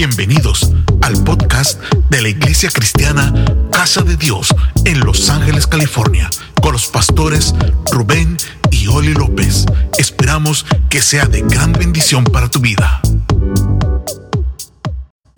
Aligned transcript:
Bienvenidos 0.00 0.72
al 1.02 1.22
podcast 1.24 1.78
de 2.08 2.22
la 2.22 2.30
Iglesia 2.30 2.70
Cristiana 2.70 3.34
Casa 3.70 4.00
de 4.00 4.16
Dios 4.16 4.48
en 4.86 4.98
Los 5.00 5.28
Ángeles, 5.28 5.66
California, 5.66 6.30
con 6.62 6.72
los 6.72 6.86
pastores 6.86 7.54
Rubén 7.92 8.38
y 8.70 8.86
Oli 8.86 9.12
López. 9.12 9.66
Esperamos 9.98 10.64
que 10.88 11.02
sea 11.02 11.26
de 11.26 11.42
gran 11.42 11.74
bendición 11.74 12.24
para 12.24 12.48
tu 12.48 12.60
vida. 12.60 13.02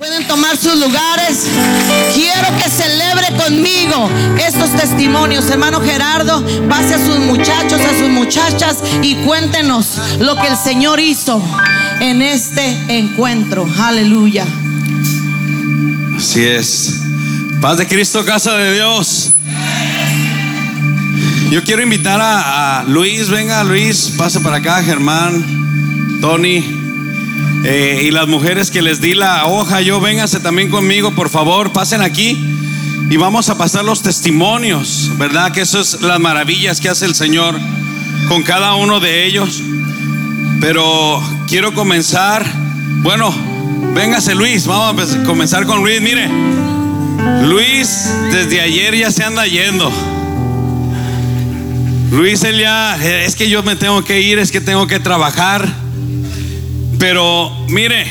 Pueden 0.03 0.27
tomar 0.27 0.57
sus 0.57 0.81
lugares. 0.81 1.47
Quiero 2.13 2.49
que 2.57 2.69
celebre 2.69 3.37
conmigo 3.37 4.11
estos 4.45 4.73
testimonios. 4.73 5.49
Hermano 5.49 5.81
Gerardo, 5.81 6.45
pase 6.69 6.95
a 6.97 6.99
sus 6.99 7.21
muchachos, 7.21 7.81
a 7.81 7.97
sus 7.97 8.09
muchachas 8.09 8.79
y 9.01 9.15
cuéntenos 9.25 10.01
lo 10.19 10.35
que 10.35 10.49
el 10.49 10.57
Señor 10.57 10.99
hizo 10.99 11.41
en 12.01 12.21
este 12.21 12.77
encuentro. 12.89 13.65
Aleluya. 13.79 14.45
Así 16.17 16.43
es. 16.47 16.95
Paz 17.61 17.79
de 17.79 17.87
Cristo, 17.87 18.25
casa 18.25 18.57
de 18.57 18.75
Dios. 18.75 19.35
Yo 21.53 21.63
quiero 21.63 21.81
invitar 21.81 22.19
a, 22.21 22.83
Luis, 22.89 23.29
venga 23.29 23.63
Luis, 23.63 24.15
pase 24.19 24.41
para 24.41 24.57
acá, 24.57 24.83
Germán, 24.83 26.19
Tony. 26.21 26.82
Eh, 27.65 28.05
y 28.05 28.11
las 28.11 28.27
mujeres 28.27 28.71
que 28.71 28.83
les 28.83 29.01
di 29.01 29.15
la 29.15 29.47
hoja, 29.47 29.81
yo 29.81 30.01
vénganse 30.01 30.41
también 30.41 30.69
conmigo, 30.69 31.15
por 31.15 31.31
favor, 31.31 31.73
pasen 31.73 32.03
aquí 32.03 32.37
y 33.09 33.17
vamos 33.17 33.51
a 33.51 33.59
pasar 33.59 33.85
los 33.85 34.03
testimonios, 34.03 35.11
¿verdad? 35.17 35.53
Que 35.53 35.61
eso 35.61 35.81
es 35.81 36.01
las 36.01 36.19
maravillas 36.19 36.81
que 36.81 36.89
hace 36.89 37.05
el 37.05 37.15
Señor 37.15 37.55
con 38.29 38.43
cada 38.43 38.75
uno 38.75 38.99
de 38.99 39.27
ellos. 39.27 39.63
Pero 40.61 41.23
quiero 41.47 41.73
comenzar, 41.73 42.45
bueno, 43.03 43.33
véngase 43.95 44.35
Luis, 44.35 44.67
vamos 44.67 45.15
a 45.15 45.23
comenzar 45.25 45.67
con 45.67 45.83
Luis, 45.83 46.01
mire, 46.01 46.29
Luis 47.43 48.09
desde 48.33 48.61
ayer 48.61 48.97
ya 48.97 49.11
se 49.11 49.23
anda 49.23 49.47
yendo. 49.47 49.93
Luis, 52.11 52.43
él 52.43 52.59
ya, 52.59 52.97
es 52.97 53.37
que 53.37 53.49
yo 53.49 53.63
me 53.63 53.77
tengo 53.77 54.03
que 54.05 54.21
ir, 54.21 54.39
es 54.39 54.51
que 54.51 54.61
tengo 54.61 54.87
que 54.87 54.99
trabajar. 54.99 55.82
Pero 57.03 57.51
mire, 57.67 58.07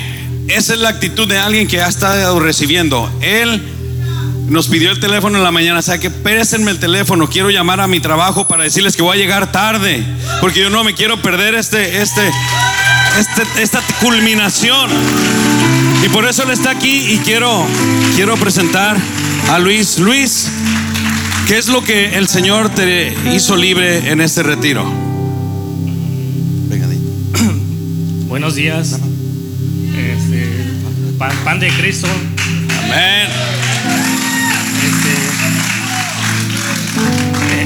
esa 0.49 0.73
es 0.73 0.79
la 0.81 0.89
actitud 0.89 1.25
de 1.25 1.39
alguien 1.39 1.65
que 1.65 1.81
ha 1.81 1.87
estado 1.87 2.41
recibiendo. 2.41 3.09
Él 3.21 3.63
nos 4.49 4.67
pidió 4.67 4.91
el 4.91 4.99
teléfono 4.99 5.37
en 5.37 5.45
la 5.45 5.51
mañana, 5.51 5.81
sea 5.81 5.97
que 5.97 6.11
pérenme 6.11 6.71
el 6.71 6.77
teléfono, 6.77 7.29
quiero 7.29 7.49
llamar 7.49 7.79
a 7.79 7.87
mi 7.87 8.01
trabajo 8.01 8.49
para 8.49 8.63
decirles 8.63 8.97
que 8.97 9.01
voy 9.01 9.17
a 9.17 9.21
llegar 9.21 9.49
tarde, 9.49 10.03
porque 10.41 10.59
yo 10.59 10.69
no 10.69 10.83
me 10.83 10.93
quiero 10.93 11.21
perder 11.21 11.55
este, 11.55 12.01
este, 12.01 12.29
este, 13.17 13.63
esta 13.63 13.81
culminación. 14.01 14.89
Y 16.03 16.09
por 16.09 16.25
eso 16.27 16.43
él 16.43 16.51
está 16.51 16.71
aquí 16.71 17.13
y 17.13 17.19
quiero, 17.19 17.65
quiero 18.17 18.35
presentar 18.35 18.97
a 19.51 19.57
Luis. 19.57 19.99
Luis, 19.99 20.51
¿qué 21.47 21.57
es 21.57 21.69
lo 21.69 21.81
que 21.81 22.17
el 22.17 22.27
Señor 22.27 22.67
te 22.67 23.15
hizo 23.33 23.55
libre 23.55 24.11
en 24.11 24.19
este 24.19 24.43
retiro? 24.43 25.10
Buenos 28.31 28.55
días. 28.55 28.97
Este, 29.93 30.47
pan, 31.19 31.33
pan, 31.43 31.59
de 31.59 31.67
Cristo. 31.67 32.07
Amén. 32.85 33.27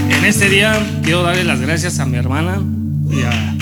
Este, 0.10 0.18
en 0.18 0.26
este 0.26 0.50
día 0.50 0.84
quiero 1.04 1.22
darle 1.22 1.44
las 1.44 1.62
gracias 1.62 2.00
a 2.00 2.08
mi 2.08 2.18
hermana 2.18 2.64
y 3.12 3.22
a, 3.22 3.56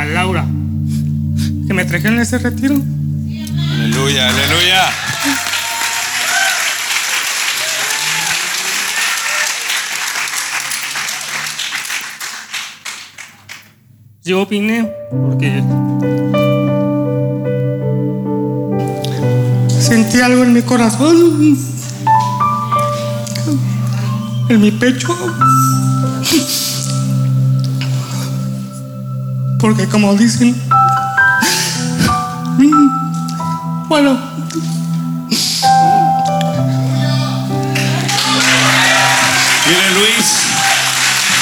a 0.00 0.04
Laura 0.06 0.46
que 1.66 1.74
me 1.74 1.84
trajeron 1.84 2.18
ese 2.18 2.38
retiro. 2.38 2.80
Aleluya, 3.74 4.30
aleluya. 4.30 5.03
Yo 14.26 14.40
opiné 14.40 14.90
porque 15.10 15.62
sentí 19.68 20.18
algo 20.22 20.44
en 20.44 20.54
mi 20.54 20.62
corazón, 20.62 21.58
en 24.48 24.60
mi 24.62 24.70
pecho. 24.70 25.14
Porque 29.60 29.86
como 29.90 30.14
dicen, 30.14 30.56
bueno, 33.88 34.18
Mire 39.66 39.90
Luis, 39.92 40.26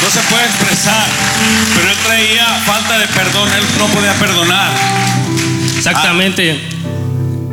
no 0.03 0.11
se 0.11 0.21
puede 0.29 0.62
pero 0.85 1.91
él 1.91 1.97
traía 2.05 2.47
falta 2.65 2.99
de 2.99 3.07
perdón, 3.09 3.49
él 3.53 3.65
no 3.79 3.87
podía 3.87 4.13
perdonar. 4.15 4.71
Exactamente. 5.77 6.61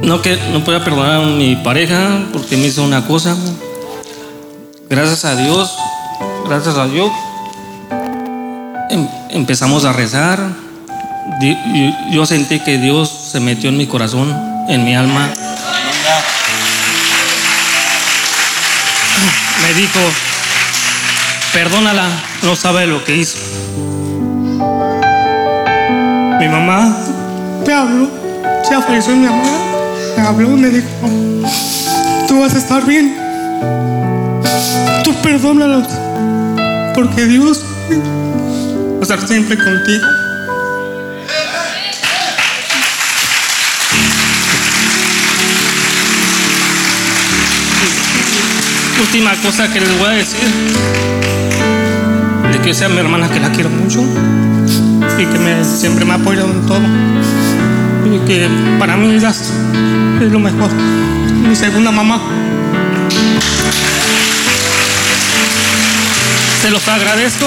No 0.02 0.22
que 0.22 0.38
no 0.52 0.64
podía 0.64 0.84
perdonar 0.84 1.22
a 1.22 1.26
mi 1.26 1.56
pareja 1.58 2.20
porque 2.32 2.58
me 2.58 2.68
hizo 2.68 2.84
una 2.84 3.06
cosa. 3.06 3.36
Gracias 4.90 5.26
a 5.26 5.36
Dios, 5.36 5.72
gracias 6.48 6.76
a 6.78 6.88
Dios, 6.88 7.12
em, 8.90 9.08
empezamos 9.30 9.86
a 9.86 9.94
rezar. 9.94 10.40
Yo 12.12 12.26
sentí 12.26 12.60
que 12.60 12.80
Dios 12.80 13.10
se 13.32 13.40
metió 13.40 13.70
en 13.70 13.78
mi 13.78 13.86
corazón, 13.86 14.36
en 14.68 14.84
mi 14.84 14.96
alma. 14.96 15.30
Me 19.62 19.74
dijo, 19.74 20.00
perdónala, 21.54 22.10
no 22.44 22.56
sabe 22.56 22.88
lo 22.88 23.04
que 23.04 23.18
hizo. 23.18 23.38
Mi 26.40 26.48
mamá 26.48 26.96
me 27.66 27.74
habló, 27.74 28.10
se 28.64 28.82
falleció 28.82 29.16
mi 29.16 29.26
mamá, 29.26 29.44
me 30.16 30.24
habló 30.24 30.50
y 30.50 30.60
me 30.62 30.70
dijo, 30.70 30.88
tú 32.28 32.40
vas 32.40 32.56
a 32.56 32.58
estar 32.58 32.86
bien, 32.86 33.16
tú 35.04 35.14
perdónalos, 35.22 35.88
porque 36.96 37.26
Dios 37.26 37.64
va 37.92 39.00
a 39.00 39.02
estar 39.02 39.28
siempre 39.28 39.58
contigo. 39.58 40.08
Última 49.02 49.36
cosa 49.42 49.72
que 49.72 49.80
les 49.80 49.98
voy 49.98 50.08
a 50.08 50.12
decir 50.12 51.49
de 52.52 52.60
que 52.60 52.74
sea 52.74 52.90
mi 52.90 52.98
hermana 52.98 53.30
que 53.30 53.40
la 53.40 53.52
quiero 53.52 53.70
mucho 53.70 54.02
y 55.18 55.26
que 55.26 55.40
me, 55.40 55.64
siempre 55.64 56.06
me 56.06 56.14
ha 56.14 56.16
apoyado 56.16 56.52
en 56.52 56.66
todo. 56.66 56.82
Y 58.06 58.20
que 58.26 58.48
para 58.80 58.98
mí 58.98 59.12
ella 59.12 59.30
es 59.30 60.32
lo 60.32 60.40
mejor 60.40 60.72
mi 61.48 61.56
segunda 61.56 61.92
mamá. 61.92 62.20
Se 66.62 66.70
los 66.70 66.88
agradezco. 66.88 67.46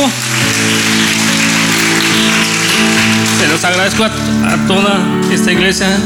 Se 3.39 3.49
los 3.49 3.65
agradezco 3.65 4.05
a, 4.05 4.57
toda 4.67 5.01
esta 5.33 5.53
iglesia 5.53 5.99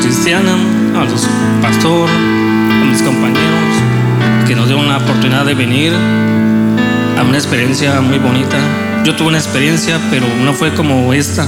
cristiana 0.00 0.56
a 0.94 1.04
los 1.04 1.26
pastores 1.62 2.14
a 2.14 2.84
mis 2.84 3.02
compañeros 3.02 3.92
que 4.46 4.54
nos 4.54 4.68
dio 4.68 4.78
una 4.78 4.98
oportunidad 4.98 5.44
de 5.46 5.54
venir 5.54 5.92
a 7.22 7.24
una 7.24 7.38
experiencia 7.38 8.00
muy 8.00 8.18
bonita. 8.18 8.58
Yo 9.04 9.14
tuve 9.14 9.28
una 9.28 9.38
experiencia, 9.38 10.00
pero 10.10 10.26
no 10.26 10.52
fue 10.54 10.74
como 10.74 11.12
esta. 11.12 11.46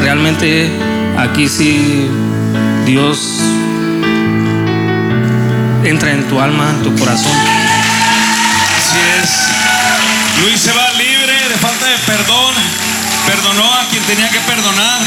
Realmente 0.00 0.70
aquí 1.16 1.48
sí 1.48 2.08
Dios 2.84 3.38
entra 5.84 6.12
en 6.12 6.28
tu 6.28 6.40
alma, 6.40 6.70
en 6.70 6.82
tu 6.82 6.96
corazón. 6.96 7.32
Así 8.76 8.98
es. 9.20 10.42
Luis 10.42 10.60
se 10.60 10.72
va 10.72 10.90
libre 10.92 11.32
de 11.48 11.56
falta 11.56 11.86
de 11.86 11.98
perdón. 11.98 12.54
Perdonó 13.26 13.74
a 13.74 13.88
quien 13.88 14.02
tenía 14.04 14.28
que 14.30 14.40
perdonar. 14.40 15.00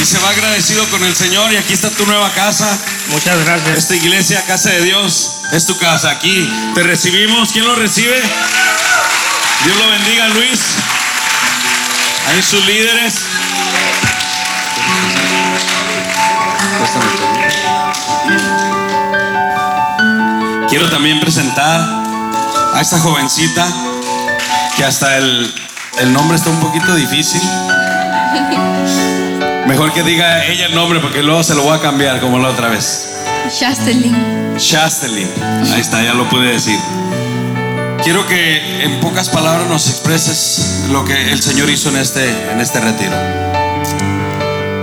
Y 0.00 0.04
se 0.04 0.18
va 0.18 0.30
agradecido 0.30 0.88
con 0.90 1.02
el 1.02 1.14
Señor. 1.14 1.52
Y 1.52 1.56
aquí 1.56 1.72
está 1.72 1.90
tu 1.90 2.06
nueva 2.06 2.30
casa. 2.34 2.78
Muchas 3.08 3.44
gracias. 3.44 3.78
Esta 3.78 3.96
iglesia, 3.96 4.44
casa 4.46 4.70
de 4.70 4.82
Dios, 4.82 5.40
es 5.52 5.66
tu 5.66 5.76
casa. 5.78 6.10
Aquí 6.10 6.48
te 6.74 6.84
recibimos. 6.84 7.50
¿Quién 7.50 7.64
lo 7.64 7.74
recibe? 7.74 8.22
Dios 9.66 9.78
lo 9.78 9.90
bendiga, 9.90 10.28
Luis. 10.28 10.60
Ahí 12.28 12.40
sus 12.40 12.64
líderes. 12.64 13.14
Quiero 20.68 20.88
también 20.88 21.18
presentar 21.20 21.80
a 22.74 22.80
esta 22.80 23.00
jovencita 23.00 23.66
que 24.76 24.84
hasta 24.84 25.16
el 25.16 25.52
el 25.98 26.12
nombre 26.12 26.36
está 26.36 26.50
un 26.50 26.60
poquito 26.60 26.94
difícil. 26.94 27.40
Mejor 29.66 29.92
que 29.92 30.02
diga 30.02 30.44
ella 30.44 30.66
el 30.66 30.74
nombre 30.74 31.00
porque 31.00 31.22
luego 31.22 31.42
se 31.42 31.54
lo 31.54 31.62
voy 31.62 31.76
a 31.76 31.80
cambiar 31.80 32.20
como 32.20 32.38
la 32.38 32.50
otra 32.50 32.68
vez. 32.68 33.08
Shastelin. 33.50 34.56
Shastelin. 34.58 35.28
Ahí 35.72 35.80
está, 35.80 36.04
ya 36.04 36.14
lo 36.14 36.28
pude 36.28 36.52
decir. 36.52 36.78
Quiero 38.06 38.24
que 38.28 38.84
en 38.84 39.00
pocas 39.00 39.28
palabras 39.28 39.68
nos 39.68 39.88
expreses 39.88 40.84
lo 40.92 41.04
que 41.04 41.32
el 41.32 41.42
Señor 41.42 41.68
hizo 41.68 41.88
en 41.88 41.96
este, 41.96 42.52
en 42.52 42.60
este 42.60 42.78
retiro. 42.78 43.16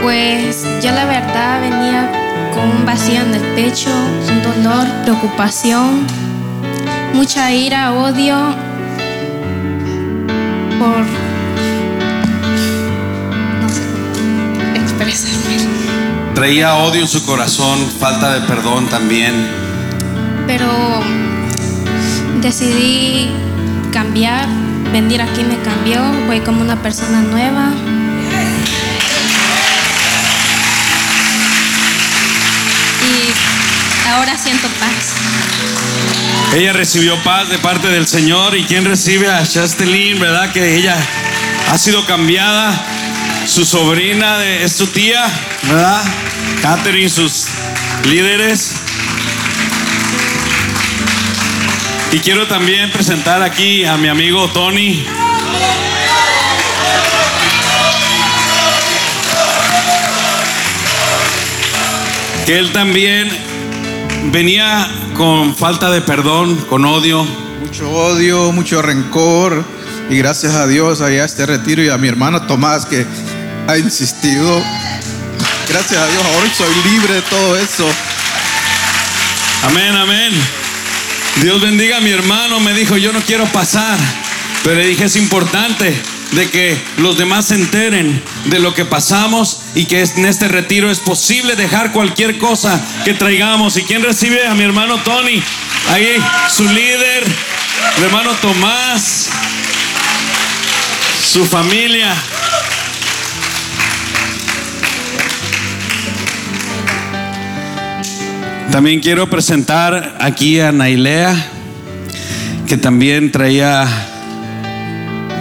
Pues 0.01 0.65
yo 0.83 0.91
la 0.91 1.05
verdad 1.05 1.61
venía 1.61 2.11
con 2.53 2.69
un 2.69 2.85
vacío 2.85 3.21
en 3.21 3.33
el 3.33 3.55
pecho, 3.55 3.89
un 4.27 4.43
dolor, 4.43 4.85
preocupación, 5.03 6.05
mucha 7.13 7.49
ira, 7.53 7.93
odio 7.93 8.35
por... 10.77 11.05
no 13.61 13.69
sé 13.69 13.83
cómo 13.87 14.75
expresarme. 14.75 16.35
Traía 16.35 16.75
odio 16.75 16.99
en 16.99 17.07
su 17.07 17.25
corazón, 17.25 17.89
falta 18.01 18.33
de 18.33 18.41
perdón 18.41 18.89
también. 18.89 19.47
Pero 20.45 20.67
decidí 22.43 23.29
cambiar, 23.93 24.47
venir 24.91 25.21
aquí 25.21 25.43
me 25.43 25.57
cambió, 25.61 26.01
voy 26.27 26.41
como 26.41 26.59
una 26.61 26.75
persona 26.81 27.21
nueva. 27.21 27.71
Y 33.01 34.09
ahora 34.09 34.37
siento 34.37 34.67
paz. 34.67 35.13
Ella 36.53 36.73
recibió 36.73 37.15
paz 37.23 37.49
de 37.49 37.57
parte 37.59 37.87
del 37.87 38.07
Señor 38.07 38.57
y 38.57 38.65
quien 38.65 38.83
recibe 38.83 39.31
a 39.31 39.43
Shastelin, 39.45 40.19
¿verdad? 40.19 40.51
Que 40.51 40.75
ella 40.75 40.97
ha 41.71 41.77
sido 41.77 42.05
cambiada. 42.05 42.77
Su 43.47 43.63
sobrina 43.63 44.43
es 44.45 44.73
su 44.73 44.87
tía, 44.87 45.25
¿verdad? 45.63 46.03
Catherine, 46.61 47.09
sus 47.09 47.47
líderes. 48.03 48.82
Y 52.13 52.19
quiero 52.19 52.45
también 52.45 52.91
presentar 52.91 53.41
aquí 53.41 53.85
a 53.85 53.97
mi 53.97 54.07
amigo 54.07 54.47
Tony. 54.49 55.03
Que 62.45 62.59
él 62.59 62.71
también 62.71 63.29
venía 64.31 64.87
con 65.17 65.55
falta 65.55 65.89
de 65.89 66.01
perdón, 66.01 66.55
con 66.69 66.85
odio. 66.85 67.25
Mucho 67.59 67.89
odio, 67.89 68.51
mucho 68.51 68.83
rencor. 68.83 69.65
Y 70.07 70.15
gracias 70.15 70.53
a 70.53 70.67
Dios 70.67 71.01
allá 71.01 71.25
este 71.25 71.47
retiro 71.47 71.81
y 71.81 71.89
a 71.89 71.97
mi 71.97 72.09
hermano 72.09 72.43
Tomás 72.43 72.85
que 72.85 73.07
ha 73.67 73.75
insistido. 73.79 74.61
Gracias 75.67 75.99
a 75.99 76.07
Dios, 76.09 76.23
ahora 76.23 76.53
soy 76.55 76.91
libre 76.91 77.15
de 77.15 77.21
todo 77.23 77.57
eso. 77.57 77.87
Amén, 79.63 79.95
amén. 79.95 80.62
Dios 81.41 81.61
bendiga 81.61 81.97
a 81.97 82.01
mi 82.01 82.11
hermano. 82.11 82.59
Me 82.59 82.73
dijo, 82.73 82.97
yo 82.97 83.11
no 83.11 83.21
quiero 83.21 83.45
pasar. 83.47 83.97
Pero 84.63 84.75
le 84.75 84.87
dije, 84.87 85.05
es 85.05 85.15
importante 85.15 85.93
de 86.31 86.49
que 86.49 86.77
los 86.97 87.17
demás 87.17 87.47
se 87.47 87.55
enteren 87.55 88.21
de 88.45 88.59
lo 88.59 88.73
que 88.73 88.85
pasamos 88.85 89.59
y 89.75 89.85
que 89.85 90.01
en 90.01 90.25
este 90.25 90.47
retiro 90.47 90.89
es 90.89 90.99
posible 90.99 91.55
dejar 91.55 91.91
cualquier 91.91 92.37
cosa 92.37 92.81
que 93.03 93.13
traigamos. 93.13 93.77
¿Y 93.77 93.83
quién 93.83 94.03
recibe 94.03 94.47
a 94.47 94.55
mi 94.55 94.63
hermano 94.63 94.99
Tony? 95.03 95.41
Ahí, 95.89 96.15
su 96.49 96.63
líder, 96.63 97.25
mi 97.97 98.05
hermano 98.05 98.31
Tomás, 98.35 99.29
su 101.31 101.45
familia. 101.45 102.15
También 108.71 109.01
quiero 109.01 109.29
presentar 109.29 110.17
aquí 110.19 110.59
a 110.59 110.71
Nailea, 110.71 111.35
que 112.67 112.77
también 112.77 113.31
traía 113.31 113.87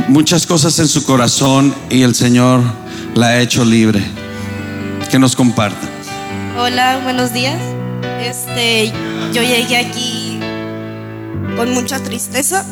muchas 0.08 0.46
cosas 0.46 0.78
en 0.78 0.88
su 0.88 1.04
corazón 1.04 1.74
y 1.88 2.02
el 2.02 2.14
Señor 2.14 2.60
la 3.14 3.28
ha 3.28 3.40
hecho 3.40 3.64
libre. 3.64 4.02
Que 5.10 5.18
nos 5.18 5.36
comparta. 5.36 5.88
Hola, 6.58 7.00
buenos 7.02 7.32
días. 7.32 7.58
Este, 8.20 8.92
yo 9.32 9.42
llegué 9.42 9.78
aquí 9.78 10.38
con 11.56 11.72
mucha 11.72 11.98
tristeza, 12.02 12.64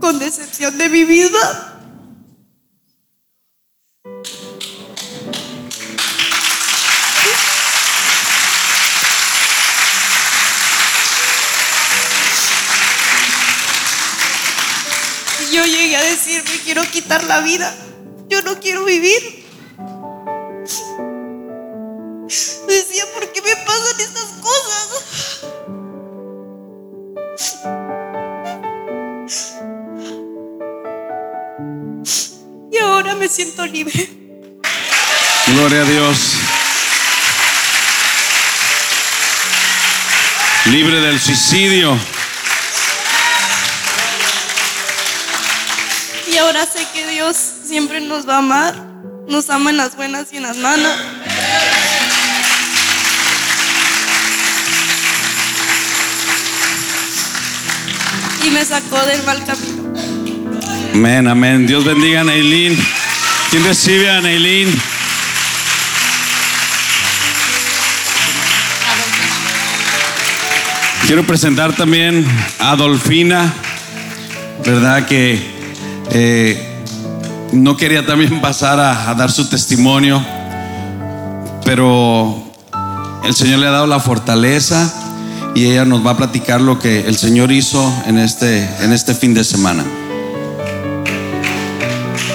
con 0.00 0.18
decepción 0.18 0.76
de 0.78 0.88
mi 0.88 1.04
vida. 1.04 1.71
Quiero 16.72 16.90
quitar 16.90 17.22
la 17.24 17.40
vida. 17.40 17.70
Yo 18.30 18.40
no 18.40 18.58
quiero 18.58 18.86
vivir. 18.86 19.44
Decía, 22.66 23.04
¿por 23.12 23.30
qué 23.30 23.42
me 23.42 23.54
pasan 23.56 24.00
estas 24.00 24.30
cosas? 24.40 24.88
Y 32.70 32.78
ahora 32.78 33.16
me 33.16 33.28
siento 33.28 33.66
libre. 33.66 34.08
Gloria 35.48 35.82
a 35.82 35.84
Dios. 35.84 36.16
Libre 40.64 41.00
del 41.00 41.20
suicidio. 41.20 41.98
Ahora 46.54 46.66
sé 46.70 46.86
que 46.92 47.06
Dios 47.10 47.34
siempre 47.64 47.98
nos 48.02 48.28
va 48.28 48.34
a 48.34 48.38
amar. 48.38 48.74
Nos 49.26 49.48
ama 49.48 49.70
en 49.70 49.78
las 49.78 49.96
buenas 49.96 50.26
y 50.32 50.36
en 50.36 50.42
las 50.42 50.58
malas. 50.58 50.98
Y 58.44 58.50
me 58.50 58.62
sacó 58.66 59.00
del 59.06 59.22
mal 59.22 59.42
camino. 59.46 59.94
Amén, 60.92 61.26
amén. 61.26 61.66
Dios 61.66 61.86
bendiga 61.86 62.20
a 62.20 62.24
Neilín. 62.24 62.76
¿Quién 63.50 63.64
recibe 63.64 64.10
a 64.10 64.20
Neilín? 64.20 64.68
Quiero 71.06 71.24
presentar 71.24 71.74
también 71.74 72.26
a 72.58 72.72
Adolfina, 72.72 73.50
¿verdad? 74.64 75.06
Que 75.06 75.51
eh, 76.14 76.84
no 77.52 77.76
quería 77.76 78.04
también 78.04 78.40
pasar 78.40 78.78
a, 78.78 79.10
a 79.10 79.14
dar 79.14 79.30
su 79.30 79.48
testimonio, 79.48 80.22
pero 81.64 82.44
el 83.24 83.34
Señor 83.34 83.60
le 83.60 83.66
ha 83.66 83.70
dado 83.70 83.86
la 83.86 84.00
fortaleza 84.00 84.92
y 85.54 85.66
ella 85.66 85.84
nos 85.84 86.04
va 86.04 86.12
a 86.12 86.16
platicar 86.16 86.60
lo 86.60 86.78
que 86.78 87.00
el 87.00 87.16
Señor 87.16 87.52
hizo 87.52 87.92
en 88.06 88.18
este, 88.18 88.68
en 88.80 88.92
este 88.92 89.14
fin 89.14 89.34
de 89.34 89.44
semana. 89.44 89.84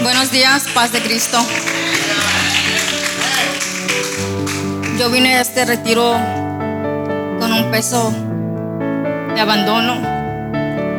Buenos 0.03 0.31
días, 0.31 0.63
paz 0.73 0.91
de 0.91 1.01
Cristo. 1.01 1.37
Yo 4.99 5.11
vine 5.11 5.35
a 5.35 5.41
este 5.41 5.65
retiro 5.65 6.13
con 7.39 7.51
un 7.51 7.69
peso 7.71 8.13
de 9.35 9.41
abandono, 9.41 10.01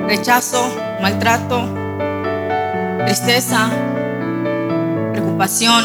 rechazo, 0.07 0.73
maltrato, 1.03 1.78
tristeza, 3.09 3.71
preocupación 5.13 5.83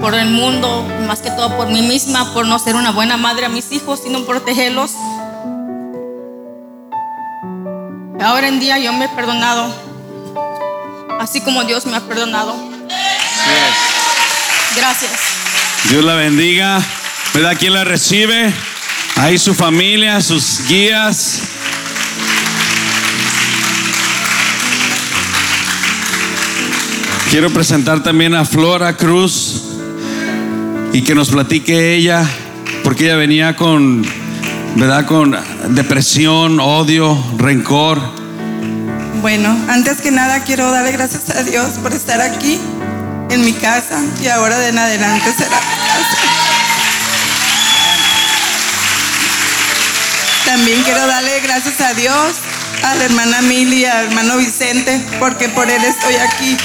por 0.00 0.14
el 0.14 0.28
mundo, 0.28 0.84
más 1.06 1.20
que 1.20 1.30
todo 1.30 1.56
por 1.56 1.68
mí 1.68 1.80
misma, 1.80 2.34
por 2.34 2.44
no 2.44 2.58
ser 2.58 2.74
una 2.74 2.90
buena 2.90 3.16
madre 3.16 3.46
a 3.46 3.48
mis 3.48 3.70
hijos 3.70 4.00
y 4.04 4.10
no 4.10 4.24
protegerlos. 4.24 4.90
Ahora 8.20 8.48
en 8.48 8.58
día 8.58 8.80
yo 8.80 8.92
me 8.94 9.04
he 9.04 9.08
perdonado, 9.10 9.72
así 11.20 11.40
como 11.40 11.62
Dios 11.62 11.86
me 11.86 11.96
ha 11.96 12.00
perdonado. 12.00 12.52
Gracias. 14.74 15.12
Dios 15.84 16.04
la 16.04 16.16
bendiga. 16.16 16.82
¿Verdad? 17.32 17.56
¿Quién 17.56 17.74
la 17.74 17.84
recibe? 17.84 18.52
Ahí 19.14 19.38
su 19.38 19.54
familia, 19.54 20.20
sus 20.20 20.66
guías. 20.66 21.42
Quiero 27.30 27.48
presentar 27.50 28.02
también 28.02 28.34
a 28.34 28.44
Flora 28.44 28.96
Cruz 28.96 29.62
y 30.92 31.02
que 31.02 31.14
nos 31.14 31.30
platique 31.30 31.94
ella, 31.94 32.28
porque 32.82 33.04
ella 33.04 33.14
venía 33.14 33.54
con, 33.54 34.04
¿verdad? 34.74 35.06
Con 35.06 35.38
depresión, 35.68 36.58
odio, 36.58 37.16
rencor. 37.38 38.00
Bueno, 39.20 39.56
antes 39.68 40.00
que 40.00 40.10
nada 40.10 40.42
quiero 40.42 40.72
darle 40.72 40.90
gracias 40.90 41.30
a 41.30 41.44
Dios 41.44 41.68
por 41.80 41.92
estar 41.92 42.20
aquí 42.20 42.58
en 43.30 43.44
mi 43.44 43.52
casa 43.52 44.02
y 44.20 44.26
ahora 44.26 44.58
de 44.58 44.70
en 44.70 44.78
adelante 44.78 45.32
será 45.32 45.56
mi 45.56 45.76
casa. 45.86 46.18
También 50.46 50.82
quiero 50.82 51.06
darle 51.06 51.38
gracias 51.44 51.80
a 51.80 51.94
Dios, 51.94 52.38
a 52.82 52.96
la 52.96 53.04
hermana 53.04 53.40
Mili 53.42 53.84
al 53.84 54.06
hermano 54.06 54.36
Vicente, 54.36 55.00
porque 55.20 55.48
por 55.48 55.70
él 55.70 55.84
estoy 55.84 56.16
aquí. 56.16 56.56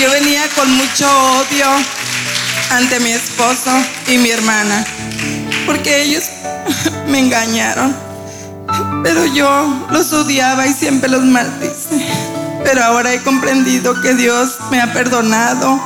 Yo 0.00 0.10
venía 0.10 0.48
con 0.56 0.70
mucho 0.72 1.06
odio 1.38 1.66
ante 2.70 2.98
mi 3.00 3.12
esposo 3.12 3.70
y 4.08 4.18
mi 4.18 4.30
hermana, 4.30 4.84
porque 5.66 6.02
ellos 6.02 6.24
me 7.06 7.20
engañaron. 7.20 7.96
Pero 9.04 9.24
yo 9.26 9.86
los 9.90 10.12
odiaba 10.12 10.66
y 10.66 10.74
siempre 10.74 11.08
los 11.08 11.22
maldice. 11.22 12.08
Pero 12.64 12.82
ahora 12.82 13.12
he 13.12 13.22
comprendido 13.22 14.00
que 14.00 14.14
Dios 14.14 14.56
me 14.70 14.80
ha 14.80 14.92
perdonado 14.92 15.80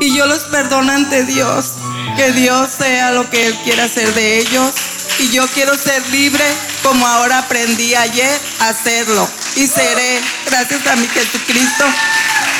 y 0.00 0.16
yo 0.16 0.26
los 0.26 0.44
perdono 0.44 0.92
ante 0.92 1.24
Dios. 1.24 1.72
Que 2.16 2.32
Dios 2.32 2.70
sea 2.78 3.12
lo 3.12 3.28
que 3.28 3.48
Él 3.48 3.58
quiera 3.64 3.84
hacer 3.84 4.12
de 4.14 4.38
ellos. 4.38 4.72
Y 5.18 5.30
yo 5.30 5.46
quiero 5.48 5.76
ser 5.76 6.02
libre 6.08 6.44
como 6.82 7.06
ahora 7.06 7.38
aprendí 7.38 7.94
ayer 7.94 8.40
a 8.60 8.70
hacerlo. 8.70 9.28
Y 9.56 9.66
seré, 9.66 10.20
gracias 10.46 10.86
a 10.86 10.96
mi 10.96 11.06
Jesucristo, 11.06 11.84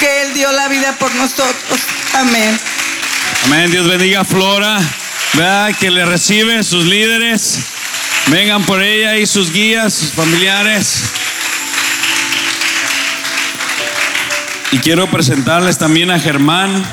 que 0.02 0.22
Él 0.22 0.34
dio 0.34 0.50
la 0.50 0.66
vida 0.66 0.96
por 0.98 1.14
nosotros. 1.14 1.80
Amén. 2.14 2.58
Amén. 3.44 3.70
Dios 3.70 3.86
bendiga 3.86 4.22
a 4.22 4.24
Flora. 4.24 4.80
Vea 5.34 5.72
que 5.78 5.92
le 5.92 6.04
recibe 6.04 6.64
sus 6.64 6.84
líderes. 6.86 7.60
Vengan 8.26 8.64
por 8.64 8.82
ella 8.82 9.16
y 9.16 9.26
sus 9.26 9.52
guías, 9.52 9.94
sus 9.94 10.10
familiares. 10.10 11.04
Y 14.72 14.78
quiero 14.78 15.08
presentarles 15.08 15.78
también 15.78 16.10
a 16.10 16.18
Germán. 16.18 16.84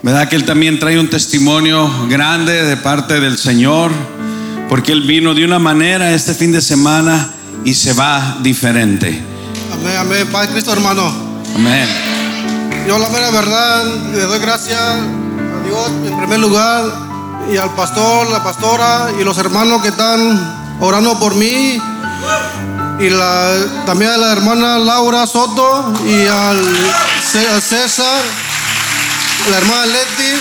¿Verdad 0.00 0.30
que 0.30 0.36
él 0.36 0.44
también 0.44 0.78
trae 0.78 0.98
un 0.98 1.10
testimonio 1.10 2.06
grande 2.08 2.64
de 2.64 2.76
parte 2.78 3.20
del 3.20 3.36
Señor? 3.36 3.92
Porque 4.70 4.92
él 4.92 5.02
vino 5.02 5.34
de 5.34 5.44
una 5.44 5.58
manera 5.58 6.14
este 6.14 6.32
fin 6.32 6.52
de 6.52 6.62
semana 6.62 7.34
y 7.66 7.74
se 7.74 7.92
va 7.92 8.38
diferente. 8.40 9.20
Amén, 9.74 9.96
amén. 9.98 10.26
Padre 10.32 10.52
Cristo, 10.52 10.72
hermano. 10.72 11.21
Amén. 11.54 11.88
Yo 12.86 12.98
la 12.98 13.08
mera 13.08 13.30
verdad 13.30 13.84
le 13.84 14.22
doy 14.22 14.38
gracias 14.38 14.80
a 14.80 14.96
Dios 15.64 15.88
en 16.06 16.16
primer 16.16 16.40
lugar 16.40 16.84
y 17.50 17.56
al 17.56 17.70
pastor, 17.74 18.28
la 18.30 18.42
pastora 18.42 19.10
y 19.20 19.24
los 19.24 19.36
hermanos 19.38 19.82
que 19.82 19.88
están 19.88 20.76
orando 20.80 21.18
por 21.18 21.34
mí 21.34 21.80
y 22.98 23.10
también 23.84 24.12
a 24.12 24.16
la 24.16 24.32
hermana 24.32 24.78
Laura 24.78 25.26
Soto 25.26 25.92
y 26.06 26.26
al 26.26 26.60
César, 27.22 28.22
la 29.50 29.58
hermana 29.58 29.86
Leti 29.86 30.32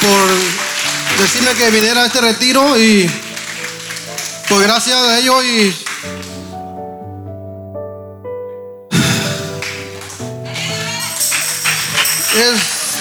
por 0.00 1.22
decirme 1.22 1.54
que 1.54 1.70
viniera 1.70 2.02
a 2.02 2.06
este 2.06 2.20
retiro 2.20 2.78
y 2.78 3.10
pues 4.48 4.60
gracias 4.62 4.96
a 4.96 5.18
ellos 5.18 5.44
y 5.44 5.85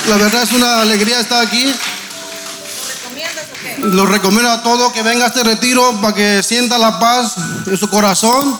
la 0.08 0.18
verdad 0.18 0.44
es 0.44 0.52
una 0.52 0.82
alegría 0.82 1.20
estar 1.20 1.46
aquí. 1.46 1.74
Lo 3.80 4.06
recomiendo 4.06 4.50
a 4.50 4.64
todos 4.64 4.94
que 4.94 5.02
venga 5.04 5.26
a 5.26 5.28
este 5.28 5.44
retiro 5.44 6.00
para 6.02 6.14
que 6.14 6.44
sienta 6.44 6.78
la 6.78 7.00
paz 7.00 7.36
en 7.68 7.78
su 7.78 7.90
corazón, 7.90 8.60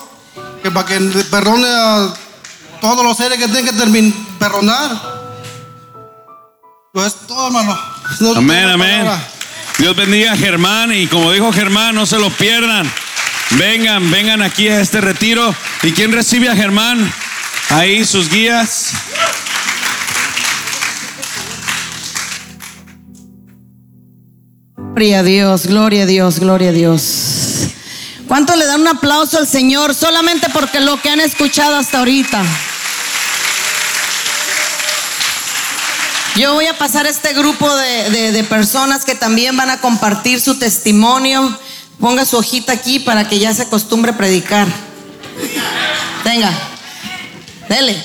que 0.62 0.72
para 0.72 0.86
que 0.86 1.00
perdone 1.32 1.68
a 1.68 2.14
todos 2.82 3.04
los 3.04 3.18
seres 3.18 3.38
que 3.38 3.48
tienen 3.48 3.66
que 3.66 4.14
perdonar. 4.40 4.92
Pues 6.92 7.16
todo, 7.28 7.48
hermano. 7.48 7.78
No 8.20 8.36
Amén, 8.36 8.70
amén. 8.70 9.00
palabra. 9.00 9.28
Dios 9.78 9.96
bendiga 9.96 10.34
a 10.34 10.38
Germán 10.38 10.94
y 10.94 11.08
como 11.08 11.32
dijo 11.32 11.52
Germán, 11.52 11.96
no 11.96 12.06
se 12.06 12.18
lo 12.18 12.30
pierdan. 12.30 12.90
Vengan, 13.52 14.10
vengan 14.10 14.42
aquí 14.42 14.68
a 14.70 14.80
este 14.82 15.02
retiro. 15.02 15.54
¿Y 15.84 15.92
quién 15.92 16.12
recibe 16.12 16.50
a 16.50 16.56
Germán? 16.56 17.12
Ahí 17.70 18.06
sus 18.06 18.30
guías. 18.30 18.92
Gloria 24.96 25.20
a 25.20 25.24
Dios, 25.24 25.68
gloria 25.68 26.04
a 26.04 26.06
Dios, 26.06 26.40
gloria 26.40 26.70
a 26.70 26.72
Dios. 26.72 27.68
¿Cuánto 28.30 28.56
le 28.56 28.66
dan 28.66 28.80
un 28.80 28.88
aplauso 28.88 29.38
al 29.38 29.46
Señor 29.46 29.94
solamente 29.94 30.48
porque 30.54 30.80
lo 30.80 31.02
que 31.02 31.10
han 31.10 31.20
escuchado 31.20 31.76
hasta 31.76 32.00
ahorita? 32.00 32.42
Yo 36.38 36.54
voy 36.54 36.68
a 36.68 36.78
pasar 36.78 37.08
a 37.08 37.10
este 37.10 37.34
grupo 37.34 37.70
de, 37.76 38.46
personas 38.48 39.04
que 39.04 39.16
también 39.16 39.58
van 39.58 39.70
a 39.70 39.82
compartir 39.82 40.40
su 40.40 40.58
testimonio. 40.58 41.60
Ponga 42.00 42.24
su 42.24 42.38
hojita 42.38 42.72
aquí 42.72 43.00
para 43.00 43.28
que 43.28 43.38
ya 43.38 43.54
se 43.54 43.64
acostumbre 43.64 44.12
a 44.12 44.18
predicar. 44.18 44.66
Venga, 46.24 46.54
dele. 47.68 48.02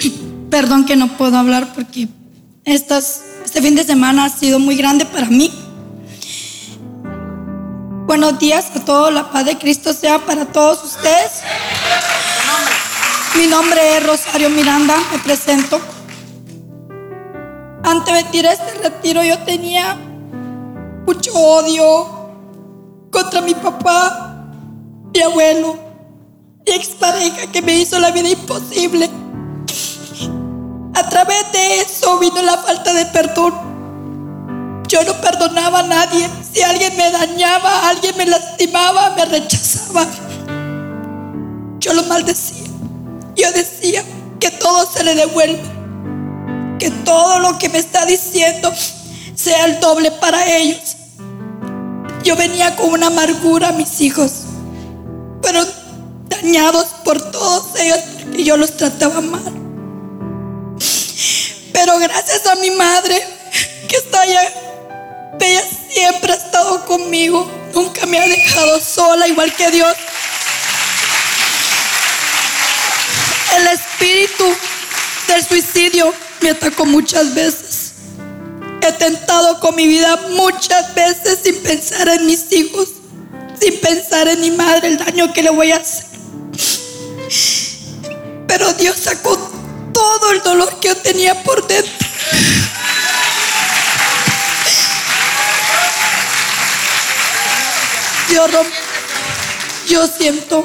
Perdón 0.50 0.84
que 0.84 0.96
no 0.96 1.16
puedo 1.16 1.38
hablar 1.38 1.72
porque 1.72 2.08
estas, 2.66 3.22
este 3.44 3.62
fin 3.62 3.74
de 3.74 3.84
semana 3.84 4.24
ha 4.24 4.28
sido 4.28 4.58
muy 4.58 4.76
grande 4.76 5.06
para 5.06 5.26
mí. 5.26 5.52
Buenos 8.06 8.38
días 8.38 8.70
a 8.74 8.84
todos, 8.84 9.12
la 9.12 9.30
paz 9.30 9.44
de 9.44 9.56
Cristo 9.56 9.92
sea 9.92 10.18
para 10.18 10.46
todos 10.46 10.82
ustedes. 10.84 11.42
Mi 13.36 13.46
nombre 13.46 13.96
es 13.96 14.06
Rosario 14.06 14.50
Miranda, 14.50 14.96
me 15.12 15.18
presento. 15.18 15.80
Antes 17.84 18.14
de 18.14 18.24
tirar 18.24 18.52
este 18.54 18.88
retiro 18.88 19.22
yo 19.22 19.38
tenía 19.40 19.96
mucho 21.06 21.32
odio 21.32 22.30
contra 23.10 23.40
mi 23.40 23.54
papá, 23.54 24.44
mi 25.14 25.20
abuelo, 25.20 25.78
mi 26.66 26.72
expareja 26.74 27.46
que 27.50 27.62
me 27.62 27.78
hizo 27.78 27.98
la 27.98 28.10
vida 28.10 28.28
imposible. 28.28 29.08
A 30.94 31.08
través 31.08 31.52
de 31.52 31.80
eso 31.80 32.18
vino 32.18 32.42
la 32.42 32.58
falta 32.58 32.92
de 32.92 33.06
perdón. 33.06 33.70
Yo 34.88 35.04
no 35.04 35.14
perdonaba 35.20 35.80
a 35.80 35.82
nadie. 35.84 36.28
Si 36.52 36.62
alguien 36.62 36.96
me 36.96 37.10
dañaba, 37.10 37.88
alguien 37.88 38.16
me 38.16 38.26
lastimaba, 38.26 39.10
me 39.10 39.24
rechazaba. 39.24 40.06
Yo 41.78 41.94
lo 41.94 42.02
maldecía. 42.04 42.66
Yo 43.36 43.52
decía 43.52 44.02
que 44.40 44.50
todo 44.50 44.90
se 44.90 45.04
le 45.04 45.14
devuelve. 45.14 45.62
Que 46.78 46.90
todo 46.90 47.38
lo 47.38 47.58
que 47.58 47.68
me 47.68 47.78
está 47.78 48.04
diciendo 48.04 48.72
sea 49.34 49.66
el 49.66 49.80
doble 49.80 50.10
para 50.10 50.56
ellos. 50.56 50.96
Yo 52.24 52.36
venía 52.36 52.74
con 52.76 52.90
una 52.90 53.06
amargura 53.06 53.68
a 53.68 53.72
mis 53.72 54.00
hijos. 54.00 54.42
Fueron 55.40 55.66
dañados 56.28 56.86
por 57.04 57.20
todos 57.30 57.78
ellos 57.80 57.98
porque 58.24 58.44
yo 58.44 58.56
los 58.56 58.76
trataba 58.76 59.20
mal. 59.20 59.69
Pero 61.72 61.98
gracias 61.98 62.46
a 62.46 62.54
mi 62.56 62.70
madre 62.70 63.22
que 63.88 63.96
está 63.96 64.22
allá, 64.22 64.52
ella 65.40 65.62
siempre 65.90 66.32
ha 66.32 66.36
estado 66.36 66.84
conmigo, 66.86 67.50
nunca 67.74 68.06
me 68.06 68.18
ha 68.18 68.26
dejado 68.26 68.80
sola, 68.80 69.26
igual 69.26 69.54
que 69.54 69.70
Dios. 69.70 69.94
El 73.56 73.66
espíritu 73.66 74.44
del 75.28 75.44
suicidio 75.44 76.14
me 76.40 76.50
atacó 76.50 76.86
muchas 76.86 77.34
veces. 77.34 77.92
He 78.82 78.92
tentado 78.92 79.60
con 79.60 79.74
mi 79.76 79.86
vida 79.86 80.16
muchas 80.30 80.94
veces 80.94 81.40
sin 81.42 81.56
pensar 81.62 82.08
en 82.08 82.26
mis 82.26 82.50
hijos, 82.52 82.88
sin 83.60 83.78
pensar 83.80 84.28
en 84.28 84.40
mi 84.40 84.50
madre, 84.50 84.88
el 84.88 84.98
daño 84.98 85.32
que 85.32 85.42
le 85.42 85.50
voy 85.50 85.72
a 85.72 85.76
hacer. 85.76 86.06
Pero 88.46 88.72
Dios 88.74 88.96
sacó 88.96 89.59
todo 89.92 90.32
el 90.32 90.42
dolor 90.42 90.78
que 90.80 90.88
yo 90.88 90.96
tenía 90.96 91.42
por 91.42 91.66
dentro. 91.66 91.92
Yo, 98.32 98.46
yo 99.88 100.06
siento 100.06 100.64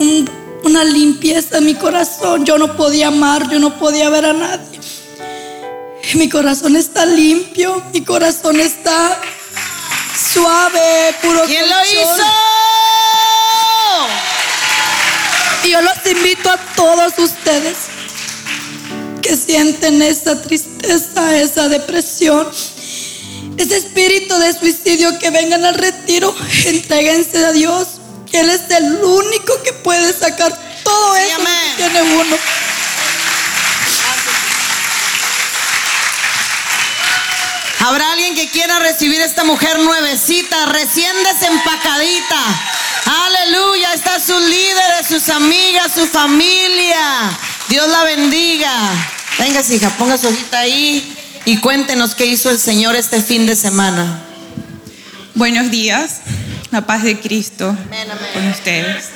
un- 0.00 0.28
una 0.64 0.82
limpieza 0.84 1.58
en 1.58 1.66
mi 1.66 1.74
corazón. 1.74 2.44
Yo 2.44 2.58
no 2.58 2.74
podía 2.76 3.08
amar, 3.08 3.48
yo 3.50 3.58
no 3.58 3.78
podía 3.78 4.08
ver 4.08 4.24
a 4.26 4.32
nadie. 4.32 4.80
Mi 6.14 6.28
corazón 6.28 6.76
está 6.76 7.04
limpio, 7.04 7.82
mi 7.92 8.02
corazón 8.02 8.60
está 8.60 9.20
suave, 10.32 11.14
puro. 11.20 11.42
¿Quién 11.46 11.68
lo 11.68 11.76
hizo? 11.84 12.24
Y 15.66 15.70
yo 15.70 15.80
los 15.82 15.96
invito 16.06 16.48
a 16.48 16.58
todos 16.76 17.18
ustedes 17.18 17.76
que 19.20 19.36
sienten 19.36 20.00
esa 20.00 20.40
tristeza, 20.40 21.36
esa 21.40 21.68
depresión, 21.68 22.48
ese 23.56 23.76
espíritu 23.76 24.38
de 24.38 24.52
suicidio, 24.52 25.18
que 25.18 25.30
vengan 25.30 25.64
al 25.64 25.74
retiro, 25.74 26.32
entréguense 26.66 27.44
a 27.44 27.50
Dios, 27.50 27.88
que 28.30 28.40
Él 28.40 28.50
es 28.50 28.70
el 28.70 28.94
único 28.94 29.60
que 29.64 29.72
puede 29.72 30.12
sacar 30.12 30.56
todo 30.84 31.16
eso 31.16 31.40
que 31.76 31.82
tiene 31.82 32.02
uno. 32.14 32.36
Habrá 37.80 38.12
alguien 38.12 38.36
que 38.36 38.48
quiera 38.50 38.78
recibir 38.78 39.20
esta 39.20 39.42
mujer 39.42 39.80
nuevecita, 39.80 40.66
recién 40.66 41.12
desempacadita. 41.24 42.76
Aleluya, 43.06 43.94
está 43.94 44.18
sus 44.18 44.42
líderes, 44.42 45.06
sus 45.08 45.28
amigas, 45.28 45.92
su 45.94 46.06
familia. 46.06 47.30
Dios 47.68 47.88
la 47.88 48.02
bendiga. 48.02 48.72
Venga, 49.38 49.62
hija, 49.70 49.90
ponga 49.90 50.18
su 50.18 50.26
hojita 50.26 50.58
ahí 50.58 51.14
y 51.44 51.58
cuéntenos 51.58 52.16
qué 52.16 52.26
hizo 52.26 52.50
el 52.50 52.58
Señor 52.58 52.96
este 52.96 53.22
fin 53.22 53.46
de 53.46 53.54
semana. 53.54 54.24
Buenos 55.36 55.70
días, 55.70 56.22
la 56.72 56.84
paz 56.84 57.04
de 57.04 57.20
Cristo 57.20 57.76
con 58.34 58.48
ustedes. 58.48 59.10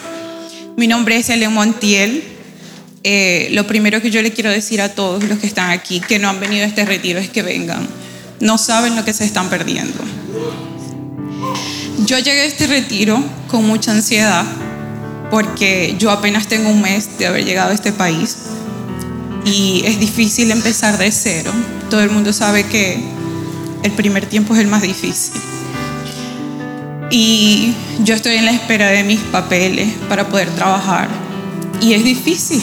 Mi 0.77 0.87
nombre 0.87 1.17
es 1.17 1.29
Helen 1.29 1.53
Montiel. 1.53 2.23
Eh, 3.03 3.49
lo 3.53 3.67
primero 3.67 4.01
que 4.01 4.13
yo 4.13 4.23
le 4.23 4.33
quiero 4.33 4.51
decir 4.51 4.81
a 4.83 4.95
todos 4.95 5.25
los 5.25 5.41
que 5.41 5.49
están 5.49 5.71
aquí, 5.71 6.01
que 6.01 6.21
no 6.21 6.29
han 6.29 6.39
venido 6.39 6.65
a 6.65 6.69
este 6.69 6.85
retiro, 6.85 7.19
es 7.19 7.29
que 7.29 7.43
vengan. 7.43 7.89
No 8.39 8.57
saben 8.57 8.95
lo 8.95 9.05
que 9.05 9.13
se 9.13 9.25
están 9.25 9.51
perdiendo. 9.51 9.99
Yo 12.11 12.19
llegué 12.19 12.41
a 12.41 12.45
este 12.45 12.67
retiro 12.67 13.23
con 13.47 13.65
mucha 13.69 13.93
ansiedad 13.93 14.45
porque 15.31 15.95
yo 15.97 16.11
apenas 16.11 16.49
tengo 16.49 16.69
un 16.69 16.83
mes 16.83 17.17
de 17.19 17.29
haber 17.29 17.45
llegado 17.45 17.71
a 17.71 17.73
este 17.73 17.93
país 17.93 18.37
y 19.45 19.83
es 19.85 20.01
difícil 20.01 20.51
empezar 20.51 20.99
de 20.99 21.13
cero. 21.13 21.53
Todo 21.89 22.01
el 22.01 22.11
mundo 22.11 22.33
sabe 22.33 22.65
que 22.65 23.01
el 23.85 23.93
primer 23.93 24.27
tiempo 24.27 24.55
es 24.55 24.61
el 24.61 24.67
más 24.67 24.83
difícil. 24.83 25.41
Y 27.13 27.75
yo 28.01 28.17
estoy 28.17 28.39
en 28.39 28.47
la 28.47 28.51
espera 28.51 28.89
de 28.89 29.05
mis 29.05 29.21
papeles 29.21 29.95
para 30.09 30.27
poder 30.27 30.51
trabajar. 30.57 31.09
Y 31.81 31.93
es 31.93 32.03
difícil. 32.03 32.61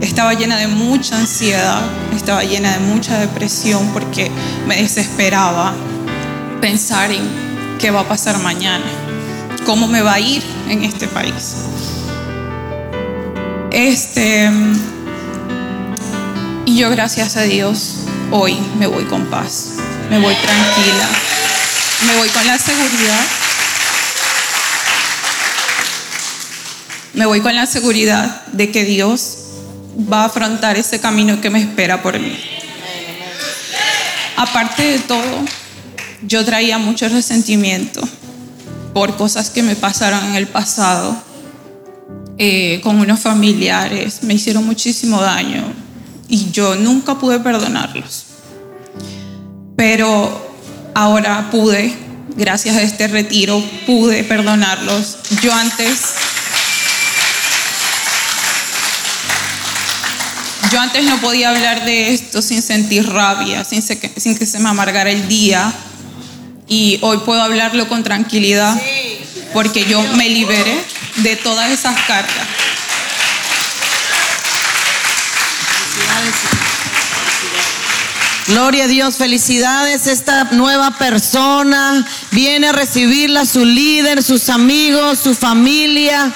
Estaba 0.00 0.32
llena 0.32 0.56
de 0.56 0.68
mucha 0.68 1.18
ansiedad, 1.18 1.82
estaba 2.16 2.42
llena 2.42 2.72
de 2.72 2.78
mucha 2.78 3.18
depresión 3.18 3.92
porque 3.92 4.30
me 4.66 4.76
desesperaba 4.76 5.74
pensar 6.62 7.10
en 7.10 7.51
qué 7.82 7.90
va 7.90 8.02
a 8.02 8.08
pasar 8.08 8.38
mañana, 8.38 8.84
cómo 9.66 9.88
me 9.88 10.02
va 10.02 10.14
a 10.14 10.20
ir 10.20 10.40
en 10.68 10.84
este 10.84 11.08
país. 11.08 11.56
Este, 13.72 14.48
y 16.64 16.76
yo 16.76 16.90
gracias 16.90 17.36
a 17.36 17.42
Dios 17.42 18.04
hoy 18.30 18.56
me 18.78 18.86
voy 18.86 19.02
con 19.06 19.26
paz, 19.26 19.78
me 20.08 20.20
voy 20.20 20.32
tranquila, 20.36 21.08
me 22.06 22.16
voy 22.18 22.28
con 22.28 22.46
la 22.46 22.56
seguridad 22.56 23.20
me 27.14 27.26
voy 27.26 27.40
con 27.40 27.54
la 27.54 27.66
seguridad 27.66 28.46
de 28.52 28.70
que 28.70 28.84
Dios 28.84 29.38
va 30.10 30.22
a 30.22 30.26
afrontar 30.26 30.76
ese 30.76 31.00
camino 31.00 31.40
que 31.40 31.50
me 31.50 31.60
espera 31.60 32.00
por 32.00 32.18
mí. 32.18 32.38
Aparte 34.36 34.82
de 34.82 34.98
todo, 35.00 35.44
yo 36.22 36.44
traía 36.44 36.78
mucho 36.78 37.08
resentimiento 37.08 38.00
por 38.94 39.16
cosas 39.16 39.50
que 39.50 39.62
me 39.62 39.76
pasaron 39.76 40.24
en 40.24 40.34
el 40.34 40.46
pasado 40.46 41.16
eh, 42.38 42.80
con 42.82 42.98
unos 42.98 43.20
familiares, 43.20 44.22
me 44.22 44.34
hicieron 44.34 44.64
muchísimo 44.64 45.20
daño 45.20 45.64
y 46.28 46.50
yo 46.50 46.76
nunca 46.76 47.18
pude 47.18 47.38
perdonarlos. 47.40 48.24
Pero 49.76 50.50
ahora 50.94 51.50
pude, 51.50 51.94
gracias 52.36 52.76
a 52.76 52.82
este 52.82 53.08
retiro, 53.08 53.62
pude 53.86 54.24
perdonarlos. 54.24 55.18
Yo 55.42 55.52
antes 55.52 56.00
Yo 60.72 60.80
antes 60.80 61.04
no 61.04 61.20
podía 61.20 61.50
hablar 61.50 61.84
de 61.84 62.14
esto 62.14 62.40
sin 62.40 62.62
sentir 62.62 63.06
rabia, 63.06 63.62
sin, 63.62 63.82
sin 63.82 64.38
que 64.38 64.46
se 64.46 64.58
me 64.58 64.70
amargara 64.70 65.10
el 65.10 65.28
día. 65.28 65.70
Y 66.74 66.98
hoy 67.02 67.18
puedo 67.18 67.42
hablarlo 67.42 67.86
con 67.86 68.02
tranquilidad 68.02 68.74
porque 69.52 69.84
yo 69.84 70.02
me 70.14 70.30
liberé 70.30 70.82
de 71.16 71.36
todas 71.36 71.70
esas 71.70 71.94
cargas. 72.06 72.46
Gloria 78.46 78.84
a 78.84 78.88
Dios, 78.88 79.16
felicidades. 79.16 80.06
Esta 80.06 80.44
nueva 80.44 80.92
persona 80.92 82.06
viene 82.30 82.68
a 82.68 82.72
recibirla, 82.72 83.44
su 83.44 83.66
líder, 83.66 84.22
sus 84.22 84.48
amigos, 84.48 85.18
su 85.18 85.34
familia. 85.34 86.32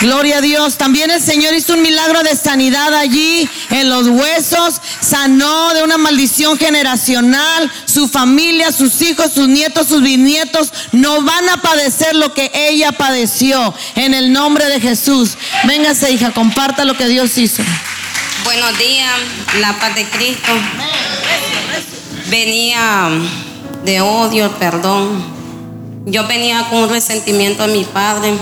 Gloria 0.00 0.38
a 0.38 0.40
Dios. 0.40 0.76
También 0.76 1.10
el 1.10 1.22
Señor 1.22 1.54
hizo 1.54 1.74
un 1.74 1.82
milagro 1.82 2.22
de 2.22 2.36
sanidad 2.36 2.94
allí 2.94 3.48
en 3.70 3.88
los 3.88 4.08
huesos. 4.08 4.80
Sanó 5.00 5.72
de 5.74 5.82
una 5.82 5.98
maldición 5.98 6.58
generacional. 6.58 7.70
Su 7.86 8.08
familia, 8.08 8.72
sus 8.72 9.00
hijos, 9.02 9.32
sus 9.32 9.48
nietos, 9.48 9.88
sus 9.88 10.02
bisnietos 10.02 10.72
no 10.92 11.22
van 11.22 11.48
a 11.48 11.62
padecer 11.62 12.14
lo 12.14 12.34
que 12.34 12.50
ella 12.54 12.92
padeció. 12.92 13.74
En 13.94 14.14
el 14.14 14.32
nombre 14.32 14.66
de 14.66 14.80
Jesús. 14.80 15.36
Véngase, 15.64 16.10
hija, 16.10 16.32
comparta 16.32 16.84
lo 16.84 16.96
que 16.96 17.06
Dios 17.06 17.38
hizo. 17.38 17.62
Buenos 18.44 18.76
días, 18.78 19.10
la 19.60 19.78
paz 19.78 19.94
de 19.94 20.04
Cristo. 20.04 20.52
Venía 22.26 23.08
de 23.84 24.00
odio, 24.00 24.50
perdón. 24.58 25.32
Yo 26.06 26.26
venía 26.26 26.66
con 26.68 26.80
un 26.80 26.88
resentimiento 26.90 27.62
a 27.62 27.66
mi 27.66 27.84
padre 27.84 28.34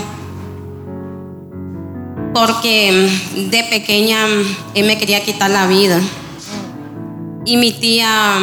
porque 2.33 3.09
de 3.35 3.63
pequeña 3.65 4.25
él 4.73 4.85
me 4.87 4.97
quería 4.97 5.23
quitar 5.23 5.49
la 5.51 5.67
vida. 5.67 5.99
Y 7.45 7.57
mi 7.57 7.71
tía 7.71 8.39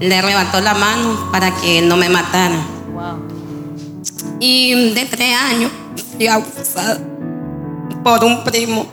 le 0.00 0.16
arrebató 0.16 0.60
la 0.60 0.74
mano 0.74 1.30
para 1.30 1.54
que 1.54 1.82
no 1.82 1.96
me 1.96 2.08
matara. 2.08 2.60
Y 4.40 4.92
de 4.92 5.04
tres 5.04 5.34
años 5.34 5.70
fui 6.16 6.26
abusada 6.26 6.98
por 8.02 8.24
un 8.24 8.42
primo. 8.44 8.86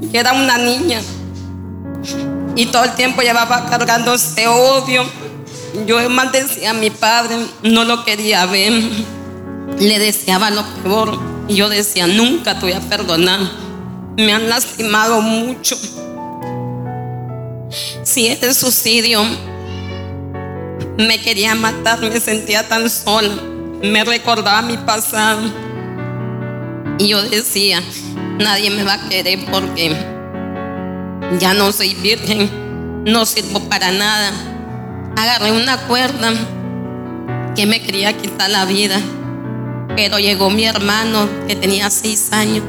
Y 0.00 0.16
era 0.16 0.32
una 0.32 0.58
niña. 0.58 1.00
Y 2.54 2.66
todo 2.66 2.84
el 2.84 2.94
tiempo 2.94 3.22
llevaba 3.22 3.66
cargando 3.66 4.14
ese 4.14 4.48
odio. 4.48 5.04
Yo 5.86 6.08
maldecía 6.08 6.70
a 6.70 6.74
mi 6.74 6.90
padre, 6.90 7.36
no 7.62 7.84
lo 7.84 8.04
quería 8.04 8.46
ver. 8.46 8.72
Le 9.78 9.98
deseaba 9.98 10.50
lo 10.50 10.64
peor. 10.82 11.35
Y 11.48 11.56
yo 11.56 11.68
decía, 11.68 12.06
nunca 12.06 12.54
te 12.54 12.60
voy 12.60 12.72
a 12.72 12.80
perdonar. 12.80 13.40
Me 14.16 14.32
han 14.32 14.48
lastimado 14.48 15.20
mucho. 15.20 15.76
Si 18.02 18.26
este 18.26 18.52
suicidio 18.54 19.22
me 20.96 21.20
quería 21.20 21.54
matar, 21.54 22.00
me 22.00 22.18
sentía 22.20 22.66
tan 22.66 22.88
sola. 22.88 23.34
Me 23.82 24.04
recordaba 24.04 24.62
mi 24.62 24.76
pasado. 24.78 25.42
Y 26.98 27.08
yo 27.08 27.22
decía, 27.22 27.82
nadie 28.38 28.70
me 28.70 28.82
va 28.82 28.94
a 28.94 29.08
querer 29.08 29.44
porque 29.50 29.94
ya 31.38 31.54
no 31.54 31.72
soy 31.72 31.94
virgen, 31.94 33.04
no 33.04 33.26
sirvo 33.26 33.60
para 33.68 33.92
nada. 33.92 34.32
Agarré 35.16 35.52
una 35.52 35.76
cuerda 35.86 36.32
que 37.54 37.66
me 37.66 37.82
quería 37.82 38.16
quitar 38.16 38.50
la 38.50 38.64
vida. 38.64 39.00
Pero 39.96 40.18
llegó 40.18 40.50
mi 40.50 40.66
hermano 40.66 41.26
que 41.48 41.56
tenía 41.56 41.88
seis 41.88 42.30
años. 42.30 42.62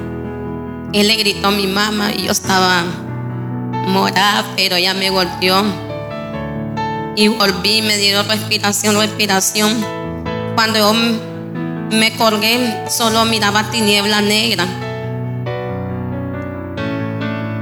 Él 0.93 1.07
le 1.07 1.15
gritó 1.17 1.49
a 1.49 1.51
mi 1.51 1.67
mamá 1.67 2.13
y 2.13 2.23
yo 2.23 2.31
estaba 2.31 2.85
morada, 3.89 4.45
pero 4.55 4.77
ella 4.77 4.93
me 4.93 5.09
golpeó. 5.09 5.61
Y 7.17 7.27
volví, 7.27 7.81
me 7.81 7.97
dieron 7.97 8.29
respiración, 8.29 8.95
respiración. 8.95 9.85
Cuando 10.55 10.79
yo 10.79 10.93
me 11.91 12.15
colgué, 12.15 12.85
solo 12.89 13.25
miraba 13.25 13.69
tiniebla 13.71 14.21
negra. 14.21 14.65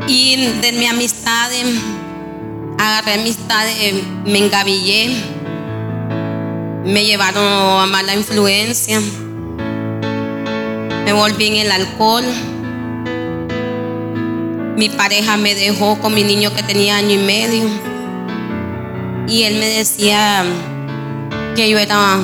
Y 0.07 0.35
de 0.61 0.71
mi 0.73 0.85
amistad, 0.85 1.49
agarré 2.77 3.15
amistad, 3.15 3.65
me 4.25 4.45
engavillé. 4.45 5.23
Me 6.85 7.03
llevaron 7.03 7.81
a 7.81 7.87
mala 7.87 8.13
influencia 8.13 9.01
me 11.05 11.13
volví 11.13 11.47
en 11.47 11.55
el 11.57 11.71
alcohol. 11.71 12.25
Mi 14.75 14.89
pareja 14.89 15.37
me 15.37 15.53
dejó 15.53 15.99
con 15.99 16.13
mi 16.13 16.23
niño 16.23 16.53
que 16.53 16.63
tenía 16.63 16.97
año 16.97 17.11
y 17.11 17.17
medio. 17.19 17.69
Y 19.27 19.43
él 19.43 19.59
me 19.59 19.67
decía 19.67 20.43
que 21.55 21.69
yo 21.69 21.77
era 21.77 22.17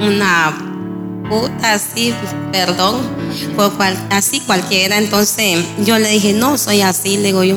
una 0.00 0.54
puta 1.28 1.72
así, 1.72 2.14
perdón, 2.52 3.00
así 4.10 4.40
cualquiera. 4.40 4.98
Entonces 4.98 5.64
yo 5.84 5.98
le 5.98 6.10
dije, 6.10 6.34
no, 6.34 6.58
soy 6.58 6.82
así, 6.82 7.16
le 7.16 7.24
digo 7.24 7.42
yo. 7.42 7.56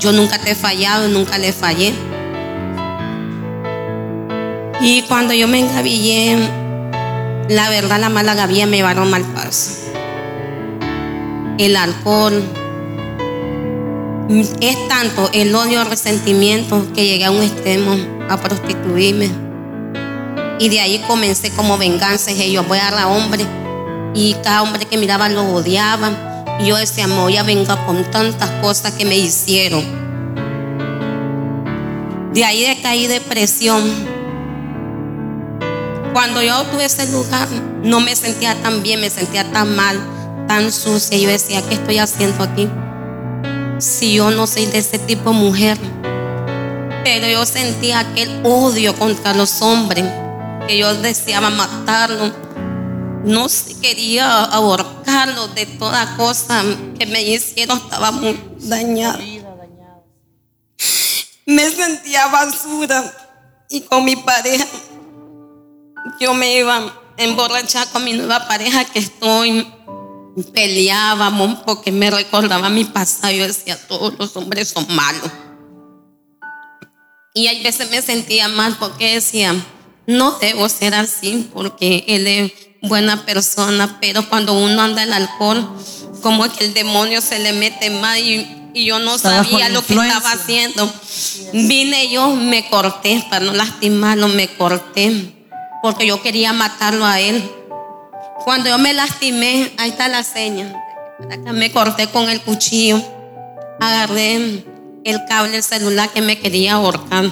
Yo 0.00 0.12
nunca 0.12 0.38
te 0.38 0.52
he 0.52 0.54
fallado, 0.54 1.08
nunca 1.08 1.36
le 1.36 1.52
fallé. 1.52 1.92
Y 4.80 5.02
cuando 5.02 5.34
yo 5.34 5.46
me 5.46 5.58
engavillé, 5.58 6.38
la 7.48 7.70
verdad 7.70 7.98
la 7.98 8.10
mala 8.10 8.34
gavía 8.34 8.66
me 8.66 8.76
llevaron 8.76 9.10
mal 9.10 9.22
paso. 9.22 9.72
El 11.58 11.76
alcohol. 11.76 12.42
Es 14.60 14.88
tanto 14.88 15.30
el 15.32 15.54
odio, 15.54 15.80
el 15.80 15.88
resentimiento 15.88 16.92
que 16.94 17.06
llegué 17.06 17.24
a 17.24 17.30
un 17.30 17.42
extremo 17.42 17.96
a 18.28 18.36
prostituirme. 18.36 19.30
Y 20.58 20.68
de 20.68 20.80
ahí 20.80 21.02
comencé 21.08 21.50
como 21.50 21.78
venganza. 21.78 22.30
Dije, 22.30 22.52
yo 22.52 22.64
voy 22.64 22.78
a 22.78 22.90
dar 22.90 22.98
a 22.98 23.08
hombre. 23.08 23.46
Y 24.14 24.34
cada 24.42 24.62
hombre 24.62 24.84
que 24.84 24.98
miraba 24.98 25.30
lo 25.30 25.44
odiaba. 25.44 26.10
Y 26.60 26.66
yo 26.66 26.76
decía, 26.76 27.06
me 27.06 27.16
voy 27.16 27.38
a 27.38 27.42
vengar 27.42 27.86
con 27.86 28.04
tantas 28.10 28.50
cosas 28.60 28.92
que 28.92 29.06
me 29.06 29.16
hicieron. 29.16 29.82
De 32.34 32.44
ahí 32.44 32.66
decaí 32.66 33.06
depresión. 33.06 34.17
Cuando 36.18 36.42
yo 36.42 36.64
tuve 36.64 36.86
ese 36.86 37.06
lugar, 37.12 37.48
no 37.84 38.00
me 38.00 38.16
sentía 38.16 38.60
tan 38.60 38.82
bien, 38.82 39.00
me 39.00 39.08
sentía 39.08 39.48
tan 39.52 39.76
mal, 39.76 40.00
tan 40.48 40.72
sucia. 40.72 41.16
Yo 41.16 41.28
decía, 41.28 41.62
¿qué 41.62 41.74
estoy 41.74 41.98
haciendo 41.98 42.42
aquí? 42.42 42.68
Si 43.78 44.14
yo 44.14 44.32
no 44.32 44.48
soy 44.48 44.66
de 44.66 44.78
ese 44.78 44.98
tipo 44.98 45.30
de 45.30 45.36
mujer. 45.36 45.78
Pero 47.04 47.28
yo 47.28 47.46
sentía 47.46 48.00
aquel 48.00 48.40
odio 48.44 48.96
contra 48.96 49.32
los 49.32 49.62
hombres, 49.62 50.04
que 50.66 50.76
yo 50.76 50.92
deseaba 50.92 51.50
matarlo. 51.50 52.32
No 53.22 53.46
quería 53.80 54.42
ahorcarlo 54.42 55.46
de 55.46 55.66
toda 55.66 56.16
cosa 56.16 56.64
que 56.98 57.06
me 57.06 57.22
hicieron, 57.22 57.78
estaba 57.78 58.10
muy 58.10 58.36
dañada. 58.58 59.20
Me 61.46 61.70
sentía 61.70 62.26
basura 62.26 63.04
y 63.70 63.82
con 63.82 64.04
mi 64.04 64.16
pareja 64.16 64.66
yo 66.20 66.34
me 66.34 66.58
iba 66.58 66.76
a 66.76 66.92
emborrachar 67.16 67.88
con 67.90 68.04
mi 68.04 68.12
nueva 68.12 68.46
pareja 68.46 68.84
que 68.84 68.98
estoy 68.98 69.66
peleábamos 70.42 71.60
porque 71.64 71.92
me 71.92 72.10
recordaba 72.10 72.68
mi 72.68 72.84
pasado. 72.84 73.32
Yo 73.32 73.46
decía, 73.46 73.78
todos 73.88 74.14
los 74.18 74.36
hombres 74.36 74.68
son 74.68 74.86
malos. 74.88 75.30
Y 77.34 77.46
a 77.48 77.62
veces 77.62 77.90
me 77.90 78.02
sentía 78.02 78.48
mal 78.48 78.76
porque 78.78 79.14
decía, 79.14 79.54
no 80.06 80.38
debo 80.38 80.68
ser 80.68 80.94
así 80.94 81.48
porque 81.52 82.04
él 82.08 82.26
es 82.26 82.52
buena 82.82 83.24
persona, 83.24 83.98
pero 84.00 84.28
cuando 84.28 84.54
uno 84.54 84.82
anda 84.82 85.02
en 85.02 85.12
alcohol, 85.12 85.68
como 86.22 86.50
que 86.52 86.64
el 86.64 86.74
demonio 86.74 87.20
se 87.20 87.38
le 87.38 87.52
mete 87.52 87.90
más 87.90 88.18
y, 88.18 88.46
y 88.74 88.86
yo 88.86 88.98
no 88.98 89.18
sabía 89.18 89.68
lo 89.68 89.84
que 89.84 89.94
estaba 89.94 90.32
haciendo. 90.32 90.92
Vine 91.52 92.10
yo, 92.10 92.30
me 92.34 92.68
corté 92.68 93.24
para 93.30 93.44
no 93.44 93.52
lastimarlo, 93.52 94.28
me 94.28 94.48
corté 94.48 95.37
porque 95.82 96.06
yo 96.06 96.22
quería 96.22 96.52
matarlo 96.52 97.04
a 97.04 97.20
él. 97.20 97.42
Cuando 98.44 98.68
yo 98.68 98.78
me 98.78 98.94
lastimé, 98.94 99.72
ahí 99.76 99.90
está 99.90 100.08
la 100.08 100.22
seña. 100.22 100.74
Me 101.52 101.72
corté 101.72 102.06
con 102.06 102.28
el 102.30 102.40
cuchillo, 102.40 103.02
agarré 103.80 104.64
el 105.04 105.24
cable 105.28 105.52
del 105.52 105.62
celular 105.62 106.10
que 106.10 106.20
me 106.20 106.38
quería 106.38 106.74
ahorcar. 106.74 107.24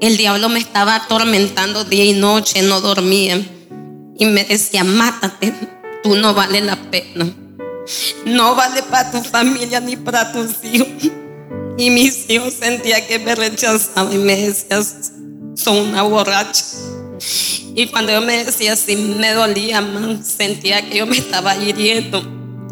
El 0.00 0.16
diablo 0.16 0.48
me 0.48 0.58
estaba 0.58 0.96
atormentando 0.96 1.84
día 1.84 2.04
y 2.04 2.12
noche, 2.12 2.62
no 2.62 2.80
dormía. 2.80 3.40
Y 4.16 4.26
me 4.26 4.44
decía, 4.44 4.84
mátate, 4.84 5.54
tú 6.02 6.16
no 6.16 6.34
vales 6.34 6.62
la 6.62 6.76
pena. 6.76 7.26
No 8.26 8.54
vale 8.54 8.82
para 8.82 9.10
tu 9.10 9.22
familia 9.22 9.80
ni 9.80 9.96
para 9.96 10.32
tus 10.32 10.62
hijos. 10.62 10.88
Y 11.76 11.90
mis 11.90 12.28
hijos 12.30 12.54
sentía 12.54 13.06
que 13.06 13.18
me 13.18 13.34
rechazaban 13.34 14.12
y 14.12 14.18
me 14.18 14.36
decían, 14.36 14.84
son 15.56 15.78
una 15.78 16.02
borracha. 16.02 16.64
Y 17.76 17.88
cuando 17.88 18.12
yo 18.12 18.20
me 18.20 18.44
decía 18.44 18.74
así, 18.74 18.94
me 18.94 19.32
dolía 19.32 19.80
más, 19.80 20.26
sentía 20.36 20.88
que 20.88 20.98
yo 20.98 21.06
me 21.06 21.18
estaba 21.18 21.56
hiriendo. 21.56 22.22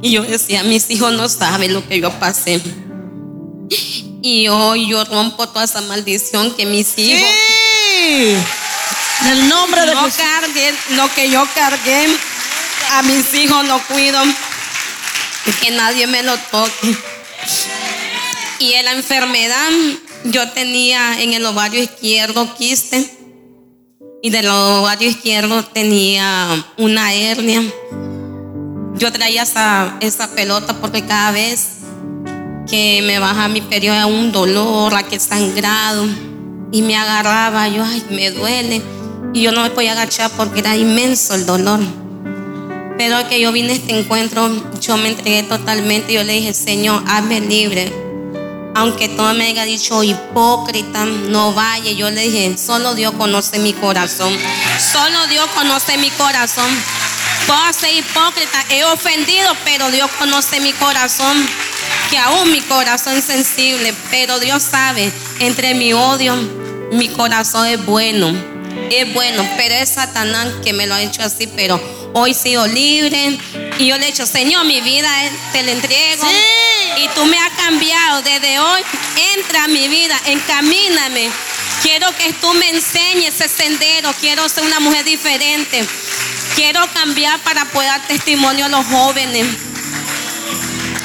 Y 0.01 0.12
yo 0.12 0.23
decía, 0.23 0.62
mis 0.62 0.88
hijos 0.91 1.12
no 1.12 1.29
saben 1.29 1.73
lo 1.73 1.87
que 1.88 2.01
yo 2.01 2.11
pasé. 2.21 2.61
Y 4.23 4.47
hoy 4.47 4.88
yo 4.88 5.05
rompo 5.05 5.49
toda 5.49 5.65
esa 5.65 5.81
maldición 5.81 6.55
que 6.55 6.67
mis 6.67 6.97
hijos. 6.99 7.29
En 7.99 9.29
el 9.29 9.49
nombre 9.49 9.81
de 9.81 9.95
no 9.95 10.05
Jesús. 10.05 10.21
carguen 10.21 10.77
lo 10.91 11.12
que 11.15 11.31
yo 11.31 11.47
cargué. 11.55 12.07
A 12.93 13.03
mis 13.03 13.35
hijos 13.35 13.67
lo 13.67 13.83
cuido. 13.87 14.23
Que 15.61 15.73
nadie 15.73 16.07
me 16.07 16.23
lo 16.23 16.37
toque. 16.38 16.97
Y 18.61 18.75
en 18.75 18.85
la 18.85 18.93
enfermedad, 18.93 19.71
yo 20.25 20.49
tenía 20.51 21.21
en 21.21 21.33
el 21.33 21.45
ovario 21.45 21.83
izquierdo 21.83 22.55
quiste. 22.55 23.22
Y 24.25 24.31
del 24.31 24.47
ovario 24.49 25.09
izquierdo 25.09 25.65
tenía 25.65 26.65
una 26.79 27.13
hernia. 27.13 27.61
Yo 28.95 29.11
traía 29.11 29.43
esa, 29.43 29.97
esa 29.99 30.33
pelota 30.33 30.75
porque 30.81 31.05
cada 31.05 31.33
vez 31.33 31.79
que 32.71 33.03
me 33.05 33.19
baja 33.19 33.49
mi 33.49 33.63
periodo 33.63 33.97
era 33.97 34.07
un 34.07 34.31
dolor, 34.31 34.95
aquel 34.95 35.21
sangrado. 35.21 36.07
Y 36.71 36.83
me 36.83 36.95
agarraba, 36.95 37.67
yo, 37.67 37.83
ay, 37.83 38.05
me 38.11 38.31
duele. 38.31 38.81
Y 39.35 39.43
yo 39.43 39.51
no 39.51 39.65
me 39.65 39.71
podía 39.71 39.91
agachar 39.91 40.31
porque 40.37 40.61
era 40.61 40.77
inmenso 40.77 41.35
el 41.35 41.45
dolor. 41.45 41.81
Pero 42.97 43.29
que 43.29 43.41
yo 43.41 43.51
vine 43.51 43.73
a 43.73 43.75
este 43.75 43.99
encuentro, 43.99 44.49
yo 44.81 44.97
me 44.99 45.09
entregué 45.09 45.43
totalmente. 45.43 46.13
Yo 46.13 46.23
le 46.23 46.35
dije, 46.35 46.55
Señor, 46.55 47.03
hazme 47.09 47.41
libre. 47.41 47.93
Aunque 48.75 49.09
todo 49.09 49.35
me 49.35 49.49
haya 49.49 49.65
dicho 49.65 50.03
hipócrita, 50.03 51.05
no 51.05 51.53
vaya. 51.53 51.93
Yo 51.93 52.11
le 52.11 52.23
dije, 52.23 52.57
solo 52.57 52.95
Dios 52.95 53.13
conoce 53.13 53.59
mi 53.59 53.73
corazón. 53.73 54.37
Solo 54.93 55.27
Dios 55.27 55.47
conoce 55.55 55.99
mi 55.99 56.11
corazón. 56.11 56.71
Puedo 57.47 57.73
ser 57.73 57.95
hipócrita, 57.95 58.65
he 58.71 58.85
ofendido, 58.85 59.55
pero 59.65 59.91
Dios 59.91 60.11
conoce 60.19 60.61
mi 60.61 60.73
corazón. 60.73 61.37
Que 62.11 62.19
aún 62.19 62.51
mi 62.51 62.61
corazón 62.61 63.15
es 63.15 63.25
sensible, 63.25 63.95
pero 64.11 64.39
Dios 64.39 64.63
sabe, 64.63 65.13
entre 65.41 65.75
mi 65.75 65.93
odio, 65.93 66.37
mi 66.93 67.09
corazón 67.09 67.67
es 67.67 67.85
bueno. 67.85 68.35
Es 68.91 69.13
bueno, 69.13 69.47
pero 69.57 69.75
es 69.75 69.91
Satanás 69.91 70.49
que 70.63 70.73
me 70.73 70.87
lo 70.87 70.95
ha 70.95 71.03
hecho 71.03 71.23
así, 71.23 71.47
pero 71.47 71.81
hoy 72.14 72.35
sigo 72.35 72.66
libre. 72.66 73.38
Y 73.79 73.87
yo 73.87 73.98
le 73.98 74.09
he 74.09 74.11
dicho, 74.12 74.27
Señor, 74.27 74.64
mi 74.64 74.81
vida 74.81 75.25
eh, 75.25 75.33
te 75.53 75.62
la 75.62 75.72
entrego. 75.72 76.27
Y 76.98 77.09
tú 77.14 77.25
me 77.25 77.38
has 77.38 77.53
cambiado. 77.57 78.22
Desde 78.22 78.59
hoy, 78.59 78.83
entra 79.37 79.64
a 79.64 79.68
mi 79.68 79.88
vida, 79.88 80.18
encamíname. 80.27 81.31
Quiero 81.83 82.14
que 82.16 82.33
tú 82.35 82.53
me 82.55 82.70
enseñes 82.70 83.40
ese 83.40 83.48
sendero. 83.48 84.12
Quiero 84.20 84.48
ser 84.48 84.64
una 84.64 84.81
mujer 84.81 85.05
diferente. 85.05 85.85
Quiero 86.55 86.81
cambiar 86.92 87.40
para 87.40 87.64
poder 87.66 87.88
dar 87.88 88.07
testimonio 88.07 88.66
a 88.66 88.68
los 88.68 88.87
jóvenes. 88.87 89.46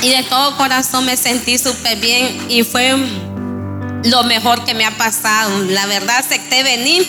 Y 0.02 0.10
de 0.10 0.24
todo 0.24 0.56
corazón 0.58 1.06
me 1.06 1.18
sentí 1.18 1.58
súper 1.58 1.98
bien 1.98 2.46
y 2.50 2.64
fue 2.64 2.96
lo 4.04 4.24
mejor 4.24 4.64
que 4.66 4.76
me 4.76 4.86
ha 4.86 4.96
pasado. 4.96 5.64
La 5.64 5.88
verdad 5.88 6.20
acepté 6.20 6.62
venir 6.62 7.08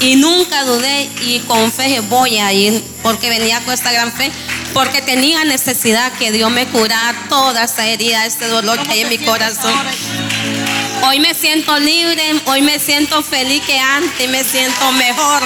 y 0.00 0.16
nunca 0.16 0.64
dudé 0.64 1.10
y 1.22 1.40
con 1.40 1.72
fe 1.72 2.00
voy 2.00 2.38
a 2.38 2.52
ir 2.52 2.82
porque 3.02 3.28
venía 3.28 3.60
con 3.60 3.74
esta 3.74 3.92
gran 3.92 4.12
fe. 4.12 4.30
Porque 4.74 5.00
tenía 5.00 5.44
necesidad 5.44 6.12
que 6.18 6.30
Dios 6.32 6.50
me 6.50 6.66
curara 6.66 7.14
toda 7.30 7.64
esa 7.64 7.86
herida, 7.86 8.26
ese 8.26 8.46
dolor 8.46 8.78
que 8.82 8.92
hay 8.92 9.00
en 9.00 9.08
mi 9.08 9.18
corazón. 9.18 9.72
Hoy 11.02 11.18
me 11.18 11.32
siento 11.34 11.78
libre, 11.78 12.34
hoy 12.44 12.60
me 12.60 12.78
siento 12.78 13.22
feliz 13.22 13.62
que 13.64 13.78
antes, 13.78 14.28
me 14.28 14.44
siento 14.44 14.92
mejor, 14.92 15.42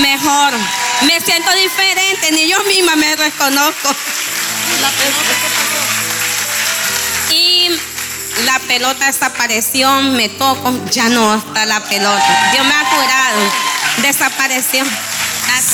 mejor. 0.00 0.54
Me 1.02 1.20
siento 1.20 1.50
diferente, 1.52 2.32
ni 2.32 2.48
yo 2.48 2.62
misma 2.64 2.96
me 2.96 3.14
reconozco. 3.14 3.94
Y 4.68 5.67
la 8.48 8.58
pelota 8.60 9.04
desapareció, 9.04 10.00
me 10.00 10.30
toco, 10.30 10.72
ya 10.90 11.10
no 11.10 11.34
está 11.34 11.66
la 11.66 11.84
pelota. 11.84 12.50
Dios 12.50 12.64
me 12.64 12.72
ha 12.72 12.84
curado, 12.88 13.52
desapareció. 13.98 14.84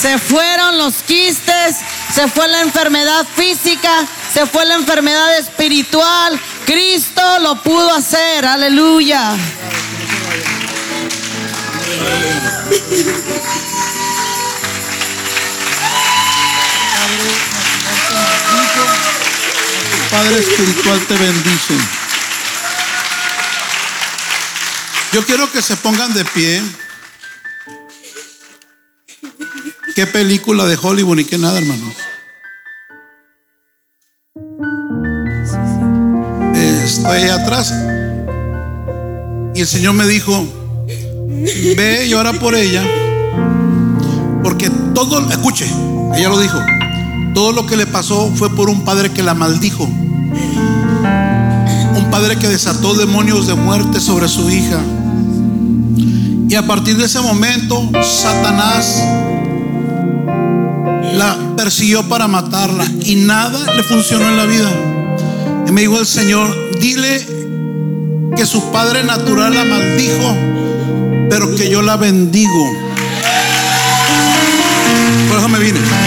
Se 0.03 0.19
fueron 0.19 0.79
los 0.79 0.95
quistes, 1.05 1.77
se 2.13 2.27
fue 2.27 2.49
la 2.49 2.63
enfermedad 2.63 3.25
física, 3.37 4.05
se 4.33 4.47
fue 4.47 4.65
la 4.65 4.75
enfermedad 4.75 5.39
espiritual. 5.39 6.41
Cristo 6.67 7.23
lo 7.39 7.63
pudo 7.63 7.95
hacer, 7.95 8.45
aleluya. 8.45 9.37
Padre 20.11 20.39
Espiritual 20.41 21.01
te 21.07 21.15
bendice. 21.15 22.04
Yo 25.15 25.25
quiero 25.25 25.49
que 25.53 25.63
se 25.63 25.77
pongan 25.77 26.13
de 26.13 26.25
pie. 26.25 26.61
Qué 29.95 30.09
película 30.09 30.67
de 30.67 30.77
Hollywood 30.77 31.19
ni 31.19 31.25
qué 31.25 31.39
nada, 31.39 31.57
hermanos. 31.57 31.95
Estoy 36.57 37.29
atrás. 37.29 37.73
Y 39.55 39.61
el 39.61 39.69
Señor 39.69 39.95
me 39.95 40.09
dijo, 40.09 40.49
ve 41.77 42.07
y 42.09 42.15
ora 42.15 42.33
por 42.33 42.57
ella. 42.57 42.83
Porque 44.43 44.69
todo, 44.97 45.31
escuche, 45.31 45.71
Ella 46.17 46.29
lo 46.29 46.41
dijo. 46.41 46.59
Todo 47.35 47.53
lo 47.53 47.67
que 47.67 47.77
le 47.77 47.87
pasó 47.87 48.33
fue 48.35 48.51
por 48.51 48.69
un 48.69 48.85
padre 48.85 49.13
que 49.13 49.23
la 49.23 49.35
maldijo. 49.35 49.85
Un 49.85 50.09
padre 52.11 52.37
que 52.37 52.49
desató 52.49 52.95
demonios 52.95 53.47
de 53.47 53.55
muerte 53.55 54.01
sobre 54.01 54.27
su 54.27 54.51
hija. 54.51 54.81
Y 56.49 56.55
a 56.57 56.67
partir 56.67 56.97
de 56.97 57.07
ese 57.07 57.21
momento, 57.21 57.91
Satanás 58.03 59.03
la 61.15 61.37
persiguió 61.57 62.09
para 62.09 62.29
matarla 62.29 62.85
y 63.03 63.17
nada 63.17 63.75
le 63.75 63.83
funcionó 63.83 64.29
en 64.29 64.37
la 64.37 64.45
vida. 64.45 64.71
Y 65.67 65.73
me 65.73 65.83
dijo 65.83 65.99
el 65.99 66.07
Señor, 66.07 66.55
dile 66.81 67.27
que 68.37 68.47
su 68.47 68.71
padre 68.73 69.05
natural 69.05 69.55
la 69.55 69.65
maldijo, 69.65 70.37
pero 71.31 71.55
que 71.55 71.71
yo 71.71 71.83
la 71.83 71.97
bendigo. 71.97 72.71
Por 75.29 75.39
eso 75.39 75.49
me 75.49 75.59
vine. 75.59 76.04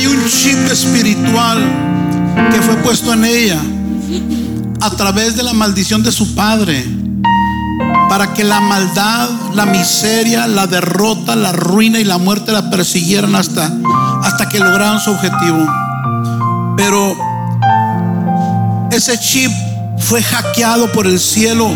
Hay 0.00 0.06
un 0.06 0.24
chip 0.24 0.56
espiritual 0.70 1.58
que 2.50 2.62
fue 2.62 2.74
puesto 2.76 3.12
en 3.12 3.22
ella 3.26 3.60
a 4.80 4.90
través 4.92 5.36
de 5.36 5.42
la 5.42 5.52
maldición 5.52 6.02
de 6.02 6.10
su 6.10 6.34
padre 6.34 6.86
para 8.08 8.32
que 8.32 8.42
la 8.42 8.60
maldad, 8.60 9.28
la 9.54 9.66
miseria, 9.66 10.46
la 10.46 10.66
derrota, 10.66 11.36
la 11.36 11.52
ruina 11.52 12.00
y 12.00 12.04
la 12.04 12.16
muerte 12.16 12.50
la 12.50 12.70
persiguieran 12.70 13.34
hasta, 13.34 13.70
hasta 14.22 14.48
que 14.48 14.58
lograran 14.58 15.00
su 15.00 15.10
objetivo. 15.10 15.66
Pero 16.78 17.14
ese 18.92 19.20
chip 19.20 19.52
fue 19.98 20.22
hackeado 20.22 20.90
por 20.92 21.06
el 21.06 21.20
cielo. 21.20 21.70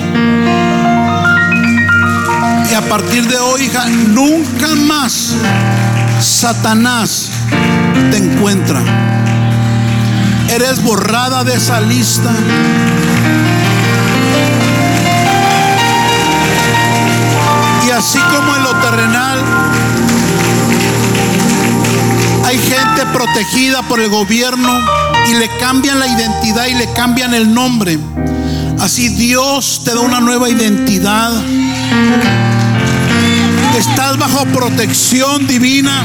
Y 2.71 2.75
a 2.75 2.89
partir 2.89 3.29
de 3.29 3.37
hoy, 3.37 3.65
hija, 3.65 3.87
nunca 3.87 4.75
más 4.77 5.35
Satanás 6.23 7.29
te 8.11 8.19
encuentra. 8.19 8.83
Eres 10.49 10.83
borrada 10.83 11.45
de 11.45 11.55
esa 11.55 11.81
lista. 11.81 12.31
Y 17.87 17.91
así 17.91 18.19
como 18.19 18.57
en 18.57 18.63
lo 18.63 18.75
terrenal 18.77 19.39
hay 22.45 22.59
gente 22.59 23.07
protegida 23.13 23.83
por 23.83 24.01
el 24.01 24.09
gobierno 24.09 24.69
y 25.29 25.35
le 25.35 25.49
cambian 25.59 25.99
la 25.99 26.07
identidad 26.07 26.67
y 26.67 26.75
le 26.75 26.93
cambian 26.93 27.35
el 27.35 27.53
nombre. 27.53 27.99
Así 28.81 29.09
Dios 29.09 29.83
te 29.85 29.95
da 29.95 30.01
una 30.01 30.21
nueva 30.21 30.49
identidad. 30.49 31.33
Estás 33.79 34.19
bajo 34.19 34.45
protección 34.47 35.47
divina. 35.47 36.05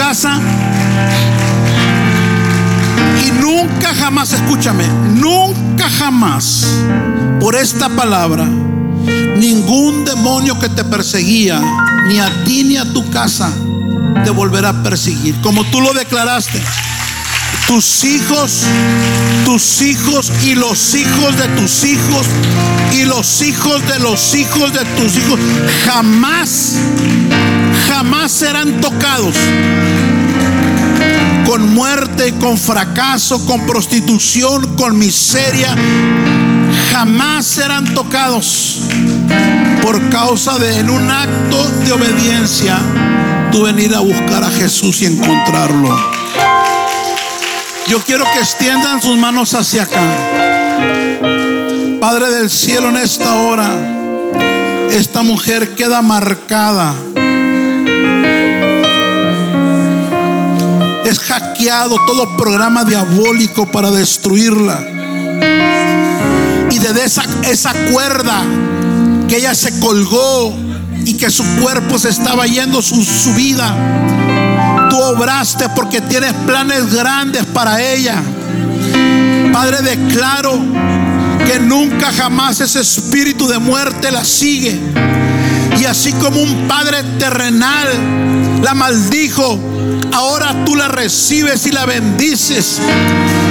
Casa. 0.00 0.40
Y 3.22 3.30
nunca 3.32 3.94
jamás, 3.94 4.32
escúchame, 4.32 4.86
nunca 5.14 5.90
jamás 5.90 6.64
por 7.38 7.54
esta 7.54 7.90
palabra, 7.90 8.46
ningún 8.46 10.06
demonio 10.06 10.58
que 10.58 10.70
te 10.70 10.84
perseguía, 10.84 11.60
ni 12.08 12.18
a 12.18 12.30
ti 12.44 12.64
ni 12.64 12.78
a 12.78 12.90
tu 12.90 13.10
casa, 13.10 13.52
te 14.24 14.30
volverá 14.30 14.70
a 14.70 14.82
perseguir. 14.82 15.38
Como 15.42 15.64
tú 15.64 15.82
lo 15.82 15.92
declaraste, 15.92 16.62
tus 17.66 18.02
hijos, 18.04 18.62
tus 19.44 19.82
hijos 19.82 20.32
y 20.42 20.54
los 20.54 20.94
hijos 20.94 21.36
de 21.36 21.46
tus 21.60 21.84
hijos 21.84 22.26
y 22.94 23.04
los 23.04 23.42
hijos 23.42 23.86
de 23.86 23.98
los 23.98 24.34
hijos 24.34 24.72
de 24.72 24.84
tus 24.96 25.16
hijos 25.18 25.38
jamás, 25.84 26.76
jamás 28.00 28.32
serán 28.32 28.80
tocados 28.80 29.36
con 31.44 31.74
muerte, 31.74 32.32
con 32.40 32.56
fracaso, 32.56 33.44
con 33.44 33.66
prostitución, 33.66 34.74
con 34.76 34.96
miseria, 34.96 35.76
jamás 36.90 37.44
serán 37.44 37.92
tocados 37.92 38.84
por 39.82 40.08
causa 40.08 40.58
de 40.58 40.78
en 40.78 40.88
un 40.88 41.10
acto 41.10 41.62
de 41.84 41.92
obediencia 41.92 42.78
tú 43.52 43.64
venir 43.64 43.94
a 43.94 44.00
buscar 44.00 44.44
a 44.44 44.50
Jesús 44.50 45.02
y 45.02 45.04
encontrarlo. 45.04 45.94
Yo 47.86 48.00
quiero 48.00 48.24
que 48.32 48.38
extiendan 48.38 49.02
sus 49.02 49.18
manos 49.18 49.52
hacia 49.52 49.82
acá. 49.82 50.00
Padre 52.00 52.30
del 52.30 52.48
cielo, 52.48 52.88
en 52.88 52.96
esta 52.96 53.34
hora, 53.34 53.68
esta 54.90 55.22
mujer 55.22 55.74
queda 55.74 56.00
marcada. 56.00 56.94
Es 61.10 61.18
hackeado 61.18 61.96
todo 62.06 62.36
programa 62.36 62.84
diabólico 62.84 63.66
para 63.66 63.90
destruirla. 63.90 64.80
Y 66.70 66.78
desde 66.78 67.04
esa, 67.04 67.24
esa 67.42 67.72
cuerda 67.90 68.44
que 69.28 69.38
ella 69.38 69.52
se 69.56 69.80
colgó 69.80 70.54
y 71.04 71.14
que 71.14 71.28
su 71.30 71.44
cuerpo 71.60 71.98
se 71.98 72.10
estaba 72.10 72.46
yendo 72.46 72.80
su, 72.80 73.02
su 73.02 73.34
vida, 73.34 73.74
tú 74.88 74.96
obraste 74.98 75.68
porque 75.70 76.00
tienes 76.00 76.32
planes 76.46 76.94
grandes 76.94 77.44
para 77.46 77.82
ella. 77.82 78.22
Padre, 79.52 79.82
declaro 79.82 80.60
que 81.44 81.58
nunca 81.58 82.12
jamás 82.12 82.60
ese 82.60 82.82
espíritu 82.82 83.48
de 83.48 83.58
muerte 83.58 84.12
la 84.12 84.24
sigue. 84.24 84.78
Y 85.76 85.86
así 85.86 86.12
como 86.12 86.40
un 86.40 86.68
padre 86.68 87.02
terrenal 87.18 87.88
la 88.62 88.74
maldijo, 88.74 89.58
ahora 90.12 90.64
tú 90.64 90.76
la 90.76 90.88
recibes 90.88 91.66
y 91.66 91.72
la 91.72 91.86
bendices. 91.86 92.80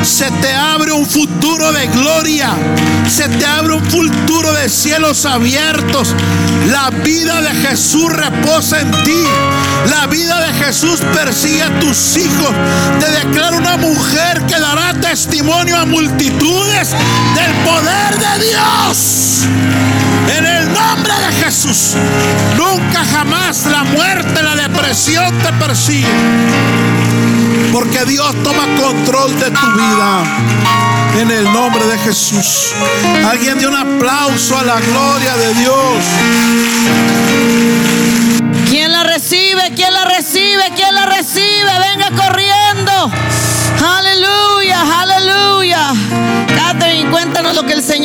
Se 0.03 0.29
te 0.31 0.53
abre 0.53 0.91
un 0.91 1.05
futuro 1.05 1.71
de 1.71 1.87
gloria. 1.87 2.55
Se 3.07 3.27
te 3.27 3.45
abre 3.45 3.73
un 3.73 3.85
futuro 3.85 4.53
de 4.53 4.69
cielos 4.69 5.25
abiertos. 5.25 6.15
La 6.71 6.89
vida 6.89 7.41
de 7.41 7.49
Jesús 7.67 8.11
reposa 8.11 8.79
en 8.81 8.91
ti. 9.03 9.23
La 9.87 10.07
vida 10.07 10.39
de 10.41 10.53
Jesús 10.65 10.99
persigue 11.13 11.63
a 11.63 11.79
tus 11.79 12.17
hijos. 12.17 12.51
Te 12.99 13.09
declaro 13.25 13.57
una 13.57 13.77
mujer 13.77 14.41
que 14.45 14.59
dará 14.59 14.93
testimonio 14.99 15.77
a 15.77 15.85
multitudes 15.85 16.89
del 17.35 17.53
poder 17.63 18.17
de 18.17 18.47
Dios. 18.47 19.45
En 20.37 20.45
el 20.45 20.73
nombre 20.73 21.13
de 21.13 21.43
Jesús. 21.43 21.95
Nunca 22.57 23.05
jamás 23.05 23.65
la 23.65 23.83
muerte, 23.83 24.43
la 24.43 24.55
depresión 24.55 25.33
te 25.39 25.51
persigue. 25.53 26.07
Porque 27.71 28.03
Dios 28.05 28.35
toma 28.43 28.65
control 28.81 29.39
de 29.39 29.51
tu 29.51 29.67
vida. 29.73 30.23
En 31.19 31.31
el 31.31 31.43
nombre 31.45 31.85
de 31.85 31.97
Jesús. 31.99 32.73
Alguien 33.29 33.57
de 33.59 33.67
un 33.67 33.75
aplauso 33.75 34.57
a 34.57 34.63
la 34.63 34.79
gloria 34.79 35.35
de 35.37 35.53
Dios. 35.55 36.03
¿Quién 38.69 38.91
la 38.91 39.03
recibe? 39.03 39.58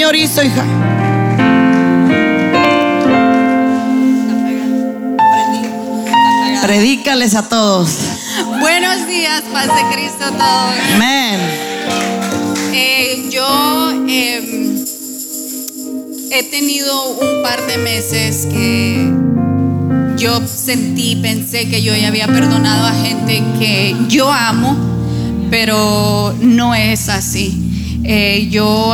Señor 0.04 0.16
hizo, 0.16 0.42
hija. 0.42 0.62
Predícales 6.62 7.34
a 7.34 7.48
todos. 7.48 7.96
Buenos 8.60 9.06
días, 9.06 9.44
paz 9.50 9.64
de 9.64 9.94
Cristo 9.94 10.24
a 10.26 10.30
todos. 10.30 10.74
Amén. 10.94 11.40
Eh, 12.74 13.30
yo 13.30 13.92
eh, 14.06 14.84
he 16.32 16.42
tenido 16.50 17.12
un 17.12 17.42
par 17.42 17.66
de 17.66 17.78
meses 17.78 18.44
que 18.44 19.10
yo 20.18 20.46
sentí, 20.46 21.16
pensé 21.16 21.70
que 21.70 21.82
yo 21.82 21.96
ya 21.96 22.08
había 22.08 22.26
perdonado 22.26 22.88
a 22.88 22.92
gente 22.92 23.42
que 23.58 23.96
yo 24.08 24.30
amo, 24.30 24.76
pero 25.48 26.34
no 26.40 26.74
es 26.74 27.08
así. 27.08 27.58
Eh, 28.04 28.48
yo 28.50 28.92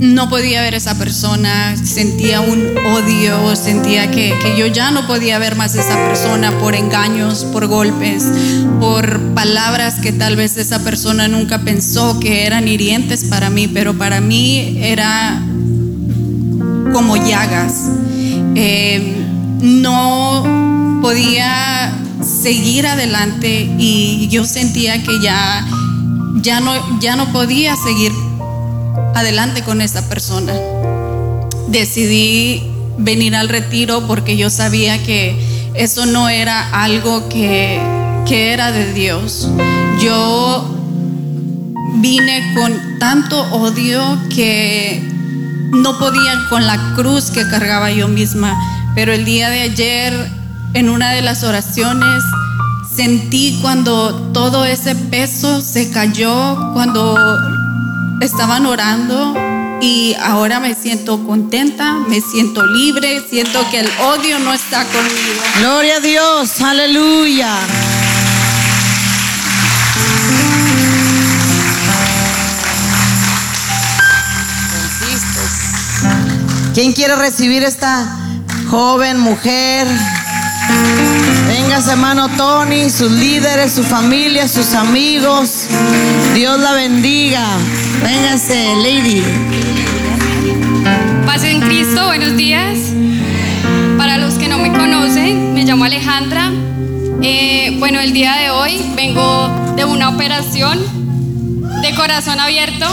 no 0.00 0.28
podía 0.28 0.62
ver 0.62 0.74
a 0.74 0.76
esa 0.76 0.96
persona, 0.96 1.76
sentía 1.76 2.40
un 2.40 2.76
odio, 2.76 3.56
sentía 3.56 4.10
que, 4.10 4.32
yo 4.56 4.66
ya 4.66 4.90
no 4.90 5.06
podía 5.06 5.38
ver 5.38 5.56
más 5.56 5.74
a 5.76 5.80
esa 5.80 5.96
persona 6.06 6.56
por 6.58 6.74
engaños, 6.74 7.44
por 7.44 7.66
golpes, 7.66 8.24
por 8.78 9.34
palabras 9.34 9.96
que 10.00 10.12
tal 10.12 10.36
vez 10.36 10.56
esa 10.56 10.84
persona 10.84 11.26
nunca 11.26 11.58
pensó 11.60 12.20
que 12.20 12.46
eran 12.46 12.68
hirientes 12.68 13.24
para 13.24 13.50
mí, 13.50 13.66
pero 13.66 13.98
para 13.98 14.20
mí 14.20 14.78
era 14.80 15.42
como 16.92 17.16
llagas. 17.16 17.90
Eh, 18.54 19.24
no 19.60 21.00
podía 21.02 21.92
seguir 22.24 22.86
adelante 22.86 23.68
y 23.78 24.28
yo 24.28 24.44
sentía 24.44 25.02
que 25.02 25.20
ya, 25.22 25.66
ya, 26.40 26.60
no, 26.60 27.00
ya 27.00 27.16
no 27.16 27.32
podía 27.32 27.74
seguir 27.76 28.12
adelante 29.14 29.62
con 29.62 29.80
esa 29.80 30.08
persona. 30.08 30.52
Decidí 31.68 32.62
venir 32.98 33.36
al 33.36 33.48
retiro 33.48 34.06
porque 34.06 34.36
yo 34.36 34.50
sabía 34.50 35.02
que 35.02 35.36
eso 35.74 36.06
no 36.06 36.28
era 36.28 36.82
algo 36.82 37.28
que, 37.28 37.80
que 38.26 38.52
era 38.52 38.72
de 38.72 38.92
Dios. 38.92 39.48
Yo 40.00 40.74
vine 41.96 42.54
con 42.54 42.98
tanto 42.98 43.40
odio 43.52 44.00
que 44.34 45.02
no 45.72 45.98
podía 45.98 46.32
con 46.48 46.66
la 46.66 46.94
cruz 46.94 47.30
que 47.30 47.48
cargaba 47.48 47.90
yo 47.90 48.08
misma. 48.08 48.56
Pero 48.94 49.12
el 49.12 49.24
día 49.24 49.50
de 49.50 49.60
ayer, 49.60 50.30
en 50.74 50.88
una 50.88 51.12
de 51.12 51.22
las 51.22 51.44
oraciones, 51.44 52.24
sentí 52.94 53.58
cuando 53.62 54.32
todo 54.32 54.64
ese 54.64 54.94
peso 54.94 55.60
se 55.60 55.90
cayó, 55.90 56.72
cuando 56.72 57.16
estaban 58.20 58.66
orando 58.66 59.34
y 59.80 60.14
ahora 60.20 60.60
me 60.60 60.74
siento 60.74 61.24
contenta, 61.24 61.94
me 62.08 62.20
siento 62.20 62.66
libre, 62.66 63.22
siento 63.28 63.64
que 63.70 63.80
el 63.80 63.90
odio 64.00 64.38
no 64.40 64.52
está 64.52 64.84
conmigo. 64.84 65.42
Gloria 65.58 65.96
a 65.96 66.00
Dios, 66.00 66.60
aleluya. 66.60 67.54
¿Quién 76.74 76.92
quiere 76.92 77.16
recibir 77.16 77.62
esta 77.64 78.18
joven 78.70 79.18
mujer? 79.18 79.86
Venga, 81.46 81.78
hermano 81.90 82.28
Tony, 82.36 82.90
sus 82.90 83.10
líderes, 83.10 83.72
su 83.72 83.82
familia, 83.82 84.46
sus 84.46 84.74
amigos. 84.74 85.66
Dios 86.34 86.60
la 86.60 86.72
bendiga. 86.72 87.44
Véngase, 88.02 88.76
lady. 88.76 89.22
Paz 91.26 91.42
en 91.44 91.60
Cristo, 91.60 92.06
buenos 92.06 92.36
días. 92.36 92.78
Para 93.96 94.18
los 94.18 94.34
que 94.34 94.48
no 94.48 94.58
me 94.58 94.70
conocen, 94.72 95.54
me 95.54 95.64
llamo 95.64 95.84
Alejandra. 95.84 96.50
Eh, 97.22 97.76
bueno, 97.78 98.00
el 98.00 98.12
día 98.12 98.36
de 98.36 98.50
hoy 98.50 98.80
vengo 98.94 99.48
de 99.76 99.84
una 99.84 100.10
operación 100.10 100.78
de 101.82 101.94
corazón 101.96 102.38
abierto. 102.38 102.86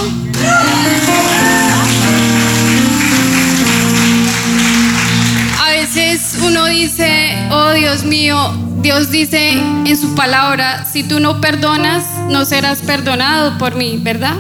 A 5.64 5.70
veces 5.70 6.38
uno 6.42 6.66
dice, 6.66 7.48
oh 7.52 7.72
Dios 7.74 8.04
mío, 8.04 8.38
Dios 8.82 9.12
dice 9.12 9.52
en 9.52 9.98
su 9.98 10.16
palabra, 10.16 10.86
si 10.86 11.04
tú 11.04 11.20
no 11.20 11.40
perdonas, 11.42 12.04
no 12.30 12.46
serás 12.46 12.80
perdonado 12.82 13.58
por 13.58 13.76
mí, 13.76 14.00
¿verdad? 14.02 14.36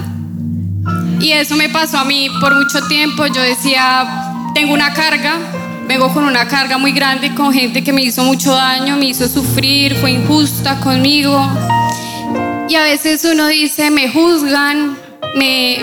Y 1.19 1.31
eso 1.31 1.55
me 1.55 1.69
pasó 1.69 1.99
a 1.99 2.05
mí 2.05 2.29
por 2.39 2.55
mucho 2.55 2.85
tiempo. 2.87 3.25
Yo 3.27 3.41
decía, 3.41 4.51
tengo 4.53 4.73
una 4.73 4.93
carga, 4.93 5.37
vengo 5.87 6.13
con 6.13 6.23
una 6.23 6.47
carga 6.47 6.77
muy 6.77 6.91
grande 6.91 7.33
con 7.33 7.53
gente 7.53 7.83
que 7.83 7.93
me 7.93 8.03
hizo 8.03 8.23
mucho 8.23 8.53
daño, 8.53 8.97
me 8.97 9.05
hizo 9.05 9.27
sufrir, 9.27 9.95
fue 9.95 10.11
injusta 10.11 10.79
conmigo. 10.79 11.39
Y 12.67 12.75
a 12.75 12.83
veces 12.83 13.25
uno 13.25 13.47
dice, 13.47 13.91
me 13.91 14.09
juzgan, 14.09 14.97
me, 15.35 15.77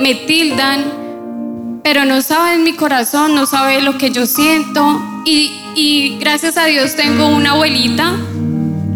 me 0.00 0.14
tildan, 0.14 1.80
pero 1.82 2.04
no 2.04 2.22
saben 2.22 2.62
mi 2.64 2.74
corazón, 2.74 3.34
no 3.34 3.46
sabe 3.46 3.82
lo 3.82 3.98
que 3.98 4.10
yo 4.10 4.26
siento. 4.26 5.02
Y, 5.24 5.52
y 5.74 6.18
gracias 6.20 6.56
a 6.56 6.66
Dios 6.66 6.96
tengo 6.96 7.28
una 7.28 7.52
abuelita 7.52 8.16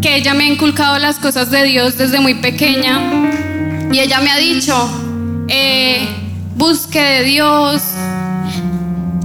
que 0.01 0.17
ella 0.17 0.35
me 0.35 0.45
ha 0.45 0.49
inculcado 0.49 0.99
las 0.99 1.19
cosas 1.19 1.51
de 1.51 1.65
Dios 1.65 1.97
desde 1.97 2.21
muy 2.21 2.35
pequeña. 2.35 3.01
Y 3.93 3.99
ella 3.99 4.21
me 4.21 4.31
ha 4.31 4.37
dicho, 4.37 5.02
eh, 5.49 6.09
busque 6.57 7.01
de 7.01 7.25
Dios. 7.25 7.83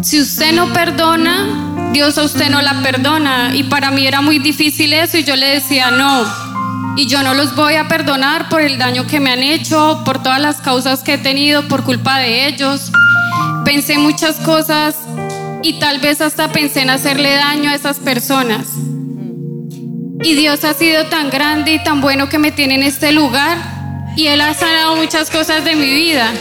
Si 0.01 0.19
usted 0.19 0.53
no 0.53 0.71
perdona, 0.73 1.89
Dios 1.93 2.17
a 2.17 2.23
usted 2.23 2.49
no 2.49 2.61
la 2.61 2.81
perdona. 2.81 3.55
Y 3.55 3.63
para 3.63 3.91
mí 3.91 4.05
era 4.05 4.21
muy 4.21 4.39
difícil 4.39 4.93
eso 4.93 5.17
y 5.17 5.23
yo 5.23 5.35
le 5.35 5.47
decía 5.47 5.91
no. 5.91 6.25
Y 6.95 7.07
yo 7.07 7.21
no 7.21 7.33
los 7.33 7.55
voy 7.55 7.75
a 7.75 7.87
perdonar 7.87 8.49
por 8.49 8.61
el 8.61 8.77
daño 8.77 9.05
que 9.05 9.19
me 9.19 9.31
han 9.31 9.43
hecho, 9.43 10.01
por 10.03 10.23
todas 10.23 10.41
las 10.41 10.57
causas 10.57 11.03
que 11.03 11.13
he 11.13 11.17
tenido 11.17 11.67
por 11.67 11.83
culpa 11.83 12.19
de 12.19 12.47
ellos. 12.47 12.91
Pensé 13.65 13.99
muchas 13.99 14.37
cosas 14.37 14.95
y 15.61 15.73
tal 15.73 15.99
vez 15.99 16.21
hasta 16.21 16.51
pensé 16.51 16.81
en 16.81 16.89
hacerle 16.89 17.35
daño 17.35 17.69
a 17.69 17.75
esas 17.75 17.97
personas. 17.97 18.67
Y 20.23 20.33
Dios 20.33 20.63
ha 20.63 20.73
sido 20.73 21.05
tan 21.05 21.29
grande 21.29 21.75
y 21.75 21.83
tan 21.83 22.01
bueno 22.01 22.29
que 22.29 22.39
me 22.39 22.51
tiene 22.51 22.75
en 22.75 22.83
este 22.83 23.11
lugar 23.11 23.76
y 24.17 24.27
Él 24.27 24.41
ha 24.41 24.53
sanado 24.55 24.95
muchas 24.95 25.29
cosas 25.29 25.63
de 25.63 25.75
mi 25.75 25.85
vida. 25.85 26.33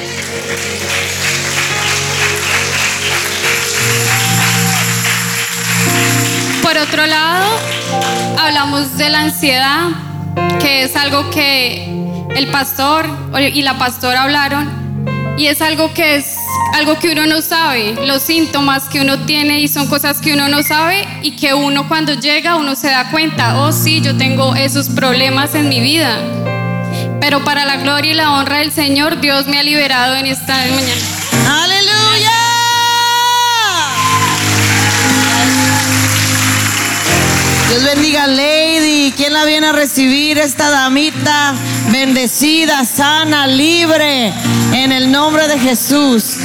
Por 6.62 6.76
otro 6.78 7.06
lado, 7.06 7.46
hablamos 8.38 8.96
de 8.96 9.10
la 9.10 9.20
ansiedad, 9.20 9.90
que 10.58 10.84
es 10.84 10.96
algo 10.96 11.30
que 11.30 11.84
el 12.34 12.46
pastor 12.48 13.06
y 13.38 13.60
la 13.60 13.78
pastora 13.78 14.22
hablaron, 14.22 15.36
y 15.36 15.46
es 15.48 15.60
algo 15.60 15.92
que 15.92 16.16
es 16.16 16.34
algo 16.74 16.98
que 16.98 17.12
uno 17.12 17.26
no 17.26 17.42
sabe, 17.42 17.94
los 18.06 18.22
síntomas 18.22 18.84
que 18.84 19.00
uno 19.02 19.18
tiene 19.20 19.60
y 19.60 19.68
son 19.68 19.86
cosas 19.86 20.20
que 20.20 20.32
uno 20.32 20.48
no 20.48 20.62
sabe 20.62 21.06
y 21.22 21.32
que 21.32 21.54
uno 21.54 21.88
cuando 21.88 22.14
llega 22.14 22.56
uno 22.56 22.74
se 22.74 22.88
da 22.88 23.10
cuenta, 23.10 23.60
oh 23.60 23.72
sí, 23.72 24.00
yo 24.00 24.16
tengo 24.16 24.54
esos 24.54 24.88
problemas 24.88 25.54
en 25.54 25.68
mi 25.68 25.80
vida. 25.80 26.18
Pero 27.28 27.42
para 27.42 27.64
la 27.64 27.78
gloria 27.78 28.12
y 28.12 28.14
la 28.14 28.34
honra 28.34 28.58
del 28.58 28.70
Señor, 28.70 29.20
Dios 29.20 29.48
me 29.48 29.58
ha 29.58 29.62
liberado 29.64 30.14
en 30.14 30.26
esta 30.26 30.54
mañana. 30.54 31.02
Aleluya. 31.64 32.30
Dios 37.68 37.82
bendiga 37.82 38.22
a 38.22 38.26
Lady. 38.28 39.12
¿Quién 39.16 39.32
la 39.32 39.44
viene 39.44 39.66
a 39.66 39.72
recibir? 39.72 40.38
Esta 40.38 40.70
damita 40.70 41.54
bendecida, 41.90 42.84
sana, 42.84 43.48
libre. 43.48 44.32
En 44.72 44.92
el 44.92 45.10
nombre 45.10 45.48
de 45.48 45.58
Jesús. 45.58 46.36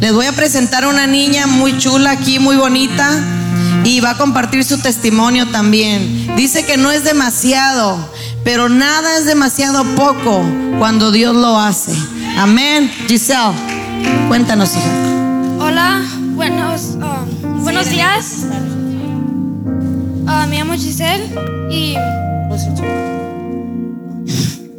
Les 0.00 0.12
voy 0.12 0.26
a 0.26 0.32
presentar 0.32 0.84
a 0.84 0.88
una 0.88 1.06
niña 1.06 1.46
muy 1.46 1.78
chula 1.78 2.10
aquí, 2.10 2.38
muy 2.38 2.56
bonita. 2.56 3.39
Y 3.84 4.00
va 4.00 4.10
a 4.10 4.16
compartir 4.16 4.64
su 4.64 4.78
testimonio 4.78 5.46
también. 5.48 6.36
Dice 6.36 6.64
que 6.64 6.76
no 6.76 6.90
es 6.90 7.04
demasiado, 7.04 7.98
pero 8.44 8.68
nada 8.68 9.16
es 9.16 9.26
demasiado 9.26 9.84
poco 9.96 10.42
cuando 10.78 11.10
Dios 11.10 11.34
lo 11.34 11.58
hace. 11.58 11.92
Amén. 12.36 12.90
Giselle, 13.08 13.54
cuéntanos, 14.28 14.76
hija. 14.76 15.10
Hola, 15.58 16.02
buenos, 16.34 16.96
ah, 17.02 17.24
buenos 17.62 17.88
días. 17.90 18.46
Ah, 20.26 20.46
me 20.48 20.58
llamo 20.58 20.74
Giselle 20.74 21.28
y 21.70 21.96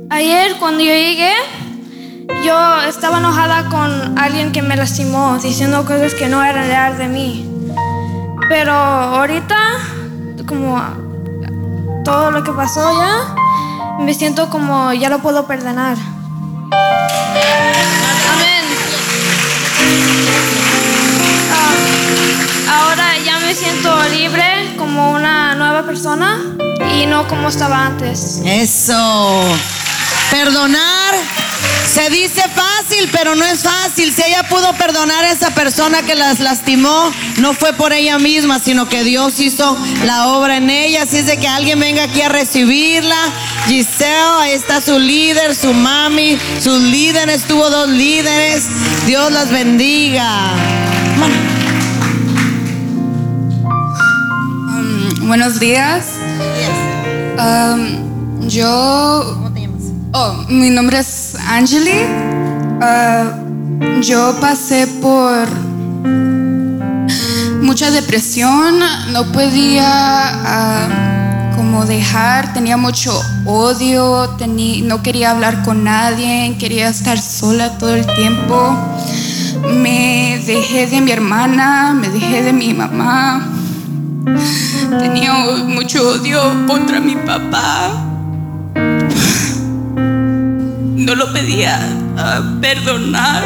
ayer 0.10 0.56
cuando 0.60 0.84
yo 0.84 0.92
llegué, 0.92 1.34
yo 2.46 2.82
estaba 2.88 3.20
enojada 3.20 3.70
con 3.70 4.18
alguien 4.18 4.52
que 4.52 4.62
me 4.62 4.76
lastimó, 4.76 5.38
diciendo 5.40 5.86
cosas 5.86 6.14
que 6.14 6.28
no 6.28 6.44
eran 6.44 6.68
real 6.68 6.98
de 6.98 7.08
mí. 7.08 7.51
Pero 8.52 8.74
ahorita, 8.74 9.58
como 10.46 10.78
todo 12.04 12.32
lo 12.32 12.44
que 12.44 12.52
pasó 12.52 12.82
ya, 13.00 13.34
me 13.98 14.14
siento 14.14 14.50
como 14.50 14.92
ya 14.92 15.10
lo 15.10 15.20
puedo 15.20 15.48
perdonar. 15.48 15.96
Amén. 18.34 18.66
Ah, 21.50 22.82
ahora 22.82 23.18
ya 23.26 23.40
me 23.40 23.56
siento 23.56 24.04
libre 24.10 24.76
como 24.78 25.14
una 25.14 25.56
nueva 25.56 25.84
persona 25.84 26.42
y 26.94 27.06
no 27.06 27.30
como 27.30 27.47
estaba 27.47 27.86
antes. 27.86 28.41
Eso. 28.43 29.45
Perdonar 30.30 31.01
se 31.94 32.10
dice 32.10 32.42
fácil, 32.56 33.10
pero 33.12 33.36
no 33.36 33.44
es 33.44 33.64
fácil. 33.64 34.14
Si 34.14 34.24
ella 34.24 34.44
pudo 34.44 34.74
perdonar 34.74 35.26
a 35.26 35.32
esa 35.32 35.52
persona 35.52 36.04
que 36.04 36.16
las 36.16 36.39
lastimó, 36.39 37.12
no 37.39 37.54
fue 37.54 37.74
por 37.74 37.92
ella 37.92 38.18
misma, 38.18 38.60
sino 38.60 38.88
que 38.88 39.04
Dios 39.04 39.39
hizo 39.39 39.78
la 40.06 40.28
obra 40.28 40.58
en 40.58 40.70
ella. 40.70 41.04
Así 41.04 41.18
es 41.18 41.26
de 41.26 41.38
que 41.38 41.48
alguien 41.48 41.80
venga 41.80 42.04
aquí 42.04 42.22
a 42.22 42.30
recibirla. 42.30 43.18
Giselle, 43.68 44.39
ahí 44.39 44.52
está 44.52 44.80
su 44.80 44.98
líder, 45.00 45.54
su 45.54 45.74
mami, 45.74 46.38
sus 46.62 46.82
líderes, 46.82 47.44
tuvo 47.44 47.70
dos 47.70 47.89
líderes. 47.89 48.68
Dios 49.06 49.32
las 49.32 49.52
bendiga. 49.52 50.54
Um, 54.68 55.28
buenos 55.28 55.60
días. 55.60 56.06
Um, 57.38 58.48
yo. 58.48 59.41
Oh, 60.14 60.34
mi 60.49 60.70
nombre 60.70 60.99
es 60.99 61.36
Angeli. 61.47 62.03
Uh, 62.82 64.01
yo 64.01 64.36
pasé 64.41 64.88
por 65.01 65.47
mucha 67.62 67.91
depresión. 67.91 68.80
No 69.14 69.32
podía 69.32 70.34
uh, 70.43 71.55
como 71.55 71.86
dejar, 71.86 72.53
tenía 72.53 72.78
mucho 72.78 73.22
odio, 73.45 74.38
tení- 74.38 74.84
no 74.84 75.01
quería 75.01 75.32
hablar 75.32 75.64
con 75.64 75.84
nadie, 75.84 76.55
quería 76.59 76.89
estar 76.89 77.20
sola 77.20 77.78
todo 77.78 77.95
el 77.95 78.05
tiempo. 78.16 78.76
Me 79.76 80.41
dejé 80.45 80.88
de 80.88 81.01
mi 81.01 81.12
hermana, 81.12 81.93
me 81.93 82.09
dejé 82.09 82.43
de 82.43 82.51
mi 82.51 82.74
mamá. 82.74 83.47
Tenía 84.99 85.34
mucho 85.68 86.09
odio 86.09 86.41
contra 86.68 86.99
mi 86.99 87.16
papá. 87.16 88.07
No 91.02 91.16
lo 91.16 91.34
pedía 91.34 91.80
perdonar. 92.62 93.43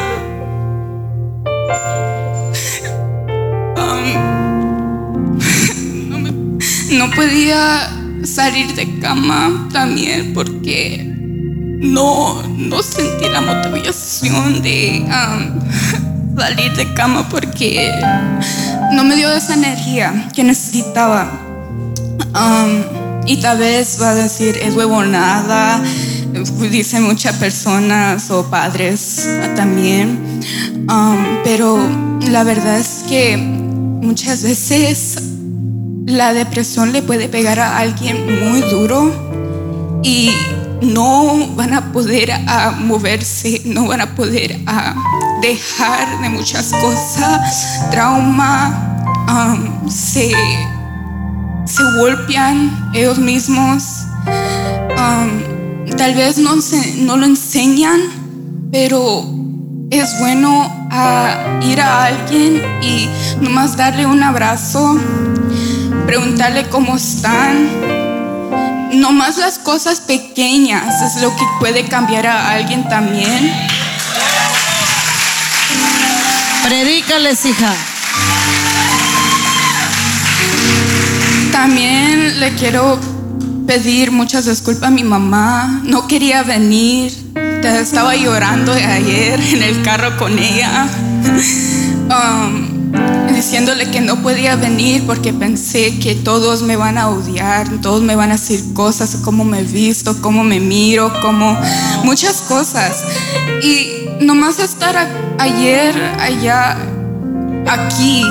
No, 6.92 7.10
podía 7.12 7.90
salir 8.24 8.74
de 8.76 9.00
cama 9.00 9.70
también 9.72 10.34
porque 10.34 11.02
no, 11.80 12.44
no 12.44 12.84
sentí 12.84 13.30
la 13.30 13.40
motivación 13.40 14.62
de 14.62 15.06
salir 16.38 16.74
de 16.74 16.94
cama 16.94 17.28
porque 17.30 17.90
no 18.92 19.06
me 19.06 19.16
dio 19.16 19.32
esa 19.32 19.54
energía 19.54 20.28
que 20.36 20.44
necesitaba. 20.44 21.32
Y 23.26 23.38
tal 23.38 23.60
vez 23.60 23.98
va 24.02 24.10
a 24.10 24.16
decir, 24.16 24.58
es 24.62 24.76
huevonada, 24.76 25.82
dicen 26.70 27.04
muchas 27.04 27.36
personas 27.38 28.30
o 28.32 28.50
padres 28.50 29.28
también. 29.56 30.42
Um, 30.90 31.44
pero 31.44 31.80
la 32.30 32.44
verdad 32.44 32.78
es 32.78 33.04
que 33.08 33.38
muchas 33.38 34.44
veces 34.44 35.18
la 36.06 36.34
depresión 36.34 36.92
le 36.92 37.02
puede 37.02 37.28
pegar 37.30 37.60
a 37.60 37.78
alguien 37.78 38.26
muy 38.44 38.62
duro 38.62 39.12
y 40.04 40.32
no 40.82 41.48
van 41.56 41.74
a 41.74 41.92
poder 41.92 42.32
a 42.32 42.72
moverse, 42.72 43.62
no 43.66 43.88
van 43.88 44.02
a 44.02 44.16
poder 44.16 44.60
a 44.68 44.96
dejar 45.42 46.22
de 46.22 46.30
muchas 46.30 46.72
cosas, 46.74 47.90
trauma, 47.92 48.96
um, 49.28 49.90
se, 49.90 50.32
se 51.66 51.84
golpean 52.00 52.92
ellos 52.94 53.18
mismos, 53.18 54.06
um, 54.98 55.45
tal 55.98 56.14
vez 56.16 56.38
no, 56.38 56.62
se- 56.62 56.96
no 56.98 57.18
lo 57.18 57.26
enseñan, 57.26 58.00
pero 58.72 59.26
es 59.92 60.20
bueno 60.20 60.88
a 60.92 61.60
ir 61.64 61.80
a 61.82 62.06
alguien 62.06 62.62
y 62.82 63.08
nomás 63.42 63.78
darle 63.78 64.06
un 64.06 64.22
abrazo, 64.24 64.98
preguntarle 66.06 66.68
cómo 66.70 66.96
están. 66.96 67.70
Nomás 68.94 69.38
las 69.38 69.60
cosas 69.60 70.00
pequeñas 70.00 71.02
es 71.02 71.22
lo 71.22 71.30
que 71.36 71.44
puede 71.60 71.86
cambiar 71.86 72.28
a 72.28 72.52
alguien 72.52 72.88
también. 72.88 73.52
Predícales, 76.64 77.46
hija. 77.46 77.74
También 81.52 82.40
le 82.40 82.54
quiero 82.56 83.00
pedir 83.68 84.12
muchas 84.12 84.46
disculpas 84.46 84.88
a 84.88 84.92
mi 84.92 85.04
mamá. 85.04 85.82
No 85.86 86.08
quería 86.08 86.44
venir. 86.44 87.12
Estaba 87.64 88.16
llorando 88.16 88.72
ayer 88.74 89.40
en 89.40 89.64
el 89.64 89.82
carro 89.82 90.16
con 90.18 90.38
ella. 90.38 90.88
Um, 92.10 92.94
diciéndole 93.34 93.90
que 93.90 94.00
no 94.02 94.18
podía 94.22 94.56
venir 94.56 95.04
porque 95.08 95.34
pensé 95.34 95.98
que 95.98 96.14
todos 96.14 96.62
me 96.62 96.76
van 96.76 97.00
a 97.00 97.10
odiar, 97.10 97.68
todos 97.82 98.04
me 98.04 98.16
van 98.16 98.30
a 98.30 98.34
decir 98.34 98.64
cosas, 98.74 99.18
cómo 99.24 99.44
me 99.44 99.64
visto, 99.64 100.22
cómo 100.22 100.44
me 100.44 100.60
miro, 100.60 101.12
cómo 101.24 101.58
muchas 102.04 102.42
cosas. 102.44 103.04
Y 103.64 104.08
nomás 104.24 104.60
estar 104.60 104.96
a- 104.96 105.10
ayer 105.40 105.96
allá, 106.20 106.78
aquí, 107.68 108.24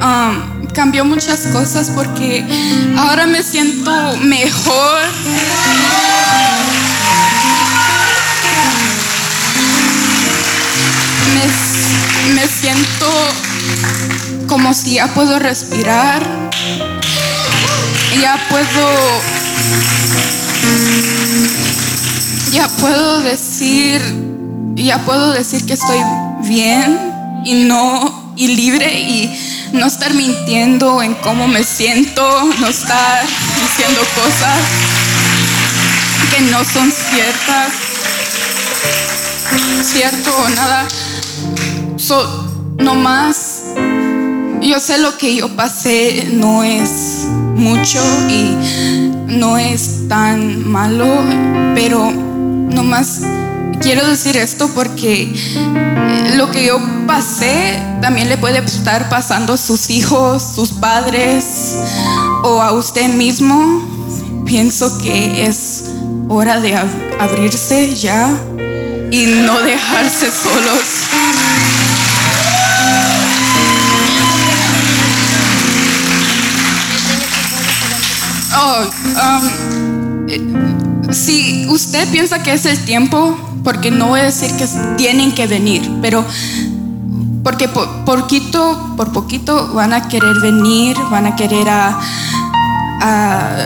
um, 0.00 0.55
cambió 0.76 1.06
muchas 1.06 1.46
cosas 1.46 1.88
porque 1.88 2.44
ahora 2.98 3.26
me 3.26 3.42
siento 3.42 3.90
mejor. 4.18 5.00
Me, 11.32 12.34
me 12.34 12.46
siento 12.46 13.06
como 14.48 14.74
si 14.74 14.96
ya 14.96 15.06
puedo 15.14 15.38
respirar, 15.38 16.22
ya 18.20 18.38
puedo, 18.50 19.22
ya 22.52 22.68
puedo 22.68 23.22
decir, 23.22 24.02
ya 24.74 24.98
puedo 25.06 25.32
decir 25.32 25.64
que 25.64 25.72
estoy 25.72 26.00
bien 26.46 26.98
y 27.46 27.64
no 27.64 28.34
y 28.36 28.48
libre 28.48 29.00
y 29.00 29.55
no 29.72 29.86
estar 29.86 30.14
mintiendo 30.14 31.02
en 31.02 31.14
cómo 31.14 31.48
me 31.48 31.64
siento, 31.64 32.22
no 32.60 32.66
estar 32.68 33.24
diciendo 33.24 34.00
cosas 34.14 34.58
que 36.34 36.40
no 36.42 36.64
son 36.64 36.92
ciertas, 36.92 37.72
cierto 39.84 40.36
o 40.36 40.48
nada. 40.50 40.86
So, 41.96 42.74
no 42.78 42.94
más 42.94 43.62
yo 44.60 44.80
sé 44.80 44.98
lo 44.98 45.16
que 45.16 45.36
yo 45.36 45.48
pasé 45.54 46.28
no 46.32 46.64
es 46.64 47.26
mucho 47.54 48.00
y 48.28 48.56
no 49.28 49.58
es 49.58 50.08
tan 50.08 50.68
malo, 50.68 51.06
pero 51.74 52.10
nomás 52.10 53.20
quiero 53.80 54.06
decir 54.08 54.36
esto 54.36 54.68
porque 54.74 55.32
eh, 55.32 56.34
lo 56.36 56.50
que 56.50 56.66
yo 56.66 56.78
pasé 57.06 57.80
también 58.00 58.28
le 58.28 58.36
puede 58.36 58.58
estar 58.58 59.08
pasando 59.08 59.54
a 59.54 59.56
sus 59.56 59.90
hijos, 59.90 60.42
sus 60.54 60.70
padres 60.72 61.76
o 62.42 62.60
a 62.60 62.72
usted 62.72 63.08
mismo. 63.08 63.82
Pienso 64.44 64.96
que 64.98 65.46
es 65.46 65.84
hora 66.28 66.60
de 66.60 66.74
ab- 66.76 67.16
abrirse 67.20 67.94
ya 67.94 68.28
y 69.10 69.26
no 69.26 69.58
dejarse 69.60 70.30
solos. 70.30 70.82
Oh, 78.58 78.86
um, 79.20 80.28
eh, 80.28 80.40
si 81.10 81.66
usted 81.68 82.08
piensa 82.10 82.42
que 82.42 82.52
es 82.52 82.66
el 82.66 82.78
tiempo, 82.84 83.36
porque 83.62 83.90
no 83.90 84.08
voy 84.08 84.20
a 84.20 84.24
decir 84.24 84.50
que 84.56 84.66
tienen 84.96 85.32
que 85.32 85.46
venir, 85.46 85.90
pero 86.00 86.24
porque 87.42 87.68
por 87.68 88.04
poquito, 88.04 88.94
por 88.96 89.12
poquito 89.12 89.72
van 89.72 89.92
a 89.92 90.08
querer 90.08 90.34
venir, 90.42 90.96
van 91.10 91.26
a 91.26 91.36
querer 91.36 91.68
a, 91.68 91.96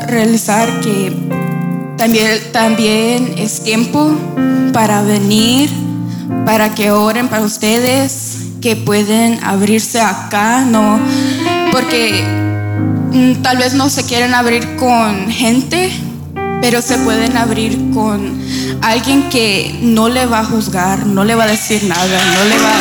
realizar 0.06 0.68
que 0.80 1.16
también, 1.96 2.40
también 2.52 3.34
es 3.38 3.62
tiempo 3.62 4.14
para 4.74 5.00
venir, 5.00 5.70
para 6.44 6.74
que 6.74 6.90
oren 6.90 7.28
para 7.28 7.42
ustedes, 7.42 8.38
que 8.60 8.76
pueden 8.76 9.42
abrirse 9.42 10.00
acá, 10.00 10.60
no, 10.60 10.98
porque 11.72 12.22
mm, 13.12 13.42
tal 13.42 13.56
vez 13.56 13.72
no 13.72 13.88
se 13.88 14.04
quieren 14.04 14.34
abrir 14.34 14.76
con 14.76 15.30
gente, 15.30 15.90
pero 16.60 16.82
se 16.82 16.98
pueden 16.98 17.36
abrir 17.36 17.90
con 17.92 18.40
alguien 18.82 19.28
que 19.30 19.78
no 19.82 20.08
le 20.08 20.26
va 20.26 20.40
a 20.40 20.44
juzgar, 20.44 21.06
no 21.06 21.24
le 21.24 21.34
va 21.34 21.44
a 21.44 21.48
decir 21.48 21.84
nada, 21.84 22.24
no 22.34 22.44
le 22.44 22.58
va 22.58 22.72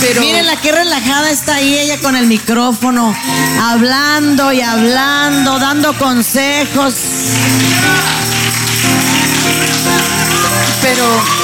Pero 0.00 0.20
Miren 0.20 0.46
la 0.46 0.56
que 0.56 0.72
relajada 0.72 1.30
está 1.30 1.54
ahí 1.54 1.78
ella 1.78 1.96
con 2.00 2.16
el 2.16 2.26
micrófono, 2.26 3.14
hablando 3.60 4.52
y 4.52 4.60
hablando, 4.60 5.60
dando 5.60 5.96
consejos. 5.96 6.94
Pero 10.82 11.41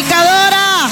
predicadora. 0.00 0.88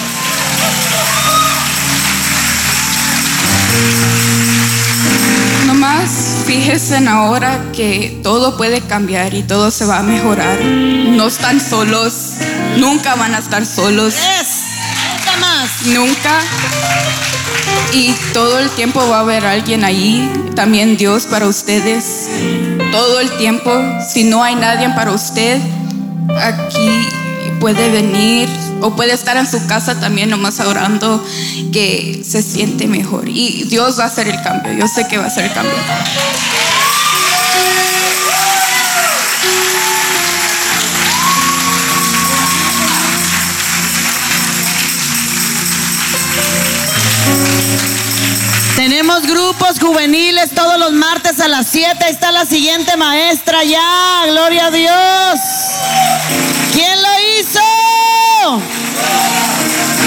Nomás 5.67 6.11
fíjense 6.47 6.97
en 6.97 7.09
ahora 7.09 7.61
que 7.73 8.21
todo 8.23 8.57
puede 8.57 8.81
cambiar 8.81 9.35
y 9.35 9.43
todo 9.43 9.71
se 9.71 9.85
va 9.85 9.99
a 9.99 10.03
mejorar. 10.03 10.61
No 10.61 11.29
están 11.29 11.61
solos, 11.61 12.35
nunca 12.77 13.15
van 13.15 13.35
a 13.35 13.39
estar 13.39 13.65
solos. 13.65 14.15
Nunca 15.17 15.37
más. 15.41 15.87
Nunca. 15.87 16.41
Y 17.93 18.13
todo 18.33 18.59
el 18.59 18.71
tiempo 18.71 19.07
va 19.09 19.19
a 19.19 19.21
haber 19.21 19.47
alguien 19.47 19.85
ahí, 19.85 20.31
también 20.55 20.97
Dios 20.97 21.27
para 21.27 21.47
ustedes. 21.47 22.29
Todo 22.93 23.21
el 23.21 23.31
tiempo, 23.39 23.71
si 24.07 24.25
no 24.25 24.43
hay 24.43 24.55
nadie 24.55 24.89
para 24.91 25.13
usted, 25.13 25.61
aquí 26.41 27.09
puede 27.61 27.91
venir 27.91 28.49
o 28.81 28.95
puede 28.95 29.13
estar 29.13 29.37
en 29.37 29.47
su 29.47 29.65
casa 29.67 30.01
también 30.01 30.31
nomás 30.31 30.61
orando 30.61 31.25
que 31.73 32.23
se 32.27 32.43
siente 32.43 32.87
mejor. 32.87 33.29
Y 33.29 33.65
Dios 33.65 33.99
va 33.99 34.05
a 34.05 34.07
hacer 34.07 34.29
el 34.29 34.41
cambio, 34.43 34.73
yo 34.73 34.87
sé 34.89 35.07
que 35.09 35.19
va 35.19 35.25
a 35.25 35.27
hacer 35.29 35.45
el 35.45 35.53
cambio. 35.53 35.75
Tenemos 48.79 49.27
grupos 49.27 49.81
juveniles 49.81 50.55
todos 50.55 50.79
los 50.79 50.93
martes 50.93 51.41
a 51.41 51.49
las 51.49 51.67
7. 51.67 52.05
Ahí 52.05 52.13
está 52.13 52.31
la 52.31 52.47
siguiente 52.47 52.97
maestra 52.97 53.65
ya. 53.65 54.23
Gloria 54.29 54.67
a 54.67 54.71
Dios. 54.71 55.41
¿Quién 56.73 57.03
lo 57.03 57.09
hizo? 57.41 57.68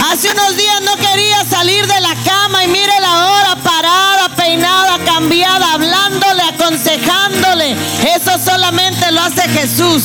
Hace 0.09 0.32
unos 0.32 0.57
días 0.57 0.82
no 0.84 0.95
quería 0.95 1.43
salir 1.45 1.86
de 1.86 2.01
la 2.01 2.15
cama 2.25 2.63
y 2.63 2.67
mire 2.67 2.99
la 3.01 3.27
hora 3.27 3.55
parada, 3.63 4.29
peinada, 4.36 4.97
cambiada, 5.05 5.73
hablándole, 5.73 6.41
aconsejándole. 6.43 7.75
Eso 8.15 8.38
solamente 8.43 9.11
lo 9.11 9.21
hace 9.21 9.41
Jesús. 9.49 10.03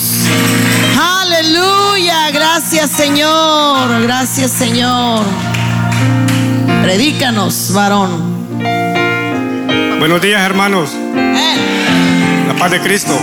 Aleluya. 0.99 2.31
Gracias 2.33 2.91
Señor. 2.91 4.03
Gracias 4.03 4.51
Señor. 4.51 5.25
Predícanos, 6.83 7.73
varón. 7.73 8.37
Buenos 9.99 10.21
días, 10.21 10.43
hermanos. 10.43 10.91
La 12.47 12.55
paz 12.59 12.71
de 12.71 12.81
Cristo. 12.81 13.19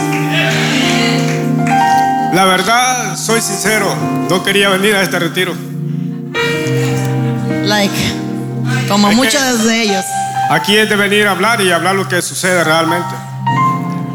La 2.33 2.45
verdad, 2.45 3.15
soy 3.15 3.41
sincero, 3.41 3.93
no 4.29 4.43
quería 4.43 4.69
venir 4.69 4.95
a 4.95 5.03
este 5.03 5.19
retiro. 5.19 5.53
Like, 7.65 7.93
como 8.87 9.11
muchos 9.11 9.63
de 9.65 9.83
ellos. 9.83 10.03
Aquí 10.49 10.75
es 10.75 10.89
de 10.89 10.95
venir 10.95 11.27
a 11.27 11.31
hablar 11.31 11.61
y 11.61 11.71
hablar 11.71 11.95
lo 11.95 12.07
que 12.07 12.21
sucede 12.21 12.63
realmente. 12.63 13.15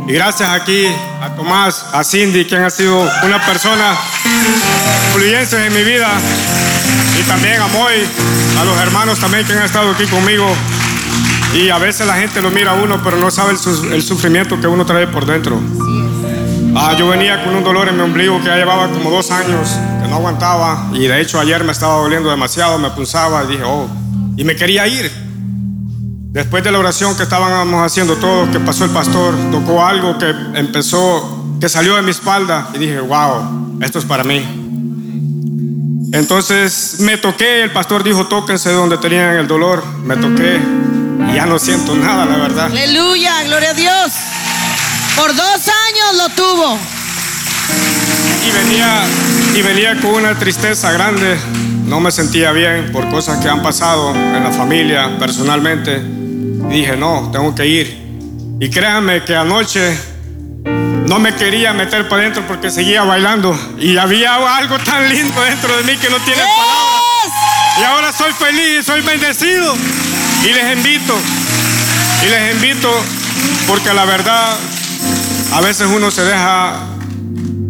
Y 0.08 0.12
gracias 0.12 0.48
aquí 0.50 0.86
a 1.22 1.30
Tomás, 1.36 1.84
a 1.92 2.02
Cindy, 2.02 2.44
quien 2.44 2.62
ha 2.64 2.70
sido 2.70 3.08
una 3.22 3.40
persona 3.46 3.94
influyente 5.08 5.66
en 5.66 5.72
mi 5.74 5.82
vida. 5.84 6.08
Y 7.18 7.22
también 7.22 7.60
a 7.60 7.66
Moy, 7.68 7.94
a 8.60 8.64
los 8.64 8.76
hermanos 8.78 9.18
también 9.20 9.46
que 9.46 9.52
han 9.52 9.62
estado 9.62 9.90
aquí 9.92 10.06
conmigo. 10.06 10.46
Y 11.54 11.70
a 11.70 11.78
veces 11.78 12.06
la 12.06 12.14
gente 12.14 12.40
lo 12.42 12.50
mira 12.50 12.72
a 12.72 12.74
uno, 12.74 13.00
pero 13.02 13.16
no 13.16 13.30
sabe 13.30 13.52
el, 13.52 13.58
su- 13.58 13.90
el 13.92 14.02
sufrimiento 14.02 14.60
que 14.60 14.66
uno 14.66 14.84
trae 14.84 15.06
por 15.06 15.24
dentro. 15.24 15.60
Ah, 16.74 16.94
yo 16.98 17.08
venía 17.08 17.42
con 17.44 17.54
un 17.54 17.64
dolor 17.64 17.88
en 17.88 17.96
mi 17.96 18.02
ombligo 18.02 18.38
que 18.38 18.46
ya 18.46 18.56
llevaba 18.56 18.88
como 18.88 19.10
dos 19.10 19.30
años, 19.30 19.76
que 20.02 20.08
no 20.08 20.16
aguantaba. 20.16 20.88
Y 20.92 21.06
de 21.06 21.20
hecho 21.20 21.40
ayer 21.40 21.64
me 21.64 21.72
estaba 21.72 21.94
doliendo 21.94 22.30
demasiado, 22.30 22.78
me 22.78 22.90
pulsaba 22.90 23.44
y 23.44 23.48
dije, 23.48 23.62
oh, 23.64 23.88
y 24.36 24.44
me 24.44 24.54
quería 24.54 24.86
ir. 24.86 25.10
Después 26.30 26.62
de 26.62 26.70
la 26.70 26.78
oración 26.78 27.16
que 27.16 27.24
estábamos 27.24 27.84
haciendo 27.84 28.16
todos, 28.16 28.48
que 28.50 28.60
pasó 28.60 28.84
el 28.84 28.90
pastor, 28.90 29.34
tocó 29.50 29.84
algo 29.84 30.18
que 30.18 30.30
empezó, 30.54 31.56
que 31.60 31.68
salió 31.68 31.96
de 31.96 32.02
mi 32.02 32.10
espalda 32.10 32.68
y 32.74 32.78
dije, 32.78 33.00
wow, 33.00 33.78
esto 33.80 33.98
es 33.98 34.04
para 34.04 34.22
mí. 34.24 34.42
Entonces 36.12 37.00
me 37.00 37.18
toqué, 37.18 37.62
el 37.64 37.72
pastor 37.72 38.04
dijo, 38.04 38.26
tóquense 38.26 38.70
donde 38.72 38.98
tenían 38.98 39.36
el 39.36 39.46
dolor, 39.46 39.84
me 40.04 40.16
toqué 40.16 40.60
y 41.30 41.34
ya 41.34 41.46
no 41.46 41.58
siento 41.58 41.94
nada, 41.94 42.24
la 42.24 42.36
verdad. 42.36 42.66
Aleluya, 42.66 43.42
gloria 43.44 43.70
a 43.70 43.74
Dios. 43.74 44.12
Por 45.18 45.34
dos 45.34 45.68
años 45.68 46.16
lo 46.16 46.28
tuvo. 46.30 46.78
Y 48.46 48.50
venía, 48.52 49.02
y 49.54 49.62
venía 49.62 50.00
con 50.00 50.10
una 50.12 50.38
tristeza 50.38 50.92
grande. 50.92 51.36
No 51.86 51.98
me 51.98 52.12
sentía 52.12 52.52
bien 52.52 52.92
por 52.92 53.08
cosas 53.10 53.38
que 53.42 53.48
han 53.48 53.60
pasado 53.60 54.14
en 54.14 54.44
la 54.44 54.52
familia, 54.52 55.18
personalmente. 55.18 56.00
Y 56.70 56.72
dije, 56.72 56.96
no, 56.96 57.30
tengo 57.32 57.52
que 57.52 57.66
ir. 57.66 57.98
Y 58.60 58.70
créanme 58.70 59.24
que 59.24 59.34
anoche 59.34 59.98
no 61.08 61.18
me 61.18 61.34
quería 61.34 61.72
meter 61.72 62.08
para 62.08 62.22
adentro 62.22 62.44
porque 62.46 62.70
seguía 62.70 63.02
bailando. 63.02 63.58
Y 63.78 63.96
había 63.96 64.36
algo 64.56 64.78
tan 64.78 65.08
lindo 65.08 65.40
dentro 65.42 65.76
de 65.78 65.82
mí 65.82 65.96
que 65.96 66.10
no 66.10 66.18
tiene 66.20 66.42
palabras. 66.42 67.78
Y 67.80 67.82
ahora 67.82 68.12
soy 68.12 68.32
feliz, 68.32 68.86
soy 68.86 69.00
bendecido. 69.00 69.74
Y 70.44 70.52
les 70.52 70.76
invito, 70.76 71.18
y 72.24 72.28
les 72.30 72.54
invito 72.54 72.88
porque 73.66 73.92
la 73.92 74.04
verdad, 74.04 74.56
a 75.52 75.60
veces 75.60 75.88
uno 75.88 76.10
se 76.10 76.24
deja 76.24 76.80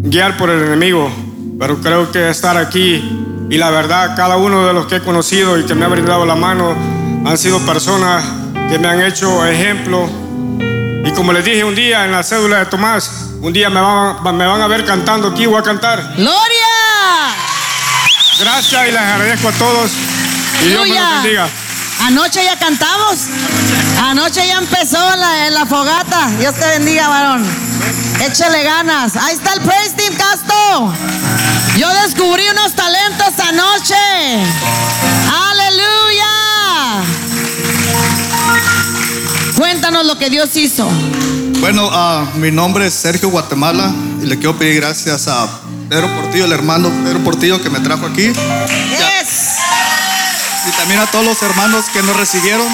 guiar 0.02 0.36
por 0.36 0.50
el 0.50 0.62
enemigo, 0.62 1.10
pero 1.58 1.80
creo 1.80 2.10
que 2.10 2.30
estar 2.30 2.56
aquí 2.56 3.02
y 3.50 3.56
la 3.56 3.70
verdad, 3.70 4.14
cada 4.14 4.36
uno 4.36 4.66
de 4.66 4.74
los 4.74 4.86
que 4.86 4.96
he 4.96 5.02
conocido 5.02 5.58
y 5.58 5.64
que 5.64 5.74
me 5.74 5.86
ha 5.86 5.88
brindado 5.88 6.26
la 6.26 6.34
mano 6.34 6.76
han 7.24 7.38
sido 7.38 7.58
personas 7.60 8.22
que 8.68 8.78
me 8.78 8.88
han 8.88 9.00
hecho 9.00 9.46
ejemplo. 9.46 10.06
Y 11.04 11.10
como 11.12 11.32
les 11.32 11.44
dije 11.44 11.64
un 11.64 11.74
día 11.74 12.04
en 12.04 12.12
la 12.12 12.22
cédula 12.22 12.58
de 12.58 12.66
Tomás, 12.66 13.10
un 13.40 13.52
día 13.52 13.70
me 13.70 13.80
van, 13.80 14.36
me 14.36 14.46
van 14.46 14.60
a 14.60 14.66
ver 14.66 14.84
cantando 14.84 15.28
aquí, 15.28 15.46
voy 15.46 15.58
a 15.58 15.62
cantar. 15.62 16.12
¡Gloria! 16.16 16.36
Gracias 18.38 18.88
y 18.88 18.92
les 18.92 19.00
agradezco 19.00 19.48
a 19.48 19.52
todos. 19.52 19.90
Y 20.62 20.68
Dios 20.68 20.86
me 20.86 20.94
los 20.94 21.22
bendiga. 21.22 21.48
Anoche 22.02 22.44
ya 22.44 22.58
cantamos. 22.58 23.18
Anoche 23.98 24.46
ya 24.46 24.58
empezó 24.58 24.98
la, 25.16 25.48
la 25.50 25.64
fogata. 25.64 26.28
Dios 26.38 26.54
te 26.54 26.66
bendiga, 26.66 27.08
varón. 27.08 27.67
Échale 28.20 28.64
ganas. 28.64 29.16
Ahí 29.16 29.34
está 29.34 29.52
el 29.52 29.60
Praise 29.60 29.94
Team 29.94 30.14
Casto. 30.14 30.92
Yo 31.78 31.88
descubrí 32.02 32.42
unos 32.48 32.72
talentos 32.74 33.32
anoche. 33.38 33.94
Aleluya. 35.50 36.26
Cuéntanos 39.56 40.04
lo 40.04 40.18
que 40.18 40.30
Dios 40.30 40.56
hizo. 40.56 40.88
Bueno, 41.60 41.88
ah, 41.92 42.26
mi 42.36 42.50
nombre 42.50 42.88
es 42.88 42.94
Sergio 42.94 43.28
Guatemala 43.28 43.94
y 44.20 44.26
le 44.26 44.36
quiero 44.36 44.58
pedir 44.58 44.80
gracias 44.80 45.28
a 45.28 45.48
Pedro 45.88 46.08
Portillo, 46.20 46.44
el 46.44 46.52
hermano 46.52 46.90
Pedro 47.04 47.22
Portillo 47.22 47.62
que 47.62 47.70
me 47.70 47.78
trajo 47.80 48.06
aquí. 48.06 48.32
Y 50.66 50.70
también 50.76 51.00
a 51.00 51.06
todos 51.06 51.24
los 51.24 51.40
hermanos 51.42 51.84
que 51.92 52.02
nos 52.02 52.16
recibieron. 52.16 52.66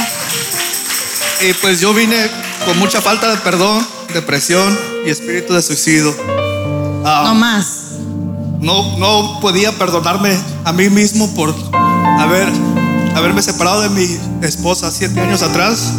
Y 1.43 1.53
pues 1.55 1.81
yo 1.81 1.93
vine 1.93 2.31
con 2.65 2.79
mucha 2.79 3.03
falta 3.03 3.31
de 3.31 3.37
perdón, 3.39 3.87
depresión 4.15 4.94
y 5.07 5.11
espíritu 5.11 5.53
de 5.55 5.63
suicidio. 5.63 6.15
Ah, 7.05 7.23
No 7.27 7.35
más. 7.35 7.67
no, 8.61 8.99
no 8.99 9.41
podía 9.41 9.73
perdonarme 9.73 10.37
a 10.65 10.73
mí 10.73 10.89
mismo 10.89 11.33
por 11.35 11.55
haber, 12.19 12.49
haberme 13.15 13.43
separado 13.43 13.83
de 13.83 13.91
mi 13.91 14.19
esposa 14.47 14.91
siete 14.91 15.21
años 15.21 15.43
atrás. 15.43 15.93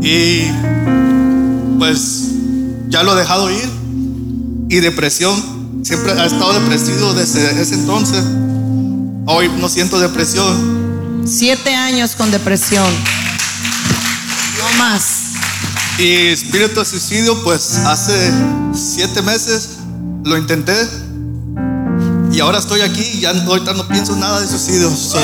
Y 0.00 0.42
pues 1.78 2.28
ya 2.88 3.02
lo 3.02 3.14
he 3.14 3.18
dejado 3.18 3.50
ir. 3.50 3.68
Y 4.68 4.76
depresión, 4.80 5.34
siempre 5.84 6.12
ha 6.12 6.26
estado 6.26 6.52
depresivo 6.60 7.12
desde 7.14 7.60
ese 7.60 7.74
entonces. 7.74 8.22
Hoy 9.26 9.50
no 9.58 9.68
siento 9.68 9.98
depresión. 9.98 11.24
Siete 11.26 11.74
años 11.74 12.14
con 12.14 12.30
depresión. 12.30 12.86
No 14.58 14.78
más. 14.78 15.15
Y 15.98 16.28
espíritu 16.28 16.80
de 16.80 16.86
suicidio, 16.86 17.42
pues 17.42 17.76
hace 17.86 18.30
siete 18.74 19.22
meses 19.22 19.68
lo 20.24 20.36
intenté. 20.36 20.76
Y 22.32 22.40
ahora 22.40 22.58
estoy 22.58 22.82
aquí 22.82 23.00
y 23.14 23.20
ya 23.20 23.30
ahorita 23.30 23.72
no 23.72 23.88
pienso 23.88 24.14
nada 24.16 24.40
de 24.40 24.46
suicidio. 24.48 24.90
So- 24.90 25.18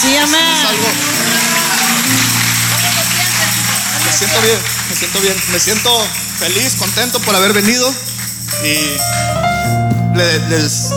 Sí, 0.00 0.16
amén. 0.16 0.40
Me 4.06 4.12
siento 4.12 4.40
bien, 4.42 4.58
me 4.90 4.96
siento 4.96 5.20
bien. 5.20 5.34
Me 5.52 5.58
siento 5.58 5.90
feliz, 6.38 6.76
contento 6.78 7.18
por 7.20 7.34
haber 7.34 7.52
venido. 7.52 7.92
Y 8.62 10.16
le- 10.16 10.38
les 10.50 10.90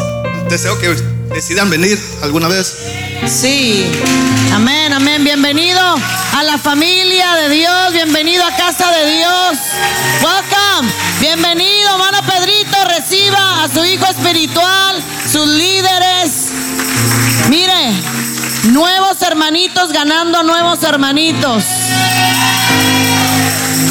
deseo 0.50 0.78
que 0.80 0.90
decidan 1.34 1.70
venir 1.72 2.00
alguna 2.22 2.48
vez. 2.48 2.74
Sí. 3.28 3.90
Amén, 4.54 4.92
amén. 4.92 5.24
Bienvenido 5.24 5.80
a 5.80 6.44
la 6.44 6.58
familia 6.58 7.36
de 7.36 7.50
Dios. 7.50 7.94
Bienvenido 7.94 8.44
a 8.44 8.52
casa 8.56 8.92
de 8.92 9.12
Dios. 9.12 9.58
Welcome. 10.22 10.92
Bienvenido, 11.20 11.92
hermano 11.92 12.20
Pedrito. 12.26 12.78
Reciba 12.86 13.64
a 13.64 13.70
su 13.70 13.86
hijo 13.86 14.06
espiritual, 14.08 15.02
sus 15.32 15.48
líderes. 15.48 16.52
Mire, 17.50 17.94
nuevos 18.72 19.22
hermanitos 19.22 19.92
ganando 19.92 20.42
nuevos 20.42 20.82
hermanitos. 20.84 21.64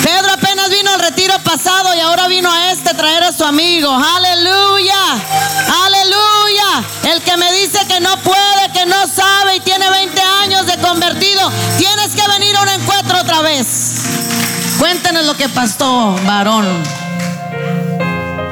Pedro 0.03 0.33
apenas 0.33 0.71
vino 0.71 0.91
al 0.93 1.01
retiro 1.01 1.39
pasado 1.45 1.95
y 1.95 2.01
ahora 2.01 2.27
vino 2.27 2.51
a 2.51 2.73
este 2.73 2.95
traer 2.95 3.23
a 3.23 3.33
su 3.33 3.45
amigo. 3.45 3.91
Aleluya. 3.91 4.97
Aleluya. 5.85 6.85
El 7.05 7.23
que 7.23 7.37
me 7.37 7.53
dice 7.53 7.87
que 7.87 8.01
no 8.01 8.17
puede, 8.19 8.50
tienes 11.79 12.15
que 12.15 12.23
venir 12.29 12.57
a 12.57 12.63
un 12.63 12.69
encuentro 12.69 13.21
otra 13.21 13.43
vez. 13.43 13.67
Cuéntenos 14.79 15.27
lo 15.27 15.37
que 15.37 15.49
pasó, 15.49 16.17
varón. 16.25 16.67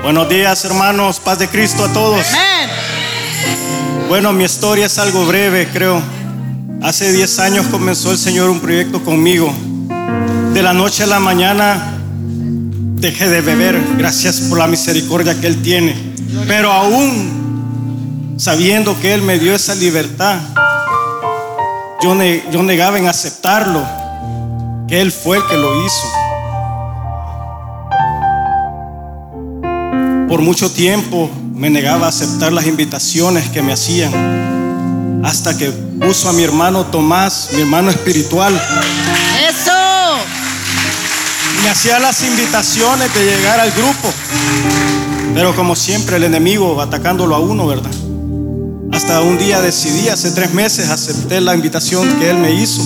Buenos 0.03 0.29
días, 0.29 0.65
hermanos. 0.65 1.21
Paz 1.21 1.39
de 1.39 1.49
Cristo 1.49 1.85
a 1.85 1.93
todos. 1.93 2.27
Bueno, 4.09 4.33
mi 4.33 4.45
historia 4.45 4.87
es 4.87 4.99
algo 4.99 5.27
breve, 5.27 5.69
creo. 5.73 6.01
Hace 6.83 7.13
10 7.13 7.39
años 7.41 7.67
comenzó 7.67 8.13
el 8.13 8.19
Señor 8.19 8.49
un 8.49 8.61
proyecto 8.61 9.03
conmigo. 9.05 9.53
De 10.55 10.63
la 10.63 10.73
noche 10.73 11.03
a 11.03 11.07
la 11.07 11.19
mañana 11.21 11.99
dejé 13.01 13.29
de 13.29 13.41
beber, 13.41 13.81
gracias 13.97 14.41
por 14.49 14.59
la 14.59 14.67
misericordia 14.67 15.39
que 15.41 15.47
Él 15.47 15.61
tiene. 15.63 15.95
Pero 16.47 16.73
aún 16.73 18.35
sabiendo 18.39 18.99
que 19.01 19.13
Él 19.15 19.23
me 19.23 19.39
dio 19.39 19.55
esa 19.55 19.75
libertad, 19.75 20.39
yo, 22.03 22.15
ne- 22.15 22.43
yo 22.51 22.63
negaba 22.63 22.99
en 22.99 23.09
aceptarlo, 23.09 23.83
que 24.89 25.01
Él 25.01 25.13
fue 25.13 25.39
el 25.39 25.47
que 25.47 25.57
lo 25.57 25.85
hizo. 25.85 26.07
Por 30.29 30.43
mucho 30.43 30.71
tiempo 30.71 31.31
me 31.55 31.71
negaba 31.71 32.07
a 32.07 32.09
aceptar 32.11 32.53
las 32.53 32.67
invitaciones 32.67 33.49
que 33.49 33.63
me 33.63 33.73
hacían, 33.73 35.23
hasta 35.25 35.57
que 35.57 35.71
puso 35.71 36.29
a 36.29 36.33
mi 36.33 36.45
hermano 36.45 36.85
Tomás, 36.87 37.51
mi 37.55 37.63
hermano 37.63 37.91
espiritual, 37.91 38.55
Eso. 39.49 39.73
me 41.63 41.71
hacía 41.71 41.99
las 41.99 42.23
invitaciones 42.23 43.13
de 43.15 43.25
llegar 43.25 43.59
al 43.59 43.73
grupo. 43.73 44.13
Pero 45.35 45.55
como 45.55 45.75
siempre 45.77 46.17
el 46.17 46.25
enemigo 46.25 46.81
atacándolo 46.81 47.35
a 47.35 47.39
uno, 47.41 47.67
¿verdad? 47.67 47.91
Hasta 48.93 49.21
un 49.23 49.39
día 49.39 49.61
decidí, 49.61 50.09
hace 50.09 50.31
tres 50.31 50.53
meses, 50.53 50.89
acepté 50.91 51.41
la 51.41 51.55
invitación 51.55 52.09
que 52.19 52.31
él 52.31 52.39
me 52.39 52.55
hizo. 52.61 52.83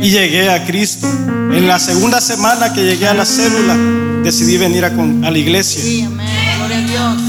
Y 0.00 0.10
llegué 0.10 0.50
a 0.50 0.64
Cristo. 0.66 1.06
En 1.52 1.66
la 1.66 1.78
segunda 1.78 2.20
semana 2.20 2.72
que 2.72 2.84
llegué 2.84 3.08
a 3.08 3.14
la 3.14 3.24
célula, 3.26 3.76
decidí 4.22 4.56
venir 4.56 4.84
a, 4.84 4.94
con- 4.94 5.24
a 5.24 5.30
la 5.30 5.38
iglesia. 5.38 5.82
Gloria 6.08 6.78
a 6.78 6.80
Dios. 6.82 7.22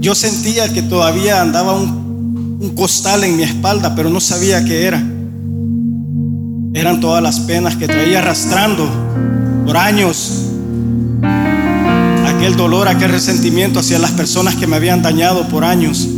Yo 0.00 0.14
sentía 0.14 0.70
que 0.72 0.82
todavía 0.82 1.40
andaba 1.40 1.72
un, 1.72 2.58
un 2.60 2.74
costal 2.74 3.24
en 3.24 3.36
mi 3.36 3.42
espalda, 3.44 3.94
pero 3.94 4.10
no 4.10 4.20
sabía 4.20 4.64
qué 4.64 4.84
era. 4.84 5.02
Eran 6.74 7.00
todas 7.00 7.22
las 7.22 7.40
penas 7.40 7.76
que 7.76 7.86
traía 7.86 8.18
arrastrando 8.18 8.86
por 9.64 9.76
años. 9.76 10.40
Aquel 12.26 12.56
dolor, 12.56 12.88
aquel 12.88 13.12
resentimiento 13.12 13.78
hacia 13.80 13.98
las 13.98 14.10
personas 14.10 14.56
que 14.56 14.66
me 14.66 14.76
habían 14.76 15.00
dañado 15.00 15.48
por 15.48 15.64
años. 15.64 16.08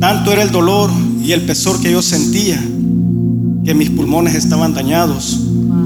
Tanto 0.00 0.32
era 0.32 0.42
el 0.42 0.52
dolor 0.52 0.90
y 1.20 1.32
el 1.32 1.42
pesor 1.42 1.80
que 1.80 1.90
yo 1.90 2.02
sentía 2.02 2.62
que 3.64 3.74
mis 3.74 3.90
pulmones 3.90 4.34
estaban 4.34 4.72
dañados. 4.72 5.40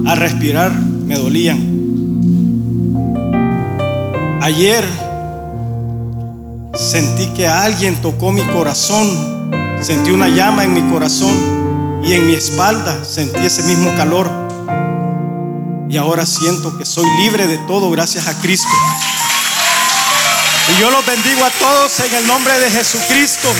Al 0.06 0.18
respirar 0.18 0.72
me 0.72 1.16
dolían. 1.16 1.72
Ayer 4.42 4.84
sentí 6.74 7.26
que 7.28 7.46
alguien 7.46 7.96
tocó 8.02 8.32
mi 8.32 8.42
corazón, 8.42 9.50
sentí 9.80 10.10
una 10.10 10.28
llama 10.28 10.64
en 10.64 10.74
mi 10.74 10.82
corazón 10.92 11.34
y 12.04 12.12
en 12.12 12.26
mi 12.26 12.34
espalda 12.34 13.04
sentí 13.04 13.40
ese 13.40 13.62
mismo 13.62 13.90
calor. 13.96 14.30
Y 15.88 15.96
ahora 15.96 16.26
siento 16.26 16.76
que 16.76 16.84
soy 16.84 17.06
libre 17.22 17.46
de 17.46 17.58
todo 17.66 17.90
gracias 17.90 18.26
a 18.26 18.38
Cristo. 18.40 18.68
Y 20.68 20.80
yo 20.80 20.90
los 20.90 21.04
bendigo 21.04 21.44
a 21.44 21.50
todos 21.50 21.98
en 22.00 22.14
el 22.14 22.26
nombre 22.26 22.58
de 22.60 22.70
Jesucristo. 22.70 23.52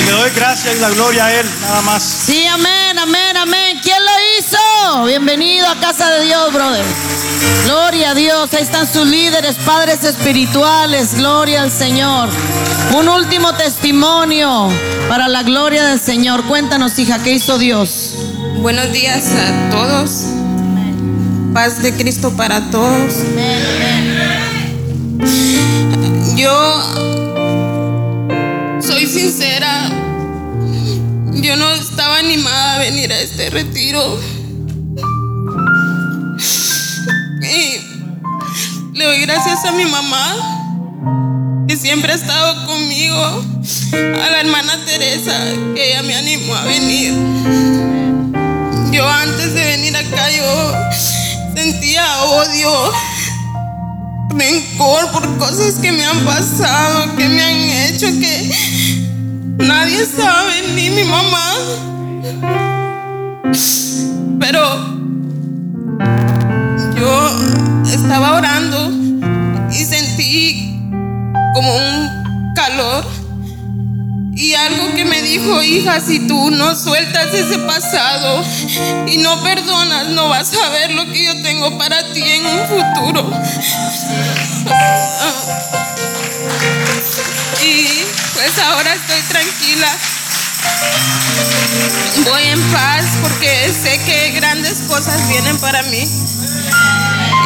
Y 0.00 0.04
le 0.04 0.12
doy 0.12 0.30
gracias 0.34 0.76
y 0.76 0.78
la 0.80 0.90
gloria 0.90 1.26
a 1.26 1.34
Él, 1.34 1.46
nada 1.60 1.82
más. 1.82 2.02
Sí, 2.02 2.46
amén, 2.46 2.98
amén, 2.98 3.36
amén. 3.36 3.78
¿Quién 3.82 3.98
lo 4.02 4.10
hizo? 4.38 5.04
Bienvenido 5.04 5.68
a 5.68 5.78
casa 5.78 6.10
de 6.10 6.24
Dios, 6.24 6.52
brother. 6.52 6.84
Gloria 7.64 8.10
a 8.10 8.14
Dios. 8.14 8.52
Ahí 8.54 8.62
están 8.62 8.90
sus 8.90 9.06
líderes, 9.06 9.56
padres 9.56 10.04
espirituales. 10.04 11.14
Gloria 11.16 11.62
al 11.62 11.70
Señor. 11.70 12.28
Un 12.96 13.08
último 13.08 13.54
testimonio 13.54 14.70
para 15.08 15.28
la 15.28 15.42
gloria 15.42 15.84
del 15.84 16.00
Señor. 16.00 16.44
Cuéntanos, 16.44 16.98
hija, 16.98 17.22
¿qué 17.22 17.32
hizo 17.32 17.58
Dios? 17.58 18.14
Buenos 18.56 18.90
días 18.92 19.26
a 19.32 19.70
todos. 19.70 20.24
Paz 21.52 21.82
de 21.82 21.92
Cristo 21.94 22.32
para 22.36 22.70
todos. 22.70 23.14
Yo 26.38 26.50
soy 28.80 29.06
sincera. 29.06 29.90
Yo 31.32 31.56
no 31.56 31.68
estaba 31.72 32.18
animada 32.18 32.76
a 32.76 32.78
venir 32.78 33.12
a 33.12 33.18
este 33.18 33.50
retiro. 33.50 34.16
Y 37.42 37.80
le 38.96 39.04
doy 39.04 39.20
gracias 39.22 39.64
a 39.64 39.72
mi 39.72 39.84
mamá, 39.84 41.66
que 41.66 41.76
siempre 41.76 42.12
ha 42.12 42.14
estado 42.14 42.66
conmigo. 42.66 43.42
A 43.92 44.30
la 44.30 44.40
hermana 44.40 44.78
Teresa, 44.86 45.36
que 45.74 45.90
ella 45.90 46.04
me 46.04 46.14
animó 46.14 46.54
a 46.54 46.62
venir. 46.66 47.14
Yo 48.92 49.08
antes 49.08 49.54
de 49.54 49.64
venir 49.64 49.96
acá 49.96 50.30
yo 50.30 50.72
sentía 51.56 52.22
odio, 52.22 52.92
rencor 54.30 55.10
por 55.12 55.38
cosas 55.38 55.74
que 55.74 55.92
me 55.92 56.04
han 56.04 56.24
pasado, 56.24 57.16
que 57.16 57.28
me 57.28 57.42
han 57.42 57.56
hecho, 57.56 58.06
que 58.06 58.50
nadie 59.58 60.04
sabe, 60.06 60.62
ni 60.74 60.90
mi 60.90 61.04
mamá. 61.04 61.54
Pero 64.38 64.62
yo 66.96 67.30
estaba 67.92 68.34
orando 68.34 68.90
y 69.70 69.84
sentí 69.84 70.78
como 71.54 71.76
un 71.76 72.54
calor 72.54 73.17
y 74.38 74.54
algo 74.54 74.94
que 74.94 75.04
me 75.04 75.20
dijo, 75.20 75.60
hija, 75.64 76.00
si 76.00 76.20
tú 76.20 76.52
no 76.52 76.76
sueltas 76.76 77.34
ese 77.34 77.58
pasado 77.58 78.44
y 79.08 79.18
no 79.18 79.42
perdonas, 79.42 80.10
no 80.10 80.28
vas 80.28 80.54
a 80.54 80.68
ver 80.68 80.92
lo 80.92 81.04
que 81.06 81.24
yo 81.24 81.42
tengo 81.42 81.76
para 81.76 82.12
ti 82.12 82.22
en 82.22 82.46
un 82.46 82.68
futuro. 82.68 83.30
Y 87.64 88.04
pues 88.34 88.58
ahora 88.58 88.94
estoy 88.94 89.20
tranquila. 89.22 89.88
Voy 92.24 92.42
en 92.44 92.62
paz 92.70 93.06
porque 93.20 93.72
sé 93.72 93.98
que 94.06 94.30
grandes 94.36 94.82
cosas 94.82 95.28
vienen 95.28 95.58
para 95.58 95.82
mí. 95.82 96.08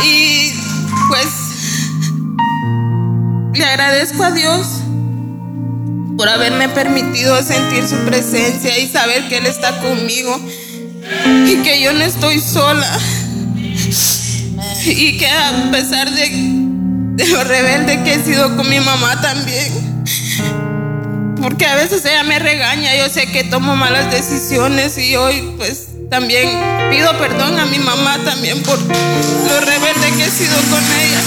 Y 0.04 0.52
pues 1.08 1.26
le 3.54 3.64
agradezco 3.64 4.24
a 4.24 4.30
Dios 4.30 4.82
por 6.22 6.28
haberme 6.28 6.68
permitido 6.68 7.42
sentir 7.42 7.84
su 7.88 7.96
presencia 8.04 8.78
y 8.78 8.86
saber 8.86 9.28
que 9.28 9.38
Él 9.38 9.46
está 9.46 9.80
conmigo 9.80 10.40
y 11.48 11.56
que 11.64 11.82
yo 11.82 11.92
no 11.92 12.04
estoy 12.04 12.38
sola 12.38 12.88
y 14.84 15.18
que 15.18 15.26
a 15.28 15.68
pesar 15.72 16.08
de, 16.12 16.30
de 17.16 17.26
lo 17.26 17.42
rebelde 17.42 18.04
que 18.04 18.14
he 18.14 18.22
sido 18.22 18.56
con 18.56 18.70
mi 18.70 18.78
mamá 18.78 19.20
también, 19.20 19.72
porque 21.42 21.66
a 21.66 21.74
veces 21.74 22.04
ella 22.04 22.22
me 22.22 22.38
regaña, 22.38 22.94
yo 22.94 23.08
sé 23.08 23.26
que 23.26 23.42
tomo 23.42 23.74
malas 23.74 24.08
decisiones 24.12 24.96
y 24.98 25.16
hoy 25.16 25.52
pues 25.58 25.88
también 26.08 26.48
pido 26.88 27.18
perdón 27.18 27.58
a 27.58 27.66
mi 27.66 27.80
mamá 27.80 28.16
también 28.24 28.62
por 28.62 28.78
lo 28.78 29.60
rebelde 29.60 30.12
que 30.16 30.24
he 30.26 30.30
sido 30.30 30.56
con 30.70 30.84
ella. 30.84 31.20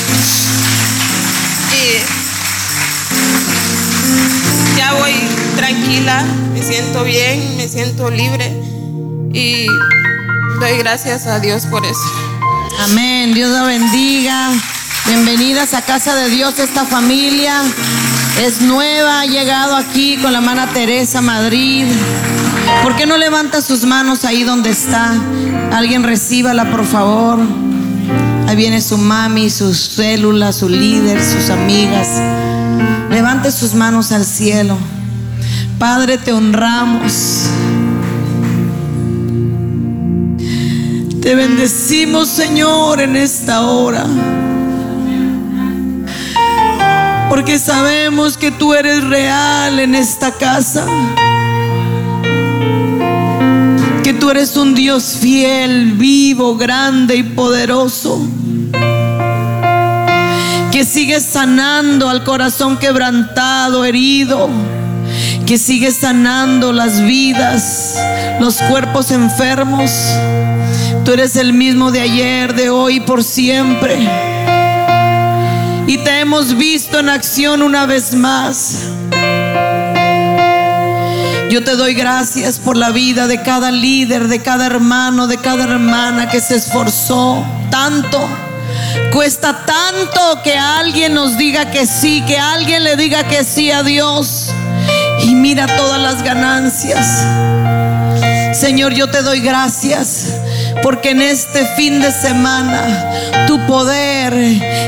Y 1.84 2.25
ya 4.76 4.94
voy 4.94 5.14
tranquila, 5.56 6.26
me 6.54 6.62
siento 6.62 7.04
bien, 7.04 7.58
me 7.58 7.68
siento 7.68 8.10
libre 8.10 8.52
y 9.34 9.68
doy 10.60 10.78
gracias 10.80 11.28
a 11.28 11.40
Dios 11.40 11.66
por 11.66 11.86
eso. 11.86 12.26
Amén. 12.80 13.34
Dios 13.34 13.52
la 13.52 13.64
bendiga. 13.64 14.50
Bienvenidas 15.08 15.74
a 15.74 15.82
casa 15.82 16.16
de 16.16 16.30
Dios 16.30 16.60
esta 16.60 16.86
familia. 16.86 17.62
Es 18.42 18.62
nueva, 18.62 19.22
ha 19.22 19.26
llegado 19.26 19.76
aquí 19.76 20.18
con 20.18 20.34
la 20.34 20.40
hermana 20.40 20.68
Teresa 20.74 21.22
Madrid. 21.22 21.86
¿Por 22.84 22.96
qué 22.96 23.06
no 23.06 23.18
levanta 23.18 23.62
sus 23.62 23.86
manos 23.86 24.26
ahí 24.26 24.44
donde 24.44 24.72
está? 24.72 25.14
Alguien 25.72 26.04
recíbala, 26.04 26.70
por 26.72 26.86
favor. 26.86 27.40
Ahí 28.48 28.56
viene 28.56 28.82
su 28.82 28.98
mami, 28.98 29.50
sus 29.50 29.78
células, 29.78 30.58
su 30.58 30.70
líder, 30.70 31.24
sus 31.24 31.50
amigas. 31.50 32.22
Levante 33.10 33.52
sus 33.52 33.74
manos 33.74 34.12
al 34.12 34.26
cielo. 34.26 34.78
Padre, 35.80 36.18
te 36.18 36.32
honramos. 36.34 37.48
Te 41.22 41.34
bendecimos, 41.34 42.28
Señor, 42.28 43.02
en 43.02 43.16
esta 43.16 43.62
hora. 43.62 44.06
Porque 47.30 47.58
sabemos 47.58 48.38
que 48.38 48.52
tú 48.52 48.74
eres 48.74 49.04
real 49.04 49.80
en 49.80 49.96
esta 49.96 50.32
casa. 50.32 50.86
Que 54.04 54.14
tú 54.14 54.30
eres 54.30 54.56
un 54.56 54.76
Dios 54.76 55.18
fiel, 55.20 55.94
vivo, 55.94 56.56
grande 56.58 57.16
y 57.16 57.24
poderoso. 57.24 58.22
Que 60.76 60.84
sigues 60.84 61.24
sanando 61.24 62.10
al 62.10 62.26
corazón 62.26 62.78
quebrantado, 62.78 63.86
herido. 63.86 64.50
Que 65.46 65.58
sigues 65.58 65.96
sanando 65.96 66.74
las 66.74 67.00
vidas, 67.00 67.96
los 68.42 68.58
cuerpos 68.58 69.12
enfermos. 69.12 69.90
Tú 71.06 71.14
eres 71.14 71.38
el 71.38 71.54
mismo 71.54 71.92
de 71.92 72.02
ayer, 72.02 72.56
de 72.56 72.70
hoy, 72.72 73.00
por 73.00 73.24
siempre. 73.24 73.98
Y 75.88 75.98
te 76.00 76.20
hemos 76.20 76.58
visto 76.58 77.00
en 77.00 77.08
acción 77.08 77.62
una 77.62 77.86
vez 77.86 78.14
más. 78.14 78.90
Yo 81.52 81.64
te 81.64 81.78
doy 81.78 81.94
gracias 81.94 82.60
por 82.60 82.76
la 82.76 82.90
vida 82.90 83.28
de 83.28 83.42
cada 83.42 83.72
líder, 83.72 84.28
de 84.28 84.42
cada 84.42 84.66
hermano, 84.66 85.28
de 85.28 85.38
cada 85.38 85.64
hermana 85.64 86.28
que 86.28 86.42
se 86.42 86.56
esforzó 86.56 87.46
tanto. 87.72 88.20
Cuesta 89.12 89.66
tanto 89.66 90.42
que 90.44 90.58
alguien 90.58 91.14
nos 91.14 91.38
diga 91.38 91.72
que 91.72 91.86
sí, 91.86 92.24
que 92.28 92.38
alguien 92.38 92.84
le 92.84 92.96
diga 92.96 93.24
que 93.24 93.44
sí 93.44 93.72
a 93.72 93.84
Dios. 93.84 94.52
Y 95.24 95.36
mira 95.36 95.68
todas 95.78 96.02
las 96.02 96.24
ganancias. 96.24 97.26
Señor, 98.54 98.94
yo 98.94 99.08
te 99.08 99.22
doy 99.22 99.42
gracias 99.42 100.34
porque 100.86 101.10
en 101.10 101.22
este 101.24 101.66
fin 101.76 102.00
de 102.00 102.12
semana 102.12 103.10
tu 103.48 103.58
poder 103.66 104.32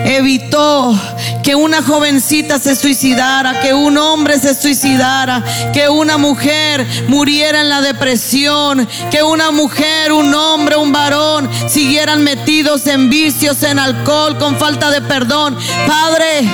evitó 0.05 0.95
que 1.41 1.55
una 1.55 1.81
jovencita 1.81 2.59
se 2.59 2.75
suicidara, 2.75 3.59
que 3.61 3.73
un 3.73 3.97
hombre 3.97 4.37
se 4.37 4.53
suicidara, 4.53 5.43
que 5.73 5.89
una 5.89 6.19
mujer 6.19 6.85
muriera 7.07 7.61
en 7.61 7.69
la 7.69 7.81
depresión, 7.81 8.87
que 9.09 9.23
una 9.23 9.49
mujer, 9.49 10.11
un 10.11 10.31
hombre, 10.35 10.75
un 10.75 10.91
varón 10.91 11.49
siguieran 11.67 12.23
metidos 12.23 12.85
en 12.85 13.09
vicios, 13.09 13.63
en 13.63 13.79
alcohol, 13.79 14.37
con 14.37 14.55
falta 14.59 14.91
de 14.91 15.01
perdón. 15.01 15.57
Padre, 15.87 16.47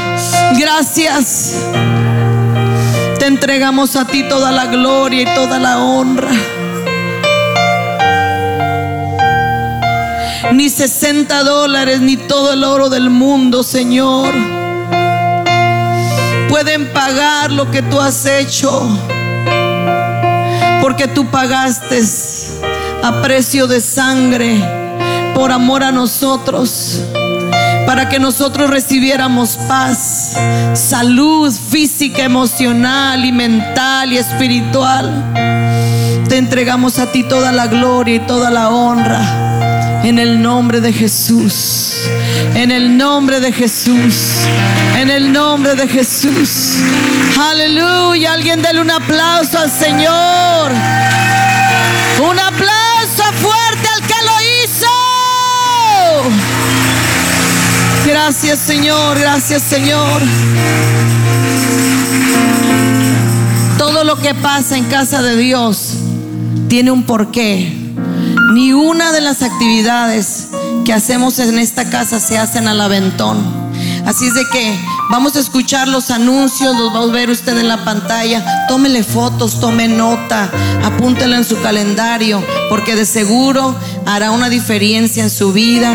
gracias. 0.58 1.58
Te 3.20 3.26
entregamos 3.26 3.98
a 3.98 4.08
ti 4.08 4.24
toda 4.30 4.54
la 4.54 4.68
gloria 4.68 5.24
y 5.24 5.36
toda 5.36 5.60
la 5.60 5.80
honra. 5.80 6.32
Ni 10.52 10.70
60 10.70 11.44
dólares, 11.44 12.02
ni 12.02 12.18
todo 12.18 12.54
el 12.54 12.64
oro 12.64 12.90
del 12.90 13.10
mundo, 13.10 13.64
Señor. 13.64 14.34
Pueden 16.50 16.92
pagar 16.94 17.52
lo 17.52 17.72
que 17.72 17.82
tú 17.82 18.00
has 18.00 18.26
hecho. 18.26 18.88
Porque 20.82 21.08
tú 21.08 21.26
pagaste 21.32 22.02
a 23.02 23.22
precio 23.22 23.68
de 23.68 23.80
sangre 23.80 24.62
por 25.34 25.52
amor 25.52 25.82
a 25.82 25.92
nosotros. 25.92 27.02
Para 27.88 28.10
que 28.10 28.20
nosotros 28.20 28.70
recibiéramos 28.70 29.58
paz, 29.68 30.38
salud 30.74 31.52
física, 31.52 32.24
emocional 32.24 33.24
y 33.26 33.32
mental 33.32 34.12
y 34.14 34.18
espiritual. 34.18 35.34
Te 36.28 36.38
entregamos 36.38 37.00
a 37.00 37.12
ti 37.12 37.24
toda 37.24 37.52
la 37.52 37.68
gloria 37.68 38.16
y 38.16 38.20
toda 38.20 38.50
la 38.50 38.70
honra. 38.70 39.53
En 40.04 40.20
el 40.20 40.42
nombre 40.42 40.82
de 40.82 40.92
Jesús. 40.92 41.94
En 42.56 42.72
el 42.72 42.98
nombre 42.98 43.40
de 43.40 43.54
Jesús. 43.54 44.42
En 44.98 45.10
el 45.10 45.32
nombre 45.32 45.76
de 45.76 45.88
Jesús. 45.88 46.80
Aleluya. 47.40 48.34
Alguien 48.34 48.62
dele 48.62 48.82
un 48.82 48.92
aplauso 48.92 49.58
al 49.58 49.72
Señor. 49.72 50.74
Un 52.22 52.38
aplauso 52.38 53.24
fuerte 53.42 53.88
al 53.96 54.02
que 54.06 54.16
lo 54.26 54.42
hizo. 54.66 54.88
Gracias 58.06 58.60
Señor. 58.60 59.18
Gracias 59.18 59.62
Señor. 59.62 60.22
Todo 63.78 64.04
lo 64.04 64.18
que 64.18 64.36
pasa 64.36 64.78
en 64.78 64.84
casa 64.84 65.22
de 65.22 65.38
Dios 65.38 65.94
tiene 66.68 66.92
un 66.92 67.04
porqué. 67.04 67.83
Ni 68.54 68.72
una 68.72 69.12
de 69.12 69.20
las 69.20 69.42
actividades 69.42 70.50
que 70.86 70.94
hacemos 70.94 71.40
en 71.40 71.58
esta 71.58 71.90
casa 71.90 72.20
se 72.20 72.38
hacen 72.38 72.68
al 72.68 72.82
aventón. 72.82 73.40
Así 74.06 74.28
es 74.28 74.36
de 74.36 74.44
que 74.52 74.80
vamos 75.10 75.36
a 75.36 75.40
escuchar 75.40 75.88
los 75.88 76.12
anuncios, 76.12 76.78
los 76.78 76.94
va 76.94 77.00
a 77.00 77.06
ver 77.08 77.32
usted 77.32 77.58
en 77.58 77.68
la 77.68 77.84
pantalla. 77.84 78.68
Tómele 78.68 79.04
fotos, 79.04 79.60
tome 79.60 79.88
nota, 79.88 80.52
apúntela 80.84 81.38
en 81.38 81.46
su 81.46 81.60
calendario, 81.64 82.44
porque 82.70 82.96
de 82.96 83.08
seguro 83.08 83.76
hará 84.06 84.30
una 84.30 84.50
diferencia 84.50 85.24
en 85.24 85.32
su 85.32 85.52
vida 85.52 85.92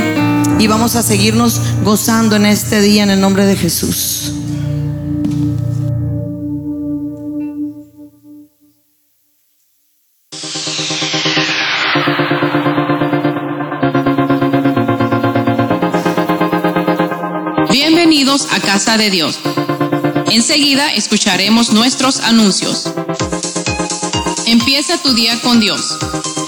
y 0.59 0.67
vamos 0.67 0.97
a 0.97 1.05
seguirnos 1.05 1.61
gozando 1.85 2.35
en 2.35 2.45
este 2.45 2.81
día 2.81 3.05
en 3.05 3.11
el 3.11 3.21
nombre 3.21 3.47
de 3.47 3.57
Jesús. 3.57 4.18
De 18.97 19.11
Dios. 19.11 19.39
Enseguida 20.31 20.91
escucharemos 20.95 21.73
nuestros 21.73 22.21
anuncios. 22.21 22.85
Empieza 24.47 24.97
tu 24.97 25.13
día 25.13 25.39
con 25.43 25.61
Dios. 25.61 25.99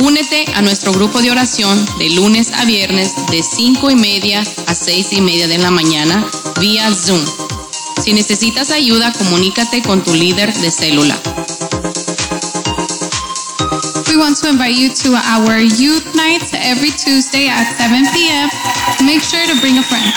Únete 0.02 0.46
a 0.54 0.62
nuestro 0.62 0.90
grupo 0.90 1.20
de 1.20 1.30
oración 1.30 1.86
de 1.98 2.08
lunes 2.08 2.50
a 2.54 2.64
viernes 2.64 3.12
de 3.30 3.42
5 3.42 3.90
y 3.90 3.94
media 3.94 4.42
a 4.66 4.74
6 4.74 5.12
y 5.12 5.20
media 5.20 5.48
de 5.48 5.58
la 5.58 5.70
mañana 5.70 6.26
vía 6.58 6.90
Zoom. 6.94 7.20
Si 8.02 8.14
necesitas 8.14 8.70
ayuda, 8.70 9.12
comunícate 9.12 9.82
con 9.82 10.02
tu 10.02 10.14
líder 10.14 10.50
de 10.54 10.70
célula. 10.70 11.20
We 14.08 14.16
want 14.16 14.38
to 14.40 14.48
invite 14.48 14.76
you 14.76 14.88
to 14.88 15.14
our 15.14 15.58
youth 15.60 16.14
nights 16.14 16.54
every 16.54 16.90
Tuesday 16.90 17.48
at 17.48 17.66
7 17.76 18.06
p.m. 18.14 18.48
Make 19.04 19.22
sure 19.22 19.46
to 19.46 19.60
bring 19.60 19.76
a 19.76 19.82
friend. 19.82 20.10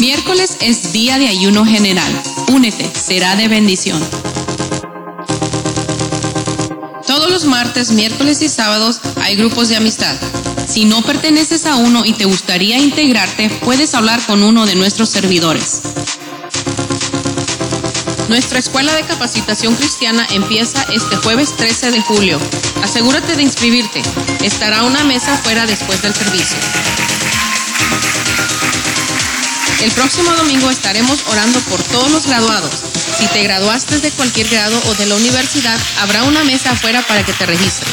Miércoles 0.00 0.56
es 0.62 0.94
día 0.94 1.18
de 1.18 1.28
ayuno 1.28 1.66
general. 1.66 2.10
Únete, 2.50 2.90
será 2.98 3.36
de 3.36 3.48
bendición. 3.48 4.02
Todos 7.06 7.30
los 7.30 7.44
martes, 7.44 7.90
miércoles 7.90 8.40
y 8.40 8.48
sábados 8.48 8.98
hay 9.20 9.36
grupos 9.36 9.68
de 9.68 9.76
amistad. 9.76 10.16
Si 10.66 10.86
no 10.86 11.02
perteneces 11.02 11.66
a 11.66 11.76
uno 11.76 12.06
y 12.06 12.14
te 12.14 12.24
gustaría 12.24 12.78
integrarte, 12.78 13.50
puedes 13.62 13.94
hablar 13.94 14.24
con 14.26 14.42
uno 14.42 14.64
de 14.64 14.74
nuestros 14.74 15.10
servidores. 15.10 15.82
Nuestra 18.30 18.58
escuela 18.58 18.94
de 18.94 19.02
capacitación 19.02 19.74
cristiana 19.74 20.26
empieza 20.30 20.82
este 20.94 21.16
jueves 21.16 21.54
13 21.58 21.90
de 21.90 22.00
julio. 22.00 22.40
Asegúrate 22.82 23.36
de 23.36 23.42
inscribirte. 23.42 24.00
Estará 24.40 24.82
una 24.84 25.04
mesa 25.04 25.36
fuera 25.36 25.66
después 25.66 26.00
del 26.00 26.14
servicio. 26.14 26.56
El 29.82 29.90
próximo 29.92 30.30
domingo 30.32 30.70
estaremos 30.70 31.24
orando 31.28 31.58
por 31.60 31.82
todos 31.82 32.10
los 32.10 32.26
graduados. 32.26 32.84
Si 33.18 33.26
te 33.28 33.42
graduaste 33.42 33.98
de 34.00 34.10
cualquier 34.10 34.46
grado 34.48 34.78
o 34.86 34.94
de 34.94 35.06
la 35.06 35.14
universidad, 35.14 35.78
habrá 36.00 36.24
una 36.24 36.44
mesa 36.44 36.72
afuera 36.72 37.02
para 37.06 37.24
que 37.24 37.32
te 37.32 37.46
registres. 37.46 37.88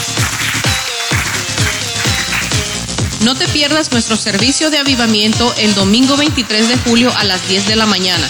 No 3.22 3.36
te 3.36 3.48
pierdas 3.48 3.92
nuestro 3.92 4.18
servicio 4.18 4.70
de 4.70 4.80
avivamiento 4.80 5.54
el 5.58 5.74
domingo 5.76 6.18
23 6.18 6.68
de 6.68 6.78
julio 6.78 7.14
a 7.16 7.24
las 7.24 7.48
10 7.48 7.68
de 7.68 7.76
la 7.78 7.86
mañana. 7.86 8.30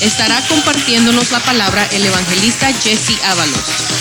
Estará 0.00 0.40
compartiéndonos 0.48 1.30
la 1.30 1.40
palabra 1.40 1.86
el 1.92 2.04
evangelista 2.04 2.72
Jesse 2.72 3.22
Ábalos. 3.24 3.95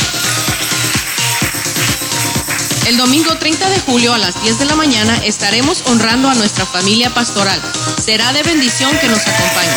El 2.87 2.97
domingo 2.97 3.35
30 3.35 3.69
de 3.69 3.79
julio 3.79 4.13
a 4.13 4.19
las 4.19 4.43
10 4.43 4.59
de 4.59 4.65
la 4.65 4.75
mañana 4.75 5.17
estaremos 5.25 5.81
honrando 5.87 6.29
a 6.29 6.35
nuestra 6.35 6.67
familia 6.67 7.11
pastoral. 7.11 7.59
Será 8.03 8.31
de 8.31 8.43
bendición 8.43 8.95
que 8.99 9.07
nos 9.07 9.21
acompañes. 9.21 9.73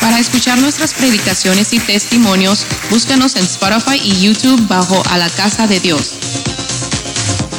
Para 0.00 0.18
escuchar 0.18 0.58
nuestras 0.60 0.94
predicaciones 0.94 1.74
y 1.74 1.80
testimonios, 1.80 2.64
búscanos 2.88 3.36
en 3.36 3.44
Spotify 3.44 4.00
y 4.02 4.22
YouTube 4.22 4.66
bajo 4.66 5.02
A 5.10 5.18
la 5.18 5.28
Casa 5.28 5.66
de 5.66 5.78
Dios. 5.78 6.14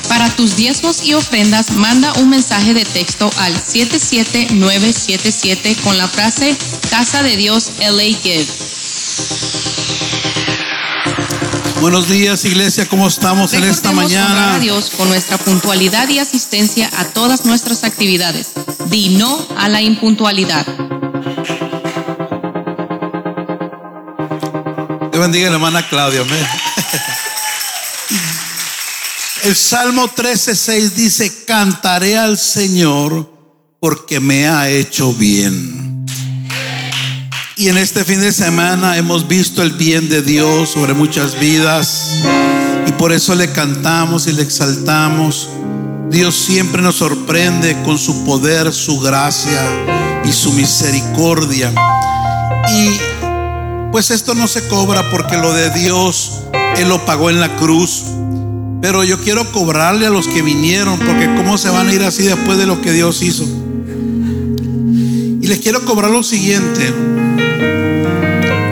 Para 0.08 0.36
tus 0.36 0.56
diezmos 0.56 1.04
y 1.04 1.14
ofrendas, 1.14 1.74
manda 1.74 2.12
un 2.14 2.30
mensaje 2.30 2.74
de 2.74 2.84
texto 2.84 3.30
al 3.38 3.54
77977 3.54 5.76
con 5.84 6.00
la 6.00 6.08
frase 6.08 6.58
Casa 6.90 7.22
de 7.22 7.38
Dios 7.38 7.74
LA 7.80 8.18
Give. 8.24 8.69
Buenos 11.82 12.10
días, 12.10 12.44
iglesia, 12.44 12.88
¿cómo 12.90 13.08
estamos 13.08 13.54
en 13.54 13.64
esta 13.64 13.94
mañana? 13.94 14.56
a 14.56 14.60
Dios 14.60 14.92
con 14.98 15.08
nuestra 15.08 15.38
puntualidad 15.38 16.10
y 16.10 16.20
asistencia 16.20 16.90
a 16.98 17.06
todas 17.06 17.46
nuestras 17.46 17.86
actividades. 17.86 18.52
Di 18.88 19.18
no 19.18 19.48
a 19.58 19.70
la 19.70 19.82
impuntualidad. 19.82 20.66
Dios 25.12 25.22
bendiga 25.22 25.48
a 25.48 25.52
la 25.52 25.56
hermana 25.56 25.88
Claudia. 25.88 26.22
amén. 26.22 26.46
El 29.44 29.56
Salmo 29.56 30.10
13:6 30.10 30.96
dice, 30.96 31.46
cantaré 31.46 32.18
al 32.18 32.38
Señor 32.38 33.32
porque 33.80 34.20
me 34.20 34.50
ha 34.50 34.70
hecho 34.70 35.14
bien. 35.14 35.99
Y 37.60 37.68
en 37.68 37.78
este 37.78 38.06
fin 38.06 38.22
de 38.22 38.32
semana 38.32 38.96
hemos 38.96 39.28
visto 39.28 39.62
el 39.62 39.72
bien 39.72 40.08
de 40.08 40.22
Dios 40.22 40.70
sobre 40.70 40.94
muchas 40.94 41.38
vidas 41.38 42.14
y 42.88 42.92
por 42.94 43.12
eso 43.12 43.36
le 43.36 43.52
cantamos 43.52 44.28
y 44.28 44.32
le 44.32 44.44
exaltamos. 44.44 45.50
Dios 46.10 46.36
siempre 46.36 46.82
nos 46.82 46.96
sorprende 46.96 47.76
con 47.84 47.98
su 47.98 48.24
poder, 48.24 48.72
su 48.72 49.02
gracia 49.02 49.62
y 50.24 50.32
su 50.32 50.54
misericordia. 50.54 51.74
Y 52.74 53.92
pues 53.92 54.10
esto 54.10 54.36
no 54.36 54.48
se 54.48 54.66
cobra 54.70 55.12
porque 55.12 55.36
lo 55.36 55.54
de 55.54 55.70
Dios 55.72 56.44
Él 56.78 56.88
lo 56.88 57.06
pagó 57.06 57.30
en 57.30 57.42
la 57.42 57.58
cruz. 57.58 58.04
Pero 58.82 59.04
yo 59.04 59.20
quiero 59.20 59.52
cobrarle 59.52 60.08
a 60.08 60.10
los 60.10 60.30
que 60.30 60.42
vinieron, 60.42 60.98
porque 60.98 61.26
cómo 61.36 61.58
se 61.58 61.70
van 61.70 61.90
a 61.90 61.94
ir 61.94 62.04
así 62.04 62.24
después 62.24 62.58
de 62.58 62.66
lo 62.66 62.80
que 62.80 62.94
Dios 62.94 63.22
hizo. 63.22 63.44
Y 65.42 65.46
les 65.46 65.60
quiero 65.60 65.84
cobrar 65.84 66.10
lo 66.10 66.24
siguiente. 66.24 67.19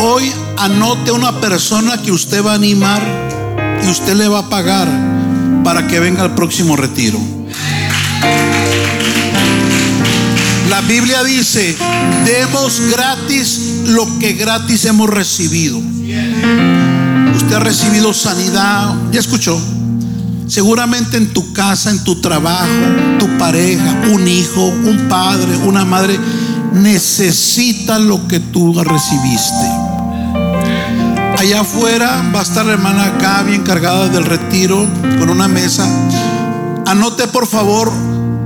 Hoy 0.09 0.31
anote 0.55 1.11
una 1.11 1.41
persona 1.41 2.01
que 2.01 2.13
usted 2.13 2.41
va 2.41 2.53
a 2.53 2.55
animar 2.55 3.03
y 3.83 3.89
usted 3.89 4.15
le 4.15 4.29
va 4.29 4.39
a 4.39 4.49
pagar 4.49 4.87
para 5.65 5.85
que 5.85 5.99
venga 5.99 6.23
al 6.23 6.33
próximo 6.33 6.77
retiro. 6.77 7.19
La 10.69 10.79
Biblia 10.87 11.25
dice, 11.25 11.75
demos 12.25 12.79
gratis 12.89 13.81
lo 13.87 14.07
que 14.19 14.31
gratis 14.31 14.85
hemos 14.85 15.09
recibido. 15.09 15.77
Usted 15.77 17.53
ha 17.53 17.59
recibido 17.59 18.13
sanidad, 18.13 18.95
ya 19.11 19.19
escuchó. 19.19 19.59
Seguramente 20.47 21.17
en 21.17 21.33
tu 21.33 21.51
casa, 21.51 21.91
en 21.91 22.01
tu 22.05 22.21
trabajo, 22.21 22.69
tu 23.19 23.27
pareja, 23.37 24.03
un 24.09 24.25
hijo, 24.25 24.67
un 24.67 25.09
padre, 25.09 25.57
una 25.65 25.83
madre, 25.83 26.17
necesita 26.71 27.99
lo 27.99 28.25
que 28.29 28.39
tú 28.39 28.73
recibiste. 28.81 29.76
Allá 31.37 31.59
afuera 31.59 32.31
va 32.33 32.39
a 32.39 32.41
estar 32.41 32.65
la 32.65 32.73
hermana 32.73 33.15
Gaby 33.21 33.53
encargada 33.53 34.09
del 34.09 34.25
retiro 34.25 34.87
con 35.19 35.29
una 35.29 35.47
mesa. 35.47 35.87
Anote 36.87 37.27
por 37.27 37.45
favor, 37.45 37.91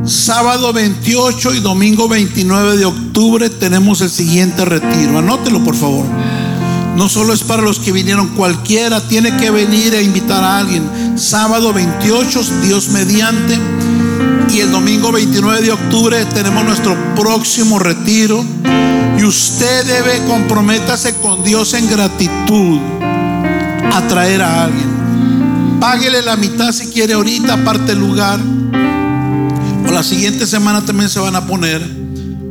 sábado 0.06 0.74
28 0.74 1.54
y 1.54 1.60
domingo 1.62 2.10
29 2.10 2.76
de 2.76 2.84
octubre 2.84 3.50
tenemos 3.50 4.02
el 4.02 4.10
siguiente 4.10 4.66
retiro. 4.66 5.18
Anótelo 5.18 5.64
por 5.64 5.76
favor. 5.78 6.06
No 6.98 7.08
solo 7.08 7.32
es 7.32 7.44
para 7.44 7.62
los 7.62 7.80
que 7.80 7.94
vinieron, 7.94 8.28
cualquiera 8.36 9.00
tiene 9.08 9.38
que 9.38 9.52
venir 9.52 9.94
e 9.94 10.04
invitar 10.04 10.44
a 10.44 10.58
alguien. 10.58 10.84
Sábado 11.18 11.72
28, 11.72 12.42
Dios 12.62 12.90
mediante. 12.90 13.58
Y 14.54 14.60
el 14.60 14.70
domingo 14.70 15.14
29 15.14 15.62
de 15.62 15.72
octubre 15.72 16.26
tenemos 16.26 16.66
nuestro 16.66 16.98
próximo 17.16 17.80
retiro. 17.80 18.44
Y 19.18 19.24
usted 19.24 19.86
debe 19.86 20.26
comprométase 20.28 21.16
con 21.16 21.42
Dios 21.42 21.74
en 21.74 21.90
gratitud 21.90 22.80
a 23.02 24.08
traer 24.10 24.42
a 24.42 24.66
alguien. 24.66 25.80
Páguele 25.80 26.22
la 26.22 26.36
mitad 26.36 26.74
si 26.74 26.88
quiere 26.88 27.14
ahorita, 27.14 27.54
aparte 27.54 27.94
el 27.94 28.00
lugar. 28.00 28.42
O 29.88 29.92
la 29.92 30.04
siguiente 30.04 30.46
semana 30.46 30.86
también 30.86 31.10
se 31.10 31.22
van 31.22 31.38
a 31.38 31.48
poner. 31.48 31.82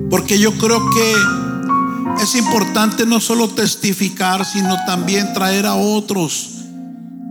Porque 0.09 0.38
yo 0.38 0.57
creo 0.57 0.80
que 0.90 2.22
es 2.22 2.34
importante 2.34 3.05
no 3.05 3.20
solo 3.20 3.51
testificar, 3.51 4.46
sino 4.46 4.74
también 4.86 5.34
traer 5.34 5.66
a 5.66 5.74
otros 5.74 6.48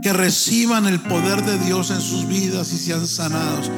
que 0.04 0.14
reciban 0.14 0.86
el 0.86 1.00
poder 1.00 1.44
de 1.44 1.58
Dios 1.58 1.90
en 1.90 2.02
sus 2.02 2.28
vidas 2.28 2.72
y 2.72 2.78
sean 2.78 3.08
sanados. 3.08 3.72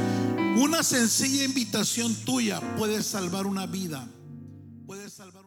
Una 0.62 0.84
sencilla 0.84 1.43
invitación 1.43 2.14
tuya 2.24 2.59
puede 2.78 3.01
salvar 3.01 3.47
una 3.47 3.66
vida. 3.66 4.07
Puede 4.86 5.09
salvar 5.09 5.43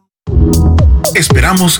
Esperamos 1.15 1.79